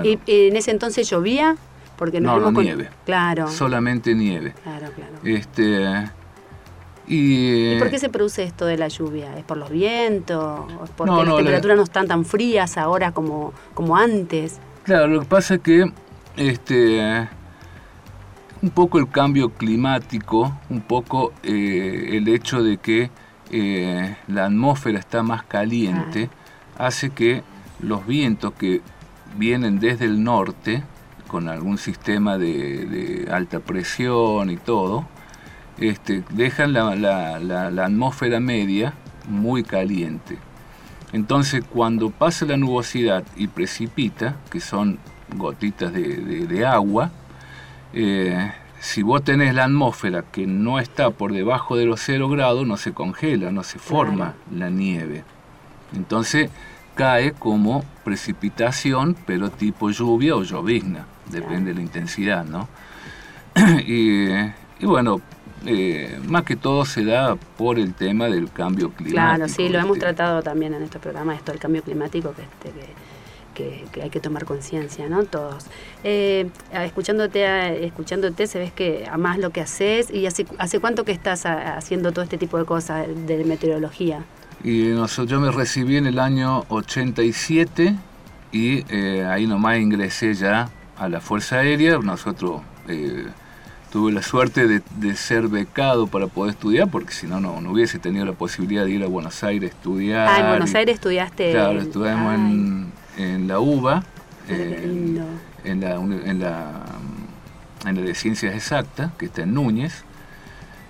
¿Y, 0.03 0.19
en 0.27 0.57
ese 0.57 0.71
entonces 0.71 1.09
llovía? 1.09 1.55
Porque 1.95 2.19
no, 2.19 2.37
no 2.37 2.51
nieve. 2.51 2.89
Claro. 3.05 3.47
Solamente 3.47 4.13
nieve. 4.13 4.53
Claro, 4.63 4.87
claro. 4.93 5.13
Este, 5.23 6.11
y, 7.07 7.79
por 7.79 7.89
qué 7.89 7.99
se 7.99 8.09
produce 8.09 8.43
esto 8.43 8.65
de 8.65 8.75
la 8.75 8.89
lluvia? 8.89 9.37
¿Es 9.37 9.45
por 9.45 9.55
los 9.55 9.69
vientos? 9.69 10.65
¿Porque 10.97 11.25
las 11.25 11.37
temperaturas 11.37 11.77
no 11.77 11.83
están 11.83 12.07
tan 12.09 12.25
frías 12.25 12.77
ahora 12.77 13.13
como, 13.13 13.53
como 13.73 13.95
antes? 13.95 14.59
Claro, 14.83 15.07
lo 15.07 15.21
que 15.21 15.27
pasa 15.27 15.55
es 15.55 15.61
que 15.61 15.93
este, 16.36 17.27
un 18.61 18.69
poco 18.69 18.99
el 18.99 19.09
cambio 19.09 19.49
climático, 19.49 20.57
un 20.69 20.81
poco 20.81 21.34
eh, 21.43 22.09
el 22.13 22.27
hecho 22.27 22.63
de 22.63 22.77
que 22.77 23.11
eh, 23.51 24.15
la 24.27 24.45
atmósfera 24.45 24.99
está 24.99 25.23
más 25.23 25.43
caliente, 25.43 26.29
hace 26.77 27.09
que 27.11 27.43
los 27.79 28.05
vientos 28.07 28.53
que 28.53 28.81
vienen 29.38 29.79
desde 29.79 30.05
el 30.05 30.23
norte, 30.23 30.84
con 31.27 31.49
algún 31.49 31.77
sistema 31.77 32.38
de 32.38 33.27
alta 33.31 33.59
presión 33.59 34.51
y 34.51 34.57
todo, 34.57 35.07
este, 35.77 36.23
dejan 36.29 36.73
la, 36.73 37.86
atmósfera 37.86 38.39
media 38.39 38.93
muy 39.27 39.63
caliente. 39.63 40.38
Entonces 41.11 41.63
cuando 41.67 42.09
pasa 42.09 42.45
la 42.45 42.57
nubosidad 42.57 43.23
y 43.36 43.47
precipita, 43.47 44.38
que 44.49 44.59
son 44.59 44.99
gotitas 45.38 45.93
de, 45.93 46.65
agua, 46.65 47.11
eh, 47.93 48.51
si 48.79 49.01
vos 49.01 49.23
tenés 49.23 49.53
la 49.53 49.65
atmósfera 49.65 50.23
que 50.31 50.45
no 50.45 50.79
está 50.79 51.11
por 51.11 51.31
debajo 51.34 51.75
de 51.75 51.86
los 51.86 52.01
0 52.01 52.29
grados, 52.29 52.67
no 52.67 52.77
se 52.77 52.93
congela, 52.93 53.51
no 53.51 53.63
se 53.63 53.79
forma 53.79 54.34
la 54.53 54.69
nieve. 54.69 55.23
Entonces 55.95 56.49
cae 56.95 57.31
como 57.31 57.84
precipitación, 58.03 59.15
pero 59.25 59.49
tipo 59.49 59.89
lluvia 59.89 60.36
o 60.36 60.43
llovizna, 60.43 61.05
depende 61.31 61.71
de 61.71 61.75
la 61.75 61.81
intensidad, 61.81 62.45
¿no? 62.45 62.67
y, 63.86 64.27
y 64.79 64.86
bueno, 64.86 65.21
eh, 65.65 66.19
más 66.27 66.43
que 66.43 66.57
todo 66.57 66.84
se 66.86 67.05
da 67.05 67.36
por 67.36 67.79
el 67.79 67.93
tema 67.93 68.27
del 68.27 68.51
cambio 68.51 68.89
climático. 68.89 69.15
Claro, 69.15 69.47
sí, 69.47 69.69
lo 69.69 69.79
hemos 69.79 69.97
tratado 69.97 70.41
también 70.41 70.73
en 70.73 70.84
este 70.84 70.99
programa, 70.99 71.36
esto 71.36 71.51
del 71.51 71.61
cambio 71.61 71.81
climático, 71.84 72.29
este, 72.29 72.69
que, 72.71 72.93
que, 73.53 73.85
hay 74.01 74.09
que 74.09 74.19
tomar 74.19 74.45
conciencia, 74.45 75.07
¿no? 75.07 75.23
Todos. 75.23 75.65
Eh, 76.03 76.49
escuchándote, 76.71 77.85
escuchándote, 77.85 78.47
se 78.47 78.59
ves 78.59 78.71
que 78.71 79.07
amás 79.09 79.37
lo 79.37 79.51
que 79.51 79.61
haces 79.61 80.11
y 80.11 80.25
hace, 80.25 80.45
hace 80.57 80.79
cuánto 80.79 81.05
que 81.05 81.11
estás 81.11 81.45
haciendo 81.45 82.11
todo 82.11 82.23
este 82.23 82.37
tipo 82.37 82.57
de 82.57 82.65
cosas 82.65 83.07
de 83.07 83.43
meteorología. 83.45 84.23
Y 84.63 84.87
nosotros, 84.87 85.29
yo 85.29 85.39
me 85.39 85.51
recibí 85.51 85.97
en 85.97 86.05
el 86.05 86.19
año 86.19 86.65
87 86.69 87.95
y 88.51 88.85
eh, 88.89 89.25
ahí 89.25 89.47
nomás 89.47 89.79
ingresé 89.79 90.33
ya 90.33 90.69
a 90.97 91.09
la 91.09 91.19
Fuerza 91.19 91.59
Aérea. 91.59 91.97
Nosotros 91.99 92.61
tuve 93.93 94.11
la 94.11 94.23
suerte 94.23 94.67
de, 94.67 95.15
ser 95.15 95.47
becado 95.47 96.07
para 96.07 96.25
poder 96.25 96.55
estudiar, 96.55 96.89
porque 96.89 97.13
si 97.13 97.27
no, 97.27 97.39
no, 97.39 97.51
hubiese 97.71 97.99
tenido 97.99 98.25
la 98.25 98.33
posibilidad 98.33 98.85
de 98.85 98.89
ir 98.89 99.03
a 99.03 99.07
Buenos 99.07 99.43
Aires 99.43 99.69
a 99.69 99.75
estudiar. 99.75 100.27
Ah, 100.27 100.39
en 100.39 100.47
Buenos 100.47 100.73
Aires 100.73 100.95
estudiaste. 100.95 101.51
Claro, 101.51 101.79
estudiamos 101.79 102.33
en, 102.33 102.91
la 103.18 103.59
UBA, 103.59 104.03
en, 104.47 105.16
la, 105.16 105.26
en, 105.64 106.39
la, 106.39 106.86
en 107.86 107.95
la 107.95 108.01
de 108.01 108.16
Ciencias 108.16 108.53
Exactas, 108.55 109.11
que 109.18 109.26
está 109.26 109.43
en 109.43 109.53
Núñez. 109.53 110.03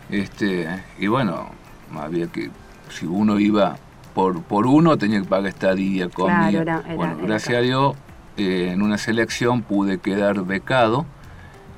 Este, 0.10 0.68
y 1.00 1.08
bueno, 1.08 1.50
había 1.96 2.28
que, 2.28 2.52
si 2.90 3.06
uno 3.06 3.40
iba 3.40 3.78
por, 4.14 4.42
por 4.44 4.68
uno, 4.68 4.98
tenía 4.98 5.22
que 5.22 5.28
pagar 5.28 5.48
estadía, 5.48 6.10
comida. 6.10 6.64
Claro, 6.64 6.84
bueno, 6.96 7.18
gracias 7.22 7.58
a 7.58 7.62
Dios, 7.62 7.96
eh, 8.38 8.70
en 8.72 8.82
una 8.82 8.98
selección 8.98 9.62
pude 9.62 10.00
quedar 10.00 10.44
becado 10.44 11.06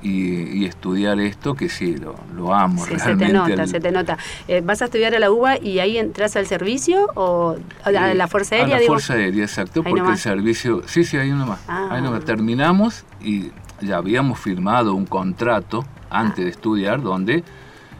y, 0.02 0.64
estudiar 0.66 1.18
esto, 1.20 1.54
que 1.54 1.68
sí, 1.68 1.96
lo, 1.96 2.14
lo 2.34 2.54
amo. 2.54 2.84
Sí, 2.84 2.98
se 2.98 3.16
te 3.16 3.28
nota, 3.28 3.66
se 3.66 3.80
te 3.80 3.90
nota. 3.90 4.18
Eh, 4.48 4.60
¿Vas 4.64 4.82
a 4.82 4.86
estudiar 4.86 5.14
a 5.14 5.18
la 5.18 5.30
UBA 5.30 5.58
y 5.58 5.78
ahí 5.78 5.98
entras 5.98 6.36
al 6.36 6.46
servicio 6.46 7.08
o 7.14 7.56
a 7.84 7.90
la, 7.90 8.12
eh, 8.12 8.28
Fuerza 8.28 8.56
Aérea? 8.56 8.76
A 8.76 8.80
la 8.80 8.86
Fuerza 8.86 9.14
Aérea, 9.14 9.44
exacto, 9.44 9.82
porque 9.82 10.08
el 10.08 10.18
servicio, 10.18 10.82
sí, 10.86 11.04
sí, 11.04 11.16
ahí 11.16 11.30
nomás. 11.30 11.60
Ah. 11.68 11.88
Ahí 11.90 12.02
nomás 12.02 12.24
terminamos 12.24 13.04
y 13.20 13.50
ya 13.80 13.96
habíamos 13.96 14.38
firmado 14.38 14.94
un 14.94 15.06
contrato 15.06 15.84
antes 16.10 16.44
de 16.44 16.50
estudiar 16.50 17.02
donde 17.02 17.44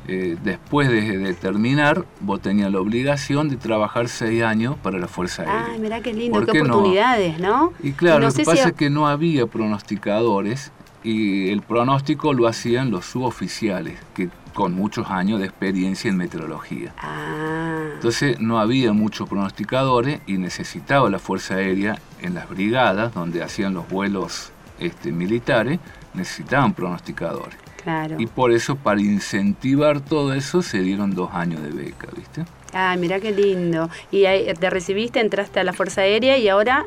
eh, 0.09 0.37
después 0.43 0.89
de, 0.89 1.35
terminar, 1.35 2.05
vos 2.21 2.41
tenías 2.41 2.71
la 2.71 2.79
obligación 2.81 3.49
de 3.49 3.57
trabajar 3.57 4.09
seis 4.09 4.43
años 4.43 4.77
para 4.81 4.99
la 4.99 5.09
Fuerza 5.09 5.43
Aérea. 5.43 5.67
Ay, 5.73 5.81
mirá 5.81 6.01
qué 6.01 6.15
lindo, 6.15 6.47
qué 6.47 6.63
oportunidades, 6.63 7.41
¿no? 7.41 7.73
Y 7.83 7.93
claro, 7.93 8.21
lo 8.21 8.33
que 8.33 8.45
pasa 8.45 8.69
es 8.69 8.75
que 8.75 8.89
no 8.89 9.09
había 9.09 9.47
pronosticadores 9.47 10.71
y 11.07 11.51
el 11.51 11.63
pronóstico 11.63 12.35
lo 12.35 12.49
hacían 12.49 12.91
los 12.91 13.05
suboficiales, 13.05 13.97
que 14.13 14.29
con 14.55 14.75
muchos 14.75 15.09
años 15.09 15.39
de 15.39 15.47
experiencia 15.47 16.11
en 16.11 16.17
meteorología. 16.17 16.93
Ah. 16.99 17.91
Entonces 17.95 18.41
no 18.41 18.59
había 18.59 18.93
muchos 18.93 19.29
pronosticadores 19.29 20.19
y 20.27 20.39
necesitaba 20.39 21.09
la 21.09 21.21
Fuerza 21.21 21.55
Aérea 21.55 21.97
en 22.23 22.35
las 22.35 22.49
brigadas 22.49 23.15
donde 23.15 23.41
hacían 23.45 23.73
los 23.73 23.89
vuelos 23.89 24.51
este, 24.81 25.13
militares, 25.13 25.79
necesitaban 26.13 26.75
pronosticadores. 26.75 27.57
Claro. 27.85 28.17
Y 28.19 28.27
por 28.27 28.51
eso, 28.51 28.75
para 28.75 29.01
incentivar 29.01 30.01
todo 30.01 30.35
eso, 30.35 30.61
se 30.61 30.81
dieron 30.81 31.15
dos 31.15 31.31
años 31.33 31.63
de 31.63 31.71
beca, 31.71 32.09
¿viste? 32.17 32.45
Ah, 32.73 32.97
mira 32.99 33.21
qué 33.21 33.31
lindo. 33.31 33.91
Y 34.11 34.25
te 34.59 34.71
recibiste, 34.71 35.21
entraste 35.21 35.61
a 35.61 35.65
la 35.65 35.73
Fuerza 35.73 36.01
Aérea 36.01 36.37
y 36.37 36.49
ahora 36.49 36.87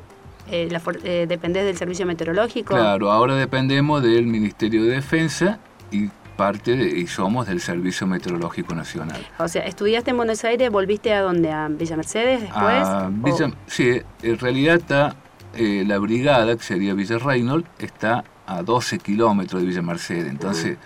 eh, 0.51 0.67
la, 0.69 0.81
eh, 1.03 1.25
dependés 1.27 1.65
del 1.65 1.77
servicio 1.77 2.05
meteorológico. 2.05 2.75
Claro, 2.75 3.11
ahora 3.11 3.35
dependemos 3.35 4.03
del 4.03 4.25
Ministerio 4.25 4.83
de 4.83 4.91
Defensa 4.91 5.59
y 5.91 6.09
parte 6.39 6.71
y 6.71 7.05
somos 7.07 7.47
del 7.47 7.59
Servicio 7.59 8.07
Meteorológico 8.07 8.73
Nacional. 8.73 9.27
O 9.39 9.49
sea, 9.49 9.65
estudiaste 9.65 10.11
en 10.11 10.17
Buenos 10.17 10.45
Aires, 10.45 10.71
volviste 10.71 11.13
a 11.13 11.21
dónde, 11.21 11.51
a 11.51 11.67
Villa 11.67 11.97
Mercedes 11.97 12.41
después. 12.41 13.53
Sí, 13.67 14.01
en 14.23 14.39
realidad 14.39 14.75
está 14.75 15.15
eh, 15.55 15.83
la 15.85 15.97
brigada, 15.97 16.55
que 16.55 16.63
sería 16.63 16.93
Villa 16.93 17.17
Reynolds, 17.17 17.67
está 17.79 18.23
a 18.47 18.61
12 18.63 18.99
kilómetros 18.99 19.61
de 19.61 19.67
Villa 19.67 19.81
Mercedes. 19.81 20.29
Entonces, 20.29 20.77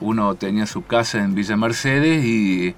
uno 0.00 0.36
tenía 0.36 0.66
su 0.66 0.84
casa 0.84 1.18
en 1.18 1.34
Villa 1.34 1.56
Mercedes 1.56 2.24
y, 2.24 2.76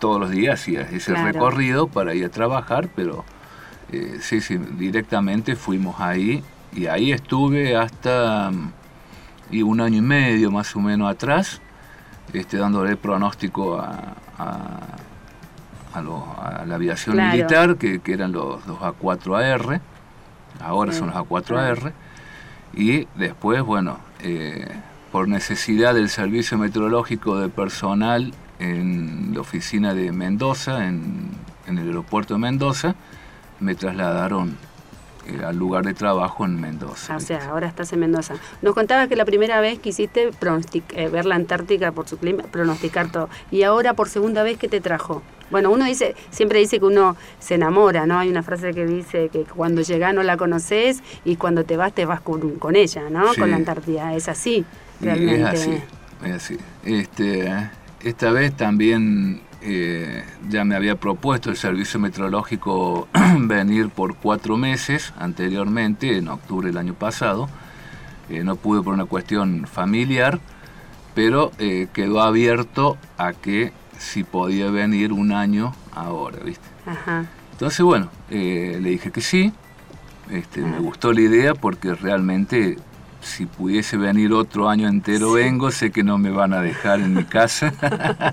todos 0.00 0.18
los 0.18 0.30
días 0.30 0.58
hacía 0.58 0.80
ese 0.80 1.14
recorrido 1.14 1.86
para 1.86 2.14
ir 2.14 2.24
a 2.24 2.30
trabajar, 2.30 2.88
pero 2.96 3.24
eh, 3.92 4.18
sí, 4.20 4.40
sí, 4.40 4.56
directamente 4.56 5.54
fuimos 5.54 6.00
ahí 6.00 6.42
y 6.72 6.86
ahí 6.86 7.12
estuve 7.12 7.76
hasta 7.76 8.50
y 9.50 9.62
un 9.62 9.82
año 9.82 9.98
y 9.98 10.00
medio 10.00 10.50
más 10.50 10.74
o 10.74 10.80
menos 10.80 11.10
atrás, 11.10 11.60
este, 12.32 12.56
dándole 12.56 12.96
pronóstico 12.96 13.78
a, 13.78 14.16
la 15.94 16.74
aviación 16.74 17.16
militar, 17.16 17.76
que, 17.76 18.00
eran 18.06 18.32
los, 18.32 18.64
A4AR, 18.64 19.80
ahora 20.58 20.92
son 20.94 21.08
los 21.08 21.16
A4AR, 21.16 21.92
y 22.72 23.06
después, 23.14 23.62
bueno, 23.62 23.98
eh, 24.22 24.66
por 25.12 25.28
necesidad 25.28 25.94
del 25.94 26.08
servicio 26.08 26.56
meteorológico 26.56 27.38
de 27.38 27.50
personal 27.50 28.32
en 28.58 29.34
la 29.34 29.40
oficina 29.42 29.92
de 29.92 30.12
Mendoza, 30.12 30.88
en 30.88 31.28
el 31.66 31.78
aeropuerto 31.78 32.32
de 32.34 32.40
Mendoza, 32.40 32.94
me 33.62 33.74
trasladaron 33.74 34.56
eh, 35.26 35.40
al 35.44 35.56
lugar 35.56 35.84
de 35.84 35.94
trabajo 35.94 36.44
en 36.44 36.60
Mendoza. 36.60 37.16
o 37.16 37.20
sea, 37.20 37.50
ahora 37.50 37.68
estás 37.68 37.92
en 37.92 38.00
Mendoza. 38.00 38.34
Nos 38.60 38.74
contabas 38.74 39.06
que 39.08 39.14
la 39.14 39.24
primera 39.24 39.60
vez 39.60 39.78
que 39.78 39.90
hiciste 39.90 40.30
eh, 40.30 41.08
ver 41.08 41.26
la 41.26 41.36
Antártica 41.36 41.92
por 41.92 42.08
su 42.08 42.18
clima, 42.18 42.42
pronosticar 42.44 43.10
todo. 43.10 43.28
Y 43.50 43.62
ahora 43.62 43.94
por 43.94 44.08
segunda 44.08 44.42
vez, 44.42 44.58
¿qué 44.58 44.68
te 44.68 44.80
trajo? 44.80 45.22
Bueno, 45.50 45.70
uno 45.70 45.84
dice, 45.84 46.16
siempre 46.30 46.58
dice 46.58 46.80
que 46.80 46.86
uno 46.86 47.16
se 47.38 47.54
enamora, 47.54 48.06
¿no? 48.06 48.18
Hay 48.18 48.30
una 48.30 48.42
frase 48.42 48.72
que 48.72 48.84
dice 48.84 49.28
que 49.28 49.44
cuando 49.44 49.82
llegas 49.82 50.12
no 50.12 50.22
la 50.22 50.36
conoces 50.36 51.02
y 51.24 51.36
cuando 51.36 51.64
te 51.64 51.76
vas, 51.76 51.92
te 51.92 52.04
vas 52.04 52.20
con, 52.20 52.56
con 52.56 52.74
ella, 52.74 53.08
¿no? 53.10 53.32
Con 53.38 53.50
la 53.50 53.56
Antártida. 53.56 54.16
Es 54.16 54.28
así, 54.28 54.64
realmente. 55.00 55.54
Es 55.54 55.60
así, 55.60 55.82
es 56.24 56.32
así. 56.32 56.58
Este, 56.84 57.52
esta 58.02 58.32
vez 58.32 58.56
también 58.56 59.40
eh, 59.64 60.24
ya 60.48 60.64
me 60.64 60.74
había 60.74 60.96
propuesto 60.96 61.50
el 61.50 61.56
servicio 61.56 62.00
meteorológico 62.00 63.08
venir 63.38 63.90
por 63.90 64.16
cuatro 64.16 64.56
meses 64.56 65.12
anteriormente, 65.18 66.16
en 66.16 66.28
octubre 66.28 66.68
del 66.68 66.78
año 66.78 66.94
pasado. 66.94 67.48
Eh, 68.28 68.44
no 68.44 68.56
pude 68.56 68.82
por 68.82 68.94
una 68.94 69.04
cuestión 69.04 69.66
familiar, 69.66 70.40
pero 71.14 71.52
eh, 71.58 71.88
quedó 71.92 72.20
abierto 72.22 72.96
a 73.18 73.32
que 73.32 73.72
si 73.98 74.24
podía 74.24 74.70
venir 74.70 75.12
un 75.12 75.32
año 75.32 75.74
ahora, 75.94 76.38
¿viste? 76.44 76.66
Entonces, 77.52 77.80
bueno, 77.84 78.10
le 78.28 78.80
dije 78.80 79.12
que 79.12 79.20
sí 79.20 79.52
Este, 80.30 80.60
Me 80.62 80.78
gustó 80.80 81.12
la 81.12 81.20
idea 81.20 81.54
porque 81.54 81.94
realmente 81.94 82.78
si 83.22 83.46
pudiese 83.46 83.96
venir 83.96 84.32
otro 84.32 84.68
año 84.68 84.88
entero 84.88 85.32
vengo, 85.32 85.70
sé 85.70 85.90
que 85.90 86.02
no 86.02 86.18
me 86.18 86.30
van 86.30 86.52
a 86.52 86.60
dejar 86.60 87.00
en 87.00 87.14
mi 87.14 87.24
casa. 87.24 87.72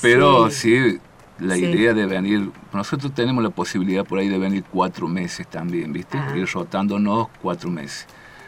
Pero 0.00 0.50
sí, 0.50 0.98
la 1.40 1.56
idea 1.56 1.92
de 1.92 2.06
venir, 2.06 2.50
nosotros 2.72 3.12
tenemos 3.12 3.42
la 3.42 3.50
posibilidad 3.50 4.04
por 4.04 4.20
ahí 4.20 4.28
de 4.28 4.38
venir 4.38 4.64
cuatro 4.70 5.08
meses 5.08 5.46
también, 5.48 5.92
¿viste? 5.92 6.18
Ir 6.36 6.48
rotándonos 6.52 7.28
cuatro 7.42 7.70
meses. 7.70 8.06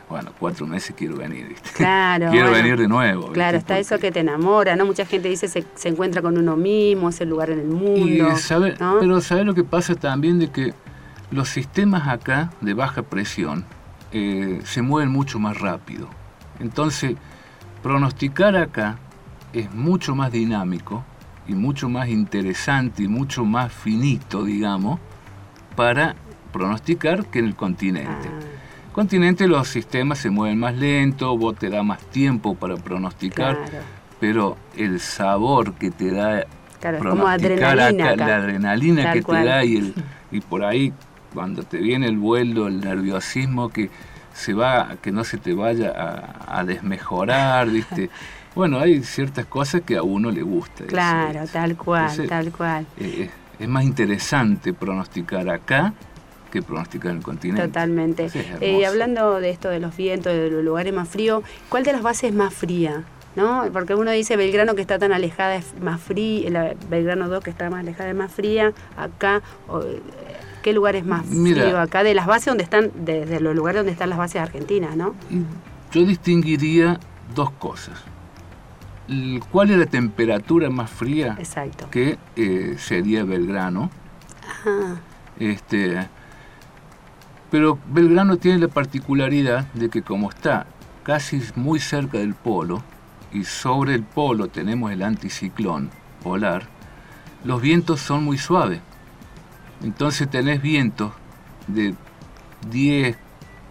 Bueno, 0.08 0.32
cuatro 0.38 0.66
meses 0.66 0.94
quiero 0.96 1.16
venir, 1.16 1.48
¿viste? 1.48 1.70
Claro. 1.74 2.30
quiero 2.30 2.50
venir 2.50 2.76
de 2.76 2.88
nuevo. 2.88 3.32
Claro, 3.32 3.58
está 3.58 3.78
eso 3.78 3.98
que 3.98 4.10
te 4.10 4.20
enamora, 4.20 4.74
¿no? 4.76 4.84
Mucha 4.84 5.04
gente 5.04 5.28
dice 5.28 5.48
se, 5.48 5.64
se 5.74 5.88
encuentra 5.88 6.22
con 6.22 6.38
uno 6.38 6.56
mismo, 6.56 7.08
es 7.08 7.20
el 7.20 7.28
lugar 7.28 7.50
en 7.50 7.60
el 7.60 7.68
mundo. 7.68 8.36
sabe, 8.36 8.76
Pero 9.00 9.20
¿sabes 9.20 9.44
lo 9.44 9.54
que 9.54 9.64
pasa 9.64 9.94
también? 9.94 10.38
De 10.38 10.50
que 10.50 10.74
los 11.30 11.48
sistemas 11.48 12.08
acá 12.08 12.50
de 12.60 12.74
baja 12.74 13.02
presión 13.02 13.64
eh, 14.12 14.60
se 14.64 14.82
mueven 14.82 15.10
mucho 15.10 15.38
más 15.38 15.58
rápido. 15.60 16.08
Entonces, 16.58 17.16
pronosticar 17.82 18.56
acá 18.56 18.98
es 19.52 19.72
mucho 19.72 20.14
más 20.14 20.32
dinámico 20.32 21.04
y 21.46 21.54
mucho 21.54 21.88
más 21.88 22.08
interesante 22.08 23.04
y 23.04 23.08
mucho 23.08 23.44
más 23.44 23.72
finito, 23.72 24.44
digamos, 24.44 25.00
para 25.76 26.14
pronosticar 26.52 27.26
que 27.26 27.38
en 27.38 27.46
el 27.46 27.56
continente. 27.56 28.28
En 28.28 28.34
ah. 28.34 28.86
el 28.86 28.92
continente 28.92 29.48
los 29.48 29.68
sistemas 29.68 30.18
se 30.18 30.30
mueven 30.30 30.58
más 30.58 30.76
lento, 30.76 31.36
vos 31.36 31.56
te 31.56 31.70
da 31.70 31.82
más 31.82 32.00
tiempo 32.06 32.54
para 32.54 32.76
pronosticar, 32.76 33.58
pero 34.18 34.56
el 34.76 35.00
sabor 35.00 35.74
que 35.74 35.90
te 35.90 36.10
da 36.12 36.44
pronosticar 36.80 37.80
acá, 37.80 38.16
la 38.16 38.36
adrenalina 38.36 39.12
que 39.12 39.22
te 39.22 39.44
da 39.44 39.64
y, 39.64 39.76
el, 39.76 39.94
y 40.30 40.40
por 40.40 40.64
ahí 40.64 40.92
cuando 41.32 41.62
te 41.62 41.78
viene 41.78 42.06
el 42.06 42.18
vuelo, 42.18 42.66
el 42.66 42.80
nerviosismo 42.80 43.68
que 43.68 43.90
se 44.34 44.54
va, 44.54 44.96
que 45.02 45.12
no 45.12 45.24
se 45.24 45.38
te 45.38 45.54
vaya 45.54 45.92
a, 46.48 46.64
desmejorar, 46.64 47.68
¿viste? 47.70 48.10
Bueno, 48.54 48.78
hay 48.78 49.02
ciertas 49.02 49.46
cosas 49.46 49.82
que 49.82 49.96
a 49.96 50.02
uno 50.02 50.30
le 50.30 50.42
gusta. 50.42 50.84
Claro, 50.84 51.44
tal 51.52 51.76
cual, 51.76 52.28
tal 52.28 52.52
cual. 52.52 52.86
Eh, 52.98 53.30
es 53.58 53.68
más 53.68 53.84
interesante 53.84 54.72
pronosticar 54.72 55.48
acá 55.48 55.92
que 56.50 56.62
pronosticar 56.62 57.12
en 57.12 57.18
el 57.18 57.22
continente. 57.22 57.62
Totalmente. 57.62 58.30
Eh, 58.60 58.84
hablando 58.84 59.40
de 59.40 59.50
esto 59.50 59.68
de 59.68 59.78
los 59.80 59.96
vientos, 59.96 60.32
de 60.32 60.50
los 60.50 60.64
lugares 60.64 60.92
más 60.92 61.08
fríos, 61.08 61.44
¿cuál 61.68 61.84
de 61.84 61.92
las 61.92 62.02
bases 62.02 62.30
es 62.30 62.34
más 62.34 62.52
fría? 62.52 63.04
¿No? 63.36 63.64
Porque 63.72 63.94
uno 63.94 64.10
dice 64.10 64.36
Belgrano 64.36 64.74
que 64.74 64.80
está 64.80 64.98
tan 64.98 65.12
alejada 65.12 65.54
es 65.54 65.66
más 65.80 66.00
fría, 66.00 66.74
Belgrano 66.88 67.28
2 67.28 67.44
que 67.44 67.50
está 67.50 67.70
más 67.70 67.80
alejada 67.80 68.10
es 68.10 68.16
más 68.16 68.32
fría, 68.32 68.72
acá 68.96 69.42
¿Qué 70.62 70.72
lugar 70.72 70.96
es 70.96 71.04
más 71.04 71.26
frío 71.26 71.78
acá? 71.80 72.02
De 72.02 72.14
las 72.14 72.26
bases 72.26 72.46
donde 72.46 72.64
están, 72.64 72.90
desde 72.94 73.40
los 73.40 73.54
lugares 73.54 73.80
donde 73.80 73.92
están 73.92 74.10
las 74.10 74.18
bases 74.18 74.42
argentinas, 74.42 74.96
¿no? 74.96 75.14
Yo 75.92 76.04
distinguiría 76.04 77.00
dos 77.34 77.50
cosas. 77.52 78.02
¿Cuál 79.50 79.70
es 79.70 79.78
la 79.78 79.86
temperatura 79.86 80.70
más 80.70 80.90
fría? 80.90 81.34
Exacto. 81.38 81.88
Que 81.90 82.18
eh, 82.36 82.76
sería 82.78 83.24
Belgrano. 83.24 83.90
Ajá. 84.48 85.00
Este, 85.38 86.06
pero 87.50 87.78
Belgrano 87.88 88.36
tiene 88.36 88.58
la 88.58 88.68
particularidad 88.68 89.64
de 89.74 89.88
que 89.88 90.02
como 90.02 90.30
está 90.30 90.66
casi 91.02 91.42
muy 91.56 91.80
cerca 91.80 92.18
del 92.18 92.34
polo 92.34 92.82
y 93.32 93.44
sobre 93.44 93.94
el 93.94 94.04
polo 94.04 94.48
tenemos 94.48 94.92
el 94.92 95.02
anticiclón 95.02 95.90
polar, 96.22 96.68
los 97.44 97.60
vientos 97.60 98.00
son 98.00 98.22
muy 98.24 98.38
suaves. 98.38 98.80
Entonces 99.82 100.28
tenés 100.28 100.60
vientos 100.60 101.12
de 101.66 101.94
10 102.70 103.16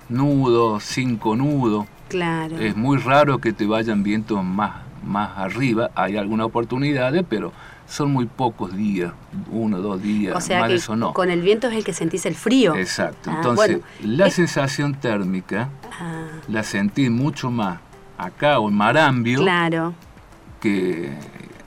nudos, 0.09 0.83
5 0.83 1.35
nudos. 1.35 1.85
Claro. 2.07 2.57
Es 2.57 2.75
muy 2.75 2.97
raro 2.97 3.39
que 3.39 3.53
te 3.53 3.65
vayan 3.65 4.03
vientos 4.03 4.43
más, 4.43 4.81
más 5.03 5.37
arriba. 5.37 5.91
Hay 5.95 6.17
algunas 6.17 6.47
oportunidades, 6.47 7.23
pero 7.29 7.53
son 7.87 8.11
muy 8.11 8.27
pocos 8.27 8.75
días, 8.75 9.11
uno, 9.51 9.79
dos 9.79 10.01
días, 10.01 10.35
o 10.35 10.41
sea 10.41 10.61
más 10.61 10.71
eso 10.71 10.95
no. 10.95 11.11
Con 11.13 11.31
el 11.31 11.41
viento 11.41 11.67
es 11.67 11.75
el 11.75 11.83
que 11.83 11.93
sentís 11.93 12.25
el 12.27 12.35
frío. 12.35 12.75
Exacto. 12.75 13.31
Ah, 13.31 13.37
Entonces, 13.37 13.79
la 14.03 14.29
sensación 14.29 14.93
térmica 14.93 15.69
ah. 15.99 16.27
la 16.47 16.63
sentí 16.63 17.09
mucho 17.09 17.49
más 17.49 17.79
acá 18.17 18.59
o 18.59 18.69
en 18.69 18.75
Marambio 18.75 19.39
claro. 19.39 19.95
que 20.61 21.17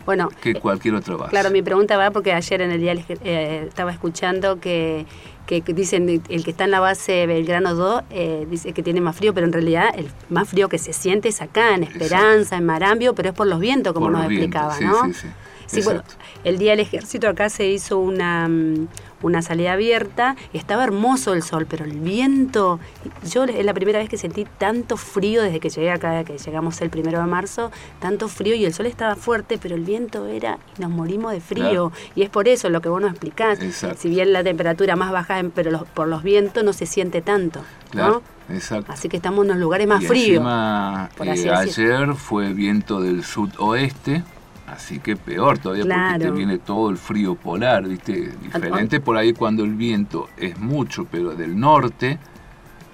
bueno, 0.05 0.28
que 0.40 0.50
eh, 0.50 0.55
cualquier 0.55 0.94
otra 0.94 1.16
base. 1.16 1.30
Claro, 1.30 1.50
mi 1.50 1.62
pregunta 1.62 1.96
va 1.96 2.11
porque 2.11 2.32
ayer 2.32 2.61
en 2.62 2.70
el 2.70 2.80
día 2.80 2.94
eh, 3.24 3.64
estaba 3.68 3.90
escuchando 3.92 4.61
que, 4.61 5.07
que, 5.46 5.61
dicen 5.62 6.22
el 6.28 6.44
que 6.44 6.50
está 6.50 6.64
en 6.64 6.70
la 6.70 6.80
base 6.80 7.26
Belgrano 7.26 7.74
2 7.74 8.03
eh, 8.11 8.46
dice 8.50 8.72
que 8.72 8.82
tiene 8.82 9.00
más 9.00 9.16
frío, 9.16 9.34
pero 9.34 9.46
en 9.46 9.53
realidad 9.53 9.86
el 9.96 10.09
más 10.30 10.48
frío 10.48 10.68
que 10.68 10.78
se 10.78 10.92
siente 10.92 11.28
es 11.28 11.42
acá, 11.42 11.74
en 11.74 11.84
Esperanza, 11.84 12.57
en 12.57 12.64
Marambio, 12.64 13.14
pero 13.14 13.30
es 13.30 13.34
por 13.34 13.46
los 13.46 13.61
vientos, 13.61 13.92
como 13.92 14.11
nos 14.11 14.24
explicaba, 14.24 14.78
¿no? 14.80 15.07
Sí, 15.07 15.14
sí, 15.14 15.28
sí. 15.81 15.83
Bueno, 15.83 16.03
el 16.45 16.59
día 16.59 16.73
del 16.73 16.81
ejército 16.81 17.29
acá 17.29 17.49
se 17.49 17.66
hizo 17.66 17.99
una, 17.99 18.49
mm, 18.49 18.89
una 19.23 19.43
salida 19.43 19.73
abierta, 19.73 20.37
estaba 20.53 20.85
hermoso 20.85 21.33
el 21.33 21.43
sol, 21.43 21.66
pero 21.68 21.85
el 21.85 21.93
viento, 21.93 22.81
yo 23.29 23.45
es 23.45 23.64
la 23.64 23.75
primera 23.75 23.99
vez 23.99 24.09
que 24.09 24.18
sentí 24.18 24.47
tanto 24.59 24.97
frío 24.97 25.43
desde 25.43 25.61
que 25.61 25.70
llegué 25.70 25.91
acá, 25.91 26.25
que 26.25 26.39
llegamos 26.39 26.81
el 26.81 26.91
primero 26.91 27.20
de 27.20 27.27
marzo, 27.27 27.70
tanto 28.01 28.29
frío 28.29 28.55
y 28.55 28.64
el 28.64 28.75
sol 28.75 28.87
estaba 28.87 29.16
fuerte, 29.16 29.59
pero 29.59 29.75
el 29.75 29.85
viento 29.85 30.27
era, 30.27 30.59
y 30.77 30.83
nos 30.83 30.91
morimos 30.91 31.33
de 31.33 31.41
frío. 31.41 31.93
Y 32.14 32.23
es 32.23 32.31
por 32.31 32.49
eso 32.49 32.68
lo 32.68 32.81
que 32.81 32.89
vos 32.89 33.01
nos 33.01 33.11
explicás. 33.11 33.59
Si 33.97 34.09
bien 34.09 34.33
la 34.33 34.43
temperatura 34.43 34.97
más 34.97 35.12
baja, 35.12 35.43
pero 35.55 35.85
por 35.95 36.09
los 36.09 36.23
vientos 36.23 36.64
no 36.64 36.73
se 36.73 36.87
siente 36.87 37.23
tanto. 37.23 37.61
Claro. 37.91 38.23
Exacto. 38.49 38.93
Así 38.93 39.09
que 39.09 39.16
estamos 39.16 39.45
en 39.45 39.51
los 39.51 39.59
lugares 39.59 39.87
más 39.87 40.05
fríos. 40.05 40.45
Eh, 40.45 41.51
ayer 41.51 42.14
fue 42.14 42.53
viento 42.53 43.01
del 43.01 43.25
sudoeste, 43.25 44.25
Así 44.73 45.01
que 45.01 45.16
peor 45.16 45.59
todavía 45.59 45.85
porque 45.85 46.25
te 46.25 46.31
viene 46.31 46.59
todo 46.59 46.89
el 46.89 46.97
frío 46.97 47.35
polar, 47.35 47.87
¿viste? 47.87 48.33
Diferente 48.43 49.01
por 49.01 49.18
ahí 49.18 49.35
cuando 49.35 49.64
el 49.64 49.75
viento 49.75 50.29
es 50.39 50.59
mucho, 50.59 51.07
pero 51.11 51.35
del 51.35 51.61
norte, 51.61 52.18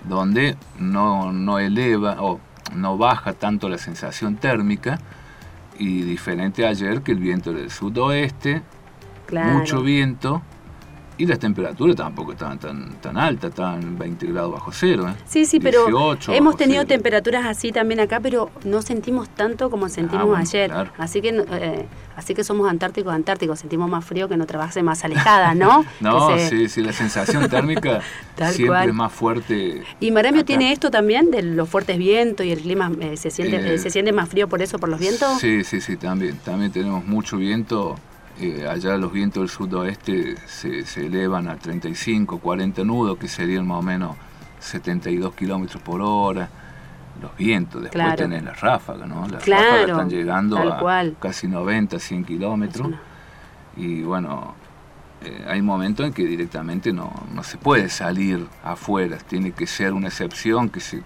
donde 0.09 0.57
no, 0.79 1.33
no 1.33 1.61
eleva 1.61 2.17
o 2.21 2.41
no 2.75 2.99
baja 2.99 3.33
tanto 3.33 3.69
la 3.69 3.79
sensación 3.79 4.37
térmica, 4.37 4.99
y 5.79 6.03
diferente 6.03 6.67
ayer 6.67 7.03
que 7.03 7.13
el 7.13 7.19
viento 7.19 7.53
del 7.53 7.71
sudoeste, 7.71 8.63
mucho 9.31 9.81
viento, 9.83 10.43
y 11.19 11.27
las 11.27 11.41
temperaturas 11.41 11.97
tampoco 11.97 12.33
estaban 12.33 12.59
tan, 12.59 12.93
tan 13.01 13.19
altas, 13.19 13.51
estaban 13.51 13.99
20 13.99 14.27
grados 14.29 14.53
bajo 14.53 14.71
cero. 14.73 15.09
¿eh? 15.09 15.15
Sí, 15.27 15.45
sí, 15.45 15.59
pero 15.59 16.17
hemos 16.29 16.57
tenido 16.57 16.87
temperaturas 16.87 17.45
así 17.45 17.73
también 17.73 17.99
acá, 17.99 18.21
pero 18.21 18.51
no 18.65 18.83
sentimos 18.83 19.29
tanto 19.29 19.69
como 19.69 19.89
sentimos 19.89 20.37
ah, 20.37 20.41
ayer. 20.41 20.73
Así 20.97 21.21
que 21.21 21.45
eh, 21.51 21.87
así 22.15 22.35
que 22.35 22.45
somos 22.45 22.71
antárticos, 22.71 23.13
antárticos, 23.13 23.59
sentimos 23.59 23.91
más 23.91 24.05
frío 24.05 24.29
que 24.29 24.35
en 24.35 24.43
otra 24.43 24.61
base 24.61 24.83
más 24.85 25.05
alejada, 25.05 25.55
¿no? 25.55 25.85
no, 26.01 26.39
sí, 26.39 26.69
sí, 26.69 26.83
la 26.83 26.93
sensación 26.93 27.49
térmica 27.49 28.01
siempre 28.53 28.87
es 28.87 28.95
más 28.95 29.13
fuerte. 29.13 29.83
¿Y 29.99 30.13
Marambio 30.13 30.45
tiene 30.45 30.71
esto 30.71 30.93
también, 30.93 31.33
de 31.33 31.43
los 31.43 31.69
fuertes 31.69 31.99
vientos 31.99 32.47
y 32.47 32.53
el 32.53 32.61
clima 32.61 32.93
eh, 33.01 33.17
se, 33.17 33.31
siente, 33.31 33.77
se 33.79 33.91
siente 33.91 34.13
más 34.13 34.29
frío 34.29 34.49
por 34.49 34.63
eso, 34.63 34.79
por 34.79 34.89
los 34.89 35.01
vientos? 35.01 35.41
Sí, 35.41 35.65
sí, 35.65 35.81
sí, 35.81 35.97
también. 35.97 36.39
También 36.45 36.71
tenemos 36.71 37.05
mucho 37.05 37.39
viento 37.39 37.97
eh, 38.41 38.69
allá 38.69 38.97
los 38.97 39.13
vientos 39.13 39.41
del 39.43 39.49
sudoeste 39.49 40.37
se, 40.47 40.85
se, 40.87 41.07
elevan 41.07 41.49
a 41.49 41.57
35, 41.57 42.39
40 42.39 42.85
nudos, 42.85 43.19
que 43.19 43.29
serían 43.29 43.67
más 43.67 43.79
o 43.79 43.83
menos 43.83 44.17
72 44.61 45.35
kilómetros 45.35 45.83
por 45.83 46.01
hora. 46.01 46.49
Los 47.21 47.37
vientos, 47.37 47.83
después 47.83 48.15
tienen 48.15 48.45
las 48.45 48.61
ráfagas, 48.61 49.09
¿no? 49.09 49.27
Las 49.27 49.45
ráfagas 49.45 49.89
están 49.91 50.09
llegando 50.09 50.57
a 50.57 51.05
casi 51.19 51.49
90, 51.49 51.99
100 51.99 52.25
kilómetros. 52.25 52.89
Y 53.77 54.03
bueno, 54.03 54.55
eh, 55.25 55.45
hay 55.49 55.61
momentos 55.61 56.07
en 56.07 56.13
que 56.13 56.25
directamente 56.25 56.93
no, 56.93 57.13
no 57.35 57.43
se 57.43 57.57
puede 57.57 57.89
salir 57.89 58.47
afuera, 58.63 59.19
tiene 59.19 59.51
que 59.51 59.67
ser 59.67 59.93
una 59.93 60.09
excepción 60.09 60.69
que 60.69 60.79
se 60.79 61.03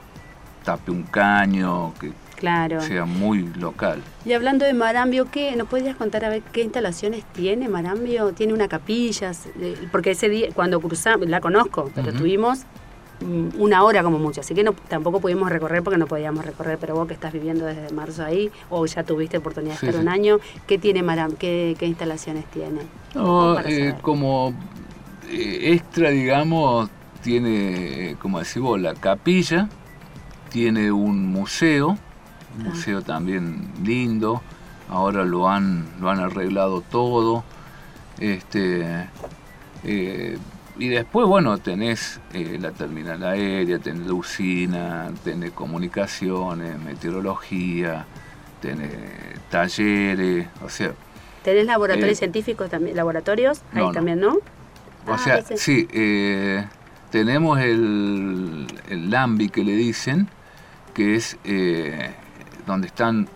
tape 0.64 0.90
un 0.90 1.04
caño, 1.04 1.94
que 1.98 2.12
claro. 2.42 2.80
sea 2.80 3.04
muy 3.04 3.44
local. 3.58 4.02
Y 4.24 4.32
hablando 4.32 4.64
de 4.64 4.74
Marambio, 4.74 5.30
¿qué 5.30 5.54
nos 5.56 5.68
podrías 5.68 5.96
contar 5.96 6.24
a 6.24 6.28
ver 6.28 6.42
qué 6.52 6.62
instalaciones 6.62 7.24
tiene 7.32 7.68
Marambio? 7.68 8.32
¿Tiene 8.32 8.52
una 8.52 8.68
capilla? 8.68 9.32
Porque 9.92 10.10
ese 10.10 10.28
día, 10.28 10.48
cuando 10.52 10.80
cruzamos, 10.80 11.28
la 11.28 11.40
conozco, 11.40 11.90
pero 11.94 12.12
tuvimos 12.12 12.64
mm, 13.20 13.60
una 13.60 13.84
hora 13.84 14.02
como 14.02 14.18
mucho, 14.18 14.40
así 14.40 14.54
que 14.54 14.64
no, 14.64 14.72
tampoco 14.72 15.20
pudimos 15.20 15.50
recorrer 15.50 15.82
porque 15.84 15.98
no 15.98 16.06
podíamos 16.06 16.44
recorrer, 16.44 16.78
pero 16.78 16.94
vos 16.94 17.06
que 17.06 17.14
estás 17.14 17.32
viviendo 17.32 17.64
desde 17.64 17.94
marzo 17.94 18.24
ahí, 18.24 18.50
o 18.70 18.84
ya 18.86 19.04
tuviste 19.04 19.38
oportunidad 19.38 19.78
de 19.80 19.86
estar 19.86 20.00
un 20.00 20.08
año, 20.08 20.38
¿qué 20.66 20.78
tiene 20.78 21.02
Marambio? 21.02 21.38
¿Qué, 21.38 21.76
instalaciones 21.80 22.44
tiene? 22.46 22.80
Eh, 23.66 23.94
como 24.02 24.52
eh, 25.30 25.72
extra, 25.74 26.10
digamos, 26.10 26.90
tiene, 27.22 28.16
como 28.20 28.40
decimos, 28.40 28.80
la 28.80 28.94
capilla, 28.94 29.68
tiene 30.50 30.92
un 30.92 31.26
museo, 31.28 31.96
un 32.58 32.64
museo 32.64 33.02
también 33.02 33.70
lindo, 33.84 34.42
ahora 34.88 35.24
lo 35.24 35.48
han, 35.48 35.86
lo 36.00 36.10
han 36.10 36.20
arreglado 36.20 36.80
todo. 36.82 37.44
Este, 38.18 39.08
eh, 39.84 40.38
y 40.78 40.88
después, 40.88 41.26
bueno, 41.26 41.58
tenés 41.58 42.20
eh, 42.32 42.58
la 42.60 42.70
terminal 42.72 43.22
aérea, 43.24 43.78
tenés 43.78 44.06
la 44.06 44.14
usina, 44.14 45.10
tenés 45.24 45.50
comunicaciones, 45.52 46.78
meteorología, 46.80 48.04
tenés 48.60 48.90
talleres, 49.50 50.46
o 50.64 50.68
sea... 50.68 50.92
¿Tenés 51.44 51.66
laboratorios 51.66 52.12
Eh, 52.12 52.16
científicos 52.16 52.70
también? 52.70 52.96
¿Laboratorios? 52.96 53.60
Ahí 53.72 53.80
no, 53.82 53.92
también, 53.92 54.20
¿no? 54.20 54.34
O 54.34 55.12
Ah, 55.14 55.18
sea, 55.18 55.38
ese. 55.38 55.56
sí, 55.56 55.88
tenemos 57.10 57.58
el, 57.60 58.66
el 58.88 59.10
LAMBI 59.10 59.48
que 59.48 59.64
le 59.64 59.72
dicen, 59.72 60.28
que 60.94 61.16
es 61.16 61.36
eh, 61.44 62.14
donde 62.66 62.86
están 62.88 63.28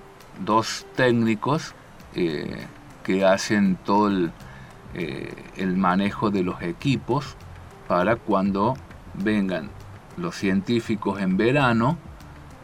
dos 0.45 0.87
técnicos 0.97 1.75
eh, 2.15 2.67
que 3.05 3.25
hacen 3.25 3.77
todo 3.77 4.09
el, 4.09 4.31
eh, 4.95 5.33
el 5.57 5.77
manejo 5.77 6.31
de 6.31 6.43
los 6.43 6.63
equipos 6.63 7.37
para 7.89 8.17
cuando 8.17 8.77
vengan 9.15 9.71
los 10.17 10.35
científicos 10.35 11.21
en 11.21 11.37
verano 11.37 11.99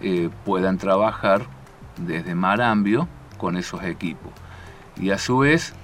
eh, 0.01 0.31
puedan 0.45 0.79
trabajar 0.79 1.43
desde 1.97 2.35
Marambio 2.35 3.09
con 3.39 3.57
esos 3.57 3.83
equipos. 3.85 4.33
Y 4.97 5.11
a 5.11 5.19
su 5.19 5.39
vez 5.39 5.75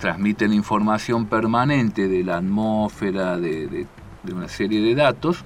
transmiten 0.00 0.52
información 0.52 1.26
permanente 1.26 2.08
de 2.08 2.22
la 2.24 2.38
atmósfera, 2.38 3.36
de, 3.36 3.66
de- 3.66 3.86
una 4.32 4.48
serie 4.48 4.82
de 4.82 4.94
datos 4.94 5.42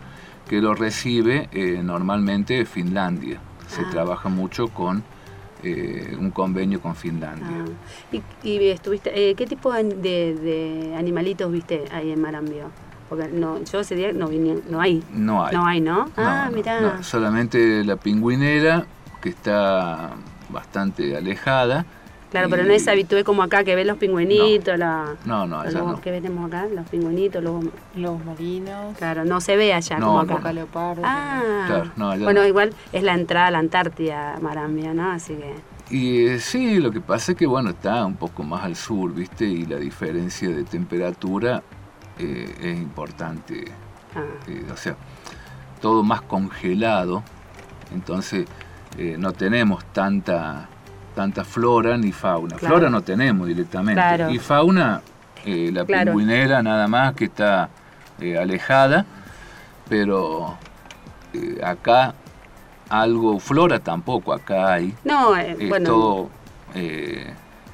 que 0.48 0.60
lo 0.60 0.74
recibe 0.74 1.48
normalmente 1.84 2.64
Finlandia. 2.64 3.38
Se 3.74 3.82
Ah. 3.82 3.88
trabaja 3.90 4.28
mucho 4.28 4.68
con 4.68 5.02
eh, 5.64 6.16
un 6.18 6.30
convenio 6.30 6.80
con 6.80 6.94
Finlandia. 6.96 7.46
Ah. 7.46 8.12
¿Y, 8.12 8.22
y 8.48 8.68
estuviste, 8.68 9.10
eh, 9.30 9.34
qué 9.36 9.46
tipo 9.46 9.72
de, 9.72 9.82
de 9.84 10.94
animalitos 10.96 11.50
viste 11.52 11.84
ahí 11.92 12.10
en 12.10 12.20
Marambio? 12.20 12.64
Porque 13.08 13.28
no, 13.28 13.62
yo 13.62 13.80
ese 13.80 13.94
día 13.94 14.12
no 14.12 14.26
vine, 14.28 14.58
no 14.68 14.80
hay. 14.80 15.02
No 15.12 15.44
hay. 15.44 15.54
No 15.54 15.66
hay, 15.66 15.80
¿no? 15.80 16.10
ah, 16.16 16.44
No, 16.46 16.50
no, 16.50 16.56
mirá. 16.56 16.80
no, 16.80 17.02
solamente 17.04 17.84
la 17.84 17.96
pingüinera, 17.96 18.86
que 19.20 19.28
está 19.28 20.10
bastante 20.50 21.16
alejada. 21.16 21.86
Claro, 22.32 22.48
pero 22.50 22.64
no 22.64 22.72
es 22.72 22.88
habitué 22.88 23.22
como 23.22 23.44
acá 23.44 23.62
que 23.62 23.76
ven 23.76 23.86
los 23.86 23.96
pingüinitos, 23.98 24.76
la, 24.76 25.14
No, 25.24 25.46
no, 25.46 25.60
allá 25.60 25.78
los 25.78 25.86
no. 25.92 26.00
que 26.00 26.10
venimos 26.10 26.46
acá, 26.48 26.66
los 26.74 26.88
pingüinitos, 26.88 27.42
los, 27.44 27.64
Los 27.94 28.24
marinos, 28.24 28.96
claro, 28.98 29.24
no 29.24 29.40
se 29.40 29.56
ve 29.56 29.72
allá 29.72 29.98
No, 30.00 30.06
como 30.06 30.16
no. 30.18 30.20
acá. 30.24 30.34
boca 30.34 30.52
leopardo. 30.52 31.02
Ah, 31.04 31.64
Claro, 31.68 31.90
no, 31.96 32.10
allá 32.10 32.24
bueno, 32.24 32.40
no. 32.40 32.46
igual 32.48 32.74
es 32.92 33.02
la 33.04 33.14
entrada 33.14 33.46
a 33.46 33.50
la 33.52 33.58
Antártida, 33.60 34.38
Marambio, 34.42 34.92
¿no? 34.94 35.12
Así 35.12 35.34
que, 35.34 35.54
Y 35.94 36.26
eh, 36.26 36.40
sí, 36.40 36.80
lo 36.80 36.90
que 36.90 37.00
pasa 37.00 37.32
es 37.32 37.38
que 37.38 37.46
bueno, 37.46 37.70
está 37.70 38.04
un 38.04 38.16
poco 38.16 38.42
más 38.42 38.64
al 38.64 38.74
sur, 38.76 39.12
¿viste? 39.14 39.44
Y 39.44 39.66
la 39.66 39.76
diferencia 39.76 40.48
de 40.48 40.64
temperatura 40.64 41.62
eh, 42.18 42.54
es 42.60 42.78
importante. 42.78 43.64
ah, 44.16 44.20
eh, 44.48 44.64
o 44.72 44.76
sea, 44.76 44.96
todo 45.80 46.02
más 46.02 46.22
congelado. 46.22 47.22
Entonces 47.94 48.46
eh, 48.98 49.16
no 49.18 49.32
tenemos 49.32 49.84
tanta, 49.92 50.68
tanta 51.14 51.44
flora 51.44 51.96
ni 51.96 52.12
fauna. 52.12 52.56
Claro. 52.56 52.74
Flora 52.76 52.90
no 52.90 53.02
tenemos 53.02 53.46
directamente. 53.46 53.94
Claro. 54.00 54.30
Y 54.30 54.38
fauna, 54.38 55.00
eh, 55.44 55.70
la 55.72 55.84
Claro. 55.84 56.12
pingüinera 56.12 56.62
nada 56.62 56.88
más 56.88 57.14
que 57.14 57.26
está 57.26 57.68
eh, 58.20 58.38
alejada. 58.38 59.04
Pero 59.88 60.56
eh, 61.34 61.60
acá 61.64 62.14
algo, 62.88 63.38
flora 63.38 63.78
tampoco, 63.78 64.32
acá 64.32 64.72
hay. 64.74 64.94
no, 65.04 65.36
Es 65.36 65.68
bueno, 65.68 65.88
todo. 65.90 66.30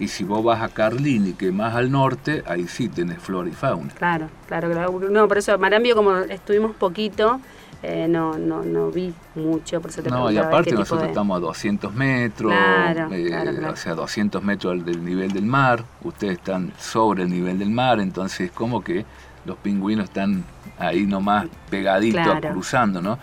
y 0.01 0.09
si 0.09 0.25
vos 0.25 0.43
vas 0.45 0.63
a 0.63 0.69
Carlini, 0.69 1.33
que 1.33 1.51
más 1.53 1.75
al 1.75 1.91
norte, 1.91 2.43
ahí 2.47 2.67
sí 2.69 2.89
tenés 2.89 3.19
flora 3.19 3.49
y 3.49 3.53
fauna. 3.53 3.93
Claro, 3.95 4.29
claro, 4.47 4.71
claro. 4.71 5.01
No, 5.11 5.27
por 5.29 5.39
eso 5.39 5.57
Marambio, 5.59 5.95
como 5.97 6.17
estuvimos 6.19 6.75
poquito, 6.77 7.41
eh, 7.83 8.07
no, 8.09 8.37
no, 8.39 8.63
no 8.63 8.91
vi 8.91 9.15
mucho, 9.37 9.81
por 9.81 9.91
eso 9.91 10.03
te 10.03 10.11
No, 10.11 10.31
y 10.31 10.37
aparte 10.39 10.73
nosotros 10.73 11.03
de- 11.03 11.09
estamos 11.09 11.37
a 11.37 11.41
200 11.41 11.95
metros, 11.95 12.53
Claro, 12.53 13.13
eh, 13.15 13.27
claro, 13.29 13.53
claro. 13.55 13.73
o 13.73 13.77
sea, 13.77 13.95
200 13.95 14.43
metros 14.43 14.85
del 14.85 15.05
nivel 15.05 15.31
del 15.33 15.45
mar, 15.47 15.85
ustedes 16.03 16.39
están 16.39 16.73
sobre 16.79 17.23
el 17.23 17.31
nivel 17.31 17.59
del 17.59 17.71
mar, 17.71 18.01
entonces 18.01 18.51
como 18.51 18.83
que 18.83 19.05
los 19.45 19.57
pingüinos 19.59 20.05
están 20.07 20.45
ahí 20.79 21.07
nomás 21.07 21.47
pegaditos, 21.71 22.41
cruzando, 22.51 23.01
¿no? 23.01 23.19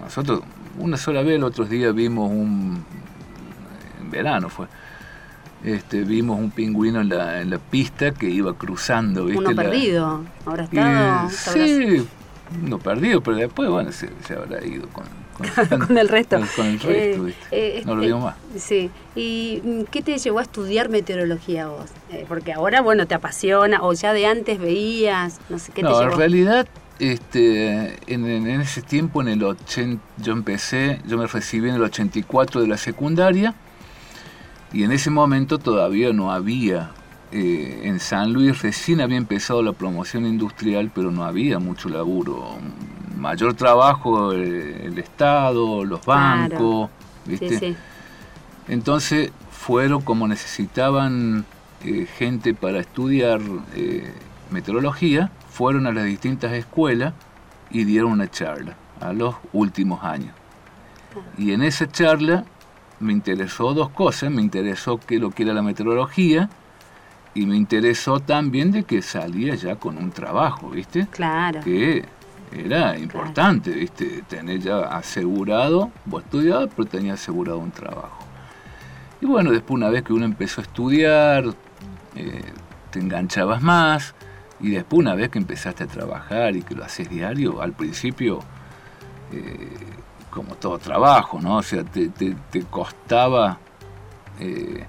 Nosotros 0.00 0.40
una 0.78 0.96
sola 0.96 1.22
vez, 1.22 1.36
el 1.36 1.44
otro 1.44 1.64
día 1.64 1.90
vimos 1.90 2.30
un, 2.30 2.84
en 4.00 4.10
verano 4.10 4.48
fue, 4.48 4.66
este, 5.64 6.02
vimos 6.04 6.38
un 6.38 6.50
pingüino 6.50 7.00
en 7.00 7.08
la, 7.08 7.40
en 7.40 7.50
la 7.50 7.58
pista 7.58 8.12
que 8.12 8.28
iba 8.28 8.54
cruzando, 8.54 9.24
¿viste? 9.24 9.38
Uno 9.40 9.50
La- 9.52 9.62
perdido. 9.62 10.22
Habrá 10.44 10.64
estado. 10.64 11.28
sí, 11.30 12.06
uno 12.62 12.78
perdido, 12.78 13.20
pero 13.22 13.36
después, 13.36 13.68
bueno, 13.68 13.92
se, 13.92 14.08
se 14.26 14.34
habrá 14.34 14.64
ido 14.64 14.88
con, 14.88 15.04
con, 15.36 15.78
con 15.86 15.98
el 15.98 16.08
resto. 16.08 16.38
con, 16.38 16.48
con 16.56 16.66
el 16.66 16.80
resto, 16.80 17.26
Eh, 17.28 17.34
eh, 17.50 17.82
no 17.84 17.94
lo 17.94 18.02
este, 18.02 18.06
vimos 18.14 18.24
más. 18.24 18.36
Sí. 18.62 18.90
¿Y 19.14 19.60
mm, 19.64 19.82
qué 19.90 20.02
te 20.02 20.16
llevó 20.18 20.38
a 20.38 20.42
estudiar 20.42 20.88
meteorología 20.88 21.66
vos? 21.68 21.90
Eh, 22.12 22.24
porque 22.28 22.52
ahora, 22.52 22.80
bueno, 22.82 23.06
te 23.06 23.14
apasiona, 23.14 23.82
o 23.82 23.92
ya 23.92 24.12
de 24.12 24.26
antes 24.26 24.58
veías, 24.58 25.40
no 25.48 25.58
sé 25.58 25.72
qué 25.72 25.82
te 25.82 25.88
No, 25.88 25.98
llevó. 26.00 26.12
en 26.12 26.18
realidad, 26.18 26.66
este, 26.98 27.96
en, 28.12 28.26
en- 28.26 28.46
en 28.48 28.60
ese 28.60 28.80
tiempo, 28.82 29.20
en 29.22 29.28
el 29.28 29.42
80, 29.42 30.02
yo 30.18 30.32
empecé, 30.32 31.00
yo 31.06 31.18
me 31.18 31.26
recibí 31.26 31.68
en 31.68 31.74
el 31.74 31.82
84 31.82 32.60
de 32.62 32.68
la 32.68 32.76
secundaria 32.78 33.54
y 34.72 34.82
en 34.84 34.92
ese 34.92 35.10
momento 35.10 35.58
todavía 35.58 36.12
no 36.12 36.32
había, 36.32 36.90
eh, 37.38 37.80
en 37.84 38.00
San 38.00 38.32
Luis 38.32 38.62
recién 38.62 39.00
había 39.02 39.18
empezado 39.18 39.62
la 39.62 39.72
promoción 39.72 40.24
industrial, 40.24 40.90
pero 40.94 41.10
no 41.10 41.24
había 41.24 41.58
mucho 41.58 41.88
laburo. 41.90 42.56
Mayor 43.18 43.52
trabajo 43.54 44.32
eh, 44.32 44.86
el 44.86 44.98
Estado, 44.98 45.84
los 45.84 46.00
Claro. 46.00 46.48
bancos, 46.50 46.90
¿viste? 47.26 47.58
Sí, 47.58 47.58
sí. 47.58 47.76
Entonces 48.68 49.32
fueron 49.50 50.00
como 50.02 50.26
necesitaban 50.28 51.44
eh, 51.84 52.06
gente 52.18 52.54
para 52.54 52.80
estudiar 52.80 53.40
eh, 53.74 54.10
meteorología, 54.50 55.30
fueron 55.50 55.86
a 55.86 55.92
las 55.92 56.04
distintas 56.04 56.52
escuelas 56.52 57.12
y 57.70 57.84
dieron 57.84 58.12
una 58.12 58.30
charla 58.30 58.76
a 59.00 59.12
los 59.12 59.34
últimos 59.52 60.02
años. 60.04 60.32
Y 61.36 61.52
en 61.52 61.62
esa 61.62 61.86
charla 61.90 62.44
me 62.98 63.12
interesó 63.12 63.74
dos 63.74 63.90
cosas, 63.90 64.30
me 64.30 64.40
interesó 64.42 64.98
que 64.98 65.18
lo 65.18 65.30
que 65.30 65.42
era 65.42 65.52
la 65.52 65.62
meteorología 65.62 66.48
y 67.36 67.46
me 67.46 67.56
interesó 67.56 68.18
también 68.20 68.70
de 68.72 68.84
que 68.84 69.02
salía 69.02 69.54
ya 69.54 69.76
con 69.76 69.98
un 69.98 70.10
trabajo, 70.10 70.70
¿viste? 70.70 71.06
Claro. 71.10 71.60
que 71.60 72.04
era 72.52 72.96
importante, 72.98 73.70
¿viste? 73.70 74.22
Tener 74.28 74.60
ya 74.60 74.78
asegurado, 74.80 75.90
vos 76.06 76.22
estudiabas, 76.24 76.68
pero 76.74 76.88
tenías 76.88 77.20
asegurado 77.20 77.58
un 77.58 77.70
trabajo. 77.72 78.24
Y 79.20 79.26
bueno, 79.26 79.50
después 79.50 79.76
una 79.76 79.88
vez 79.90 80.02
que 80.02 80.12
uno 80.12 80.24
empezó 80.24 80.60
a 80.60 80.64
estudiar, 80.64 81.44
eh, 82.14 82.42
te 82.90 83.00
enganchabas 83.00 83.60
más, 83.62 84.14
y 84.60 84.70
después 84.70 85.00
una 85.00 85.14
vez 85.14 85.28
que 85.28 85.38
empezaste 85.38 85.84
a 85.84 85.86
trabajar 85.86 86.56
y 86.56 86.62
que 86.62 86.74
lo 86.74 86.84
haces 86.84 87.10
diario, 87.10 87.60
al 87.60 87.72
principio, 87.72 88.40
eh, 89.32 89.68
como 90.30 90.54
todo 90.54 90.78
trabajo, 90.78 91.40
¿no? 91.40 91.56
O 91.58 91.62
sea, 91.62 91.84
te, 91.84 92.08
te- 92.08 92.36
te 92.50 92.62
costaba 92.62 93.58
eh, 94.40 94.84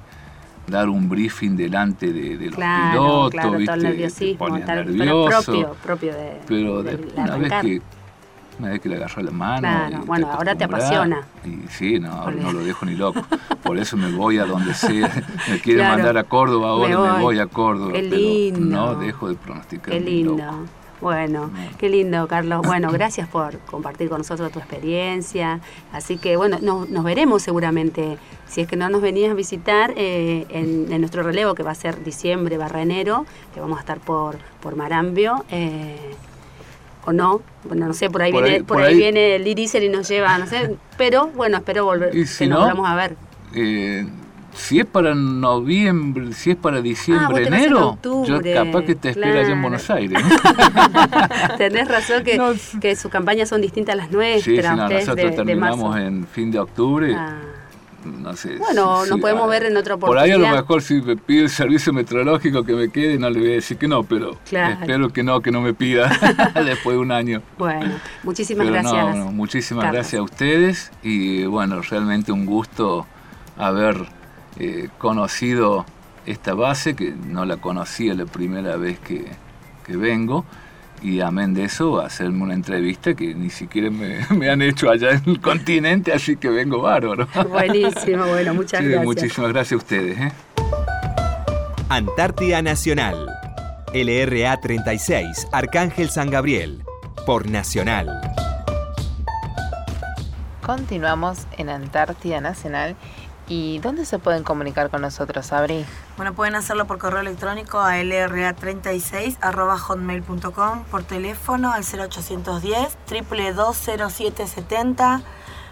dar 0.67 0.89
un 0.89 1.07
briefing 1.09 1.55
delante 1.55 2.11
de, 2.11 2.37
de 2.37 2.45
los 2.47 2.55
Claro, 2.55 2.91
pilotos, 2.91 3.31
claro, 3.31 3.49
todo 3.49 3.57
¿viste? 3.57 3.73
el 3.73 3.81
Te 3.81 3.87
nerviosismo, 3.87 4.37
ponías 4.37 4.65
tal, 4.67 4.85
pero 4.85 4.97
nervioso. 4.97 5.43
propio, 5.51 5.75
propio 5.83 6.13
de, 6.13 6.39
Pero 6.47 6.83
una 7.15 7.37
vez 7.37 7.53
que 7.61 7.81
una 8.59 8.69
vez 8.69 8.81
que 8.81 8.89
le 8.89 8.95
agarró 8.95 9.21
la 9.21 9.29
mano. 9.31 9.59
Claro, 9.59 10.03
bueno, 10.07 10.31
ahora 10.31 10.55
te 10.55 10.63
apasiona. 10.63 11.21
Y 11.45 11.67
sí, 11.69 11.99
no, 11.99 12.31
no 12.31 12.51
lo 12.51 12.63
dejo 12.63 12.87
ni 12.87 12.95
loco. 12.95 13.21
Por 13.61 13.77
eso 13.77 13.95
me 13.97 14.11
voy 14.11 14.39
a 14.39 14.45
donde 14.45 14.73
sea. 14.73 15.11
Me 15.47 15.59
quiere 15.59 15.83
mandar 15.87 16.17
a 16.17 16.23
Córdoba 16.23 16.69
ahora, 16.69 16.97
Me 16.97 17.17
me 17.17 17.23
voy. 17.23 17.37
a 17.39 17.45
Córdoba. 17.45 17.93
Qué 17.93 18.07
pero 18.09 18.15
lindo. 18.19 18.59
no 18.59 18.95
dejo 18.95 19.29
de 19.29 19.35
pronosticar. 19.35 19.93
Qué 19.93 19.99
ni 19.99 20.05
lindo. 20.23 20.37
loco. 20.37 20.57
Bueno, 20.99 21.47
No. 21.53 21.77
qué 21.77 21.89
lindo, 21.89 22.27
Carlos. 22.27 22.61
Bueno, 22.65 22.91
gracias 22.91 23.27
por 23.27 23.59
compartir 23.59 24.09
con 24.09 24.17
nosotros 24.19 24.51
tu 24.51 24.59
experiencia. 24.59 25.59
Así 25.91 26.17
que, 26.17 26.37
bueno, 26.37 26.57
no- 26.61 26.85
nos 26.89 27.03
veremos 27.03 27.43
seguramente. 27.43 28.17
Si 28.47 28.61
es 28.61 28.67
que 28.67 28.75
no 28.77 28.89
nos 28.89 29.01
venías 29.01 29.29
a 29.31 29.35
visitar 29.35 29.93
eh, 29.95 30.45
en, 30.49 30.91
en 30.91 30.99
nuestro 31.01 31.21
relevo, 31.21 31.53
que 31.53 31.61
va 31.63 31.71
a 31.71 31.75
ser 31.75 32.03
diciembre 32.03 32.57
barra 32.57 32.81
enero, 32.81 33.25
que 33.53 33.59
vamos 33.59 33.77
a 33.77 33.81
estar 33.81 33.99
por, 33.99 34.37
por 34.61 34.75
Marambio. 34.75 35.45
eh, 35.51 35.95
o 37.05 37.13
no, 37.13 37.41
bueno, 37.63 37.87
no 37.87 37.93
sé, 37.93 38.09
por 38.09 38.21
ahí, 38.21 38.33
Por 38.33 38.43
viene, 38.43 38.57
ahí- 38.57 38.63
por 38.63 38.81
ahí, 38.81 38.91
ahí- 38.93 38.97
viene 38.97 39.35
el 39.37 39.47
Irisel 39.47 39.83
y 39.85 39.87
nos 39.89 40.09
lleva, 40.09 40.37
no 40.37 40.45
sé, 40.45 40.75
pero 40.97 41.27
bueno, 41.27 41.55
espero 41.55 41.85
volver, 41.85 42.13
Y 42.13 42.21
que 42.21 42.25
si 42.25 42.47
nos 42.47 42.59
no, 42.59 42.65
volvamos 42.65 42.89
a 42.89 42.95
ver. 42.95 43.15
Eh, 43.53 44.05
si 44.57 44.79
es 44.79 44.85
para 44.85 45.15
noviembre, 45.15 46.33
si 46.33 46.51
es 46.51 46.55
para 46.57 46.77
Ah, 46.77 46.81
diciembre, 46.81 47.47
en 47.47 47.53
enero, 47.53 47.89
octubre, 47.91 48.27
yo 48.53 48.65
capaz 48.65 48.81
que 48.83 48.95
te 48.95 49.09
espero 49.11 49.27
allá 49.31 49.39
en 49.41 49.45
claro. 49.45 49.61
Buenos 49.61 49.89
Aires. 49.89 50.21
Tenés 51.57 51.87
razón 51.87 52.23
que, 52.23 52.37
No, 52.37 52.53
sí. 52.53 52.79
que 52.79 52.95
sus 52.95 53.11
campañas 53.11 53.49
son 53.49 53.61
distintas 53.61 53.93
a 53.93 53.97
las 53.97 54.11
nuestras. 54.11 54.43
sí, 54.43 54.57
no, 54.61 54.87
nosotros 54.89 55.15
de- 55.15 55.31
terminamos 55.31 55.97
en 55.97 56.27
fin 56.27 56.51
de 56.51 56.59
octubre. 56.59 57.15
Ah, 57.15 57.37
no 58.05 58.33
sé. 58.37 58.55
Bueno, 58.57 59.05
nos 59.05 59.19
podemos 59.19 59.43
ah, 59.43 59.47
ver 59.47 59.63
en 59.65 59.75
otra 59.75 59.97
Por 59.97 60.17
ahí 60.17 60.31
a 60.31 60.37
lo 60.37 60.43
oportunidad. 60.45 60.61
mejor 60.61 60.81
si 60.81 61.01
me 61.01 61.17
pide 61.17 61.41
el 61.43 61.49
servicio 61.49 61.91
meteorológico 61.91 62.63
que 62.63 62.73
me 62.73 62.89
quede, 62.89 63.17
no 63.17 63.29
le 63.29 63.39
voy 63.39 63.49
a 63.51 63.53
decir 63.55 63.77
que 63.77 63.87
no, 63.87 64.03
pero 64.03 64.37
Claro. 64.47 64.77
espero 64.79 65.09
que 65.11 65.23
no, 65.23 65.41
que 65.41 65.51
no 65.51 65.59
me 65.61 65.73
pida 65.73 66.09
después 66.55 66.95
de 66.95 67.01
un 67.01 67.11
año. 67.11 67.41
Bueno, 67.57 67.95
muchísimas 68.23 68.67
Pero 68.67 68.81
no, 68.81 68.91
gracias. 68.93 69.15
no, 69.17 69.31
muchísimas 69.31 69.83
Carlos. 69.85 69.95
gracias 70.01 70.19
a 70.19 70.23
ustedes 70.23 70.91
y 71.03 71.45
bueno, 71.45 71.81
realmente 71.81 72.31
un 72.31 72.45
gusto 72.45 73.05
haber 73.57 73.97
eh, 74.59 74.89
conocido 74.97 75.85
esta 76.25 76.53
base, 76.53 76.95
que 76.95 77.11
no 77.11 77.45
la 77.45 77.57
conocía 77.57 78.13
la 78.13 78.25
primera 78.25 78.75
vez 78.77 78.99
que, 78.99 79.25
que 79.85 79.95
vengo, 79.97 80.45
y 81.01 81.21
amén 81.21 81.53
de 81.53 81.63
eso, 81.65 81.99
hacerme 82.01 82.43
una 82.43 82.53
entrevista 82.55 83.13
que 83.13 83.33
ni 83.35 83.49
siquiera 83.49 83.89
me, 83.91 84.25
me 84.35 84.49
han 84.49 84.61
hecho 84.61 84.89
allá 84.89 85.11
en 85.11 85.23
el 85.27 85.39
continente, 85.41 86.11
así 86.11 86.35
que 86.37 86.49
vengo 86.49 86.81
bárbaro. 86.81 87.27
Buenísimo, 87.49 88.25
bueno, 88.27 88.53
muchas 88.53 88.79
Sí, 88.81 88.87
gracias. 88.87 89.05
muchísimas 89.05 89.51
gracias 89.53 89.73
a 89.73 89.77
ustedes. 89.77 90.19
¿eh? 90.19 90.31
Antártida 91.89 92.61
Nacional. 92.61 93.29
LRA 93.93 94.59
36, 94.59 95.47
Arcángel 95.53 96.09
San 96.09 96.29
Gabriel. 96.29 96.83
Por 97.25 97.49
Nacional. 97.49 98.09
Continuamos 100.65 101.47
en 101.57 101.69
Antártida 101.69 102.41
Nacional. 102.41 102.95
¿Y 103.49 103.79
dónde 103.79 104.05
se 104.05 104.19
pueden 104.19 104.43
comunicar 104.43 104.89
con 104.89 105.01
nosotros, 105.01 105.53
Abri? 105.53 105.85
Bueno, 106.17 106.33
pueden 106.33 106.55
hacerlo 106.55 106.85
por 106.85 106.97
correo 106.97 107.21
electrónico 107.21 107.79
a 107.79 107.95
lra36.hotmail.com, 107.95 110.83
por 110.83 111.03
teléfono 111.03 111.71
al 111.71 111.83
0810 111.83 112.97
2220770, 113.07 115.21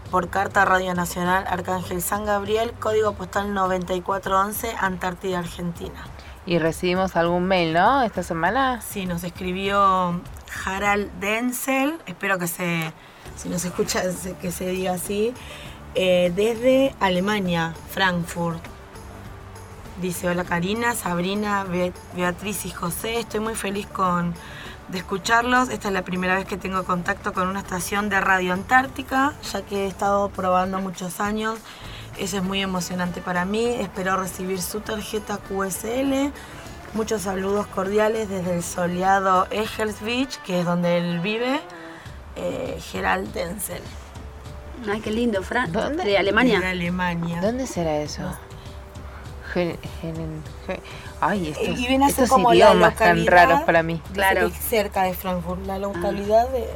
por 0.09 0.29
carta 0.29 0.63
Radio 0.63 0.93
Nacional 0.93 1.43
Arcángel 1.47 2.01
San 2.01 2.23
Gabriel, 2.23 2.71
código 2.79 3.15
postal 3.15 3.53
9411, 3.53 4.73
Antártida, 4.79 5.39
Argentina. 5.39 6.01
Y 6.45 6.59
recibimos 6.59 7.17
algún 7.17 7.45
mail, 7.45 7.73
¿no? 7.73 8.03
Esta 8.03 8.23
semana. 8.23 8.79
Sí, 8.81 9.05
nos 9.05 9.25
escribió 9.25 10.21
Harald 10.65 11.11
Denzel, 11.19 11.99
espero 12.05 12.39
que 12.39 12.47
se, 12.47 12.93
si 13.35 13.49
nos 13.49 13.65
escucha, 13.65 14.01
que 14.39 14.51
se 14.51 14.67
diga 14.67 14.93
así, 14.93 15.33
eh, 15.95 16.31
desde 16.35 16.95
Alemania, 16.99 17.73
Frankfurt. 17.89 18.61
Dice, 20.01 20.27
hola 20.29 20.43
Karina, 20.43 20.93
Sabrina, 20.93 21.63
Be- 21.63 21.93
Beatriz 22.15 22.65
y 22.65 22.71
José, 22.71 23.19
estoy 23.19 23.39
muy 23.39 23.55
feliz 23.55 23.87
con, 23.87 24.33
de 24.89 24.97
escucharlos. 24.97 25.69
Esta 25.69 25.87
es 25.87 25.93
la 25.93 26.03
primera 26.03 26.35
vez 26.35 26.45
que 26.45 26.57
tengo 26.57 26.83
contacto 26.83 27.31
con 27.31 27.47
una 27.47 27.59
estación 27.59 28.09
de 28.09 28.19
Radio 28.19 28.51
Antártica, 28.53 29.33
ya 29.53 29.61
que 29.61 29.85
he 29.85 29.87
estado 29.87 30.29
probando 30.29 30.79
muchos 30.79 31.19
años. 31.21 31.59
Eso 32.17 32.37
es 32.37 32.43
muy 32.43 32.61
emocionante 32.61 33.21
para 33.21 33.45
mí. 33.45 33.65
Espero 33.65 34.17
recibir 34.17 34.61
su 34.61 34.81
tarjeta 34.81 35.37
QSL. 35.37 36.31
Muchos 36.93 37.21
saludos 37.23 37.67
cordiales 37.67 38.29
desde 38.29 38.55
el 38.55 38.63
soleado 38.63 39.47
Egels 39.51 40.01
Beach, 40.01 40.37
que 40.45 40.59
es 40.59 40.65
donde 40.65 40.97
él 40.97 41.19
vive, 41.19 41.59
eh, 42.37 42.79
Gerald 42.91 43.31
Denzel. 43.33 43.81
Ay, 44.89 45.01
qué 45.01 45.11
lindo, 45.11 45.41
Fran. 45.43 45.71
¿Dónde? 45.71 46.03
De 46.03 46.17
Alemania. 46.17 46.59
De 46.59 46.67
Alemania. 46.67 47.41
¿Dónde 47.41 47.65
será 47.67 47.97
eso? 47.97 48.21
Gen- 49.53 49.77
gen- 50.01 50.43
gen- 50.67 50.79
Ay, 51.21 51.49
estos, 51.49 51.67
Eh, 51.67 51.75
y 51.77 51.87
viene 51.87 52.05
a 52.05 52.09
ser 52.09 52.25
estos 52.25 52.29
como 52.29 52.49
la 52.49 52.55
idiomas 52.55 52.95
tan 52.95 53.25
raros 53.25 53.61
para 53.61 53.81
mí. 53.83 54.01
Claro. 54.13 54.49
Cerca 54.49 55.03
de 55.03 55.13
Frankfurt, 55.13 55.65
la 55.65 55.79
localidad 55.79 56.49
de. 56.49 56.67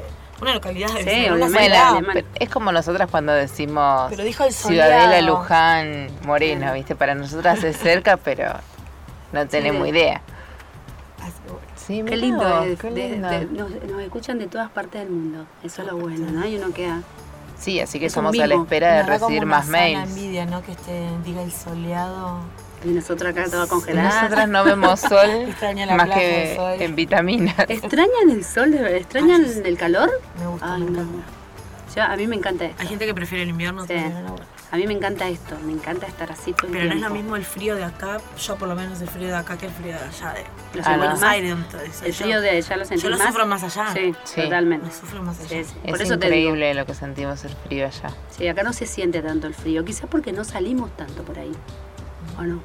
Una 0.42 0.54
localidad 0.54 0.88
de 0.94 1.04
Sí, 1.04 1.30
una 1.30 1.50
ciudad. 1.50 2.00
es 2.36 2.50
como 2.50 2.72
nosotras 2.72 3.10
cuando 3.12 3.34
decimos 3.34 4.06
Pero 4.10 4.24
dijo 4.24 4.46
el 4.46 4.54
Ciudadela. 4.54 5.20
Luján, 5.22 6.08
Moreno, 6.26 6.72
¿viste? 6.74 6.96
Para 6.96 7.14
nosotras 7.16 7.62
es 7.66 7.76
cerca, 7.78 8.16
pero 8.16 8.54
no 9.34 9.46
tenemos 9.48 9.84
de- 9.84 9.90
idea. 9.90 10.22
Sí, 11.76 12.04
Qué 12.08 12.16
lindo, 12.18 12.64
es, 12.64 12.80
qué 12.80 12.92
de- 12.92 13.10
lindo. 13.10 13.28
de- 13.30 13.46
nos, 13.48 13.72
nos 13.72 14.02
escuchan 14.02 14.38
de 14.40 14.48
todas 14.48 14.70
partes 14.70 15.02
del 15.02 15.10
mundo. 15.10 15.46
Eso 15.64 15.82
es 15.82 15.88
lo 15.90 15.98
bueno, 15.98 16.30
¿no? 16.32 16.46
Y 16.48 16.56
uno 16.58 16.72
queda. 16.72 17.02
Sí, 17.60 17.80
así 17.80 18.00
que 18.00 18.06
es 18.06 18.12
estamos 18.14 18.38
a 18.40 18.48
la 18.48 18.56
espera 18.56 18.88
de 18.96 19.04
Me 19.04 19.10
da 19.10 19.20
como 19.20 19.28
recibir 19.28 19.44
una 19.44 19.58
más 19.58 19.68
mails. 19.68 20.10
envidia, 20.10 20.46
¿no? 20.46 20.62
Que 20.64 20.72
este, 20.72 21.08
diga 21.26 21.42
el 21.44 21.52
soleado. 21.52 22.40
Y 22.86 22.88
nosotros 22.90 23.32
acá 23.32 23.50
todo 23.52 23.68
congelado. 23.68 24.08
Nosotras 24.08 24.48
no 24.48 24.64
vemos 24.64 25.00
sol 25.10 25.54
la 25.86 25.96
más 25.96 26.06
plaza, 26.06 26.20
que 26.22 26.54
sol. 26.56 26.82
en 26.82 26.96
vitaminas. 26.96 27.56
¿Extrañan 27.68 28.30
el 28.32 28.46
sol? 28.46 28.74
¿Extrañan 28.74 29.44
Ay, 29.46 29.62
el 29.66 29.78
calor? 29.78 30.10
Me 30.40 30.48
gusta, 30.48 30.74
Ay, 30.76 30.82
no. 30.84 31.06
Yo, 31.96 32.04
a 32.04 32.16
mí 32.16 32.28
me 32.28 32.38
encanta 32.38 32.66
esto. 32.66 32.82
Hay 32.82 32.88
gente 32.88 33.06
que 33.06 33.14
prefiere 33.14 33.44
el 33.44 33.50
invierno 33.50 33.82
Sí. 33.82 33.90
también. 33.90 34.14
A 34.72 34.78
mí 34.78 34.86
me 34.86 34.94
encanta 34.94 35.28
esto. 35.28 35.58
Me 35.66 35.72
encanta 35.72 36.06
estar 36.06 36.32
así 36.32 36.54
todo 36.54 36.68
el 36.68 36.74
Pero 36.74 36.86
no 36.90 36.94
es 36.94 37.02
lo 37.02 37.10
mismo 37.10 37.36
el 37.36 37.44
frío 37.44 37.76
de 37.76 37.84
acá, 37.84 38.20
yo 38.38 38.56
por 38.56 38.68
lo 38.68 38.76
menos 38.76 39.02
el 39.02 39.08
frío 39.08 39.28
de 39.30 39.36
acá 39.36 39.58
que 39.58 39.66
el 39.66 39.72
frío 39.72 39.94
de 39.94 40.00
allá 40.00 40.34
de, 40.34 40.82
Ah, 40.84 40.96
Buenos. 40.98 41.24
Aires. 41.24 41.56
El 42.04 42.12
yo. 42.12 42.24
frío 42.24 42.42
de 42.42 42.50
allá 42.52 42.78
lo 42.78 42.86
sentís 42.86 43.04
Yo 43.04 43.10
lo 43.10 43.18
más. 43.18 43.28
sufro 43.28 43.46
más 43.48 43.64
allá. 43.64 43.94
Sí, 43.94 44.14
Sí. 44.24 44.42
totalmente. 44.44 44.86
Lo 44.88 44.94
sufro 44.94 45.24
más 45.24 45.40
allá. 45.40 45.50
Sí, 45.50 45.64
sí. 45.64 45.74
Es 45.84 45.90
Por 45.92 46.02
eso 46.02 46.20
te 46.20 46.28
digo. 46.30 46.50
increíble 46.50 46.74
lo 46.76 46.86
que 46.86 46.94
sentimos 46.94 47.44
el 47.46 47.52
frío 47.66 47.88
allá. 47.88 48.14
Sí, 48.30 48.48
acá 48.48 48.62
no 48.62 48.72
se 48.74 48.86
siente 48.86 49.22
tanto 49.24 49.48
el 49.48 49.56
frío. 49.56 49.84
Quizás 49.84 50.08
porque 50.10 50.32
no 50.34 50.44
salimos 50.44 50.96
tanto 50.96 51.24
por 51.24 51.40
ahí. 51.40 51.52
¿O 52.38 52.44
no? 52.44 52.62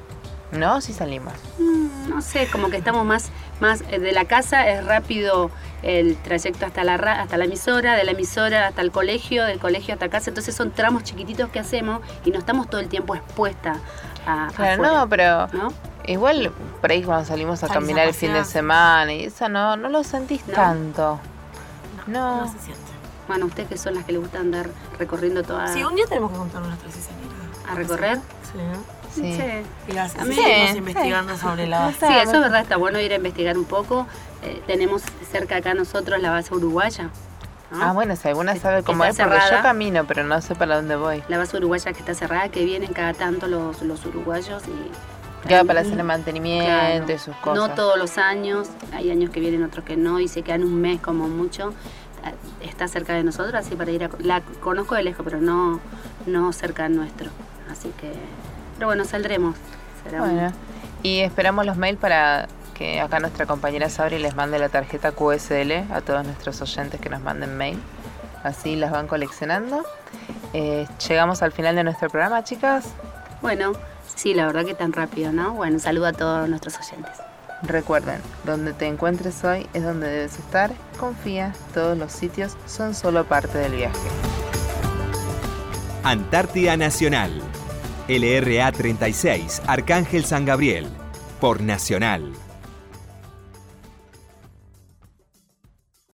No, 0.51 0.79
sí 0.81 0.93
salimos. 0.93 1.33
Mm, 1.59 2.09
No 2.09 2.21
sé, 2.21 2.47
como 2.51 2.69
que 2.69 2.77
estamos 2.77 3.03
más, 3.05 3.29
más 3.59 3.81
eh, 3.89 3.99
de 3.99 4.11
la 4.11 4.25
casa 4.25 4.67
es 4.69 4.85
rápido 4.85 5.49
el 5.81 6.15
trayecto 6.17 6.65
hasta 6.65 6.83
la 6.83 6.97
ra- 6.97 7.21
hasta 7.21 7.35
la 7.37 7.45
emisora, 7.45 7.95
de 7.95 8.03
la 8.05 8.11
emisora 8.11 8.67
hasta 8.67 8.81
el 8.81 8.91
colegio, 8.91 9.43
del 9.43 9.59
colegio 9.59 9.93
hasta 9.95 10.07
casa, 10.09 10.29
entonces 10.29 10.55
son 10.55 10.71
tramos 10.71 11.03
chiquititos 11.03 11.49
que 11.49 11.59
hacemos 11.59 12.01
y 12.23 12.31
no 12.31 12.39
estamos 12.39 12.69
todo 12.69 12.79
el 12.79 12.87
tiempo 12.89 13.15
expuesta 13.15 13.79
a 14.25 14.47
Claro, 14.55 14.73
afuera, 14.83 14.93
no, 14.99 15.09
pero 15.09 15.47
¿no? 15.53 15.73
igual 16.07 16.51
por 16.79 16.91
ahí 16.91 17.03
cuando 17.03 17.25
salimos 17.25 17.63
a 17.63 17.67
Salís 17.67 17.71
a 17.71 17.79
caminar 17.81 18.07
el 18.07 18.13
fin 18.13 18.33
de 18.33 18.45
semana 18.45 19.11
y 19.13 19.25
eso 19.25 19.49
no, 19.49 19.75
no 19.77 19.89
lo 19.89 20.03
sentís 20.03 20.45
¿No? 20.47 20.53
tanto. 20.53 21.19
No. 22.07 22.41
No 22.45 22.51
se 22.51 22.59
siente. 22.59 22.81
Bueno, 23.27 23.47
ustedes 23.47 23.67
que 23.69 23.77
son 23.77 23.95
las 23.95 24.05
que 24.05 24.11
les 24.11 24.21
gusta 24.21 24.39
andar 24.39 24.69
recorriendo 24.99 25.41
toda 25.43 25.67
Sí, 25.73 25.83
un 25.83 25.95
día 25.95 26.05
tenemos 26.07 26.31
que 26.31 26.37
nuestra 26.37 26.91
cizañera. 26.91 27.33
a 27.69 27.75
recorrer. 27.75 28.17
Sí, 28.43 28.59
¿no? 29.17 29.35
Sí. 29.35 29.41
Y 29.93 29.97
así 29.97 30.17
seguimos 30.17 30.35
Sí, 30.71 30.77
investigando 30.77 31.37
sobre 31.37 31.67
la 31.67 31.79
base. 31.87 32.07
Sí, 32.07 32.13
eso 32.21 32.33
es 32.35 32.41
verdad, 32.41 32.61
está 32.61 32.77
bueno 32.77 32.99
ir 32.99 33.11
a 33.13 33.15
investigar 33.15 33.57
un 33.57 33.65
poco. 33.65 34.07
Eh, 34.43 34.61
tenemos 34.67 35.01
cerca 35.31 35.57
acá 35.57 35.73
nosotros 35.73 36.21
la 36.21 36.31
base 36.31 36.53
uruguaya. 36.53 37.09
¿no? 37.71 37.83
Ah, 37.83 37.93
bueno, 37.93 38.15
si 38.15 38.27
alguna 38.27 38.53
Sí, 38.53 38.59
sabe 38.59 38.83
cómo 38.83 39.03
es, 39.03 39.11
está 39.11 39.23
porque 39.23 39.39
yo 39.39 39.43
cerrada. 39.45 39.63
camino, 39.63 40.05
pero 40.05 40.23
no 40.23 40.39
sé 40.41 40.55
para 40.55 40.75
dónde 40.75 40.95
voy. 40.95 41.23
La 41.27 41.37
base 41.37 41.57
uruguaya 41.57 41.91
que 41.93 41.99
está 41.99 42.13
cerrada, 42.13 42.49
que 42.49 42.63
vienen 42.63 42.93
cada 42.93 43.13
tanto 43.13 43.47
los, 43.47 43.81
los 43.81 44.05
uruguayos 44.05 44.63
y... 44.67 45.47
Queda 45.47 45.63
para 45.63 45.81
hacer 45.81 45.93
el 45.99 46.03
mantenimiento 46.03 46.65
Claro. 46.65 47.13
y 47.13 47.17
sus 47.19 47.35
cosas. 47.35 47.55
No 47.69 47.75
todos 47.75 47.97
los 47.99 48.17
años, 48.17 48.67
hay 48.93 49.11
años 49.11 49.29
que 49.29 49.39
vienen, 49.39 49.63
otros 49.63 49.85
que 49.85 49.95
no, 49.95 50.19
y 50.19 50.27
se 50.27 50.41
quedan 50.41 50.63
un 50.63 50.81
mes 50.81 50.99
como 51.01 51.27
mucho. 51.27 51.71
Ah, 52.23 52.31
Está 52.61 52.87
cerca 52.87 53.13
de 53.13 53.23
nosotros, 53.23 53.53
así 53.53 53.75
para 53.75 53.91
ir 53.91 54.05
a... 54.05 54.09
La 54.19 54.41
conozco 54.61 54.95
de 54.95 55.03
lejos, 55.03 55.23
pero 55.23 55.39
no, 55.41 55.79
no 56.25 56.51
cerca 56.51 56.89
nuestro. 56.89 57.29
Así 57.71 57.91
que... 58.01 58.11
Pero 58.75 58.87
bueno, 58.87 59.05
saldremos. 59.05 59.55
Será 60.03 60.21
un- 60.23 60.29
Bueno, 60.35 60.51
y 61.03 61.19
esperamos 61.19 61.65
los 61.65 61.77
mails 61.77 61.99
para 61.99 62.47
que 62.73 62.99
acá 62.99 63.19
nuestra 63.19 63.45
compañera 63.45 63.89
Sabri 63.89 64.19
les 64.19 64.35
mande 64.35 64.59
la 64.59 64.69
tarjeta 64.69 65.11
QSL 65.11 65.85
a 65.93 66.01
todos 66.01 66.25
nuestros 66.25 66.61
oyentes 66.61 66.99
que 66.99 67.09
nos 67.09 67.21
manden 67.21 67.55
mail. 67.57 67.79
Así 68.43 68.75
las 68.75 68.91
van 68.91 69.07
coleccionando. 69.07 69.83
Eh, 70.53 70.85
llegamos 71.07 71.41
al 71.41 71.51
final 71.51 71.75
de 71.75 71.83
nuestro 71.83 72.09
programa, 72.09 72.43
chicas. 72.43 72.85
Bueno, 73.41 73.71
sí, 74.13 74.33
la 74.33 74.45
verdad 74.45 74.65
que 74.65 74.73
tan 74.75 74.93
rápido, 74.93 75.31
¿no? 75.31 75.53
Bueno, 75.53 75.79
saludo 75.79 76.07
a 76.07 76.13
todos 76.13 76.47
nuestros 76.49 76.75
oyentes. 76.77 77.13
Recuerden, 77.63 78.19
donde 78.43 78.73
te 78.73 78.85
encuentres 78.87 79.43
hoy 79.43 79.67
es 79.73 79.83
donde 79.83 80.07
debes 80.07 80.37
estar. 80.37 80.71
Confía, 80.99 81.53
todos 81.73 81.97
los 81.97 82.11
sitios 82.11 82.57
son 82.67 82.93
solo 82.93 83.23
parte 83.25 83.57
del 83.57 83.71
viaje. 83.73 83.97
Antártida 86.03 86.77
Nacional. 86.77 87.41
LRA 88.07 88.71
36, 88.71 89.63
Arcángel 89.65 90.25
San 90.25 90.45
Gabriel. 90.45 90.87
Por 91.41 91.61
Nacional. 91.61 92.44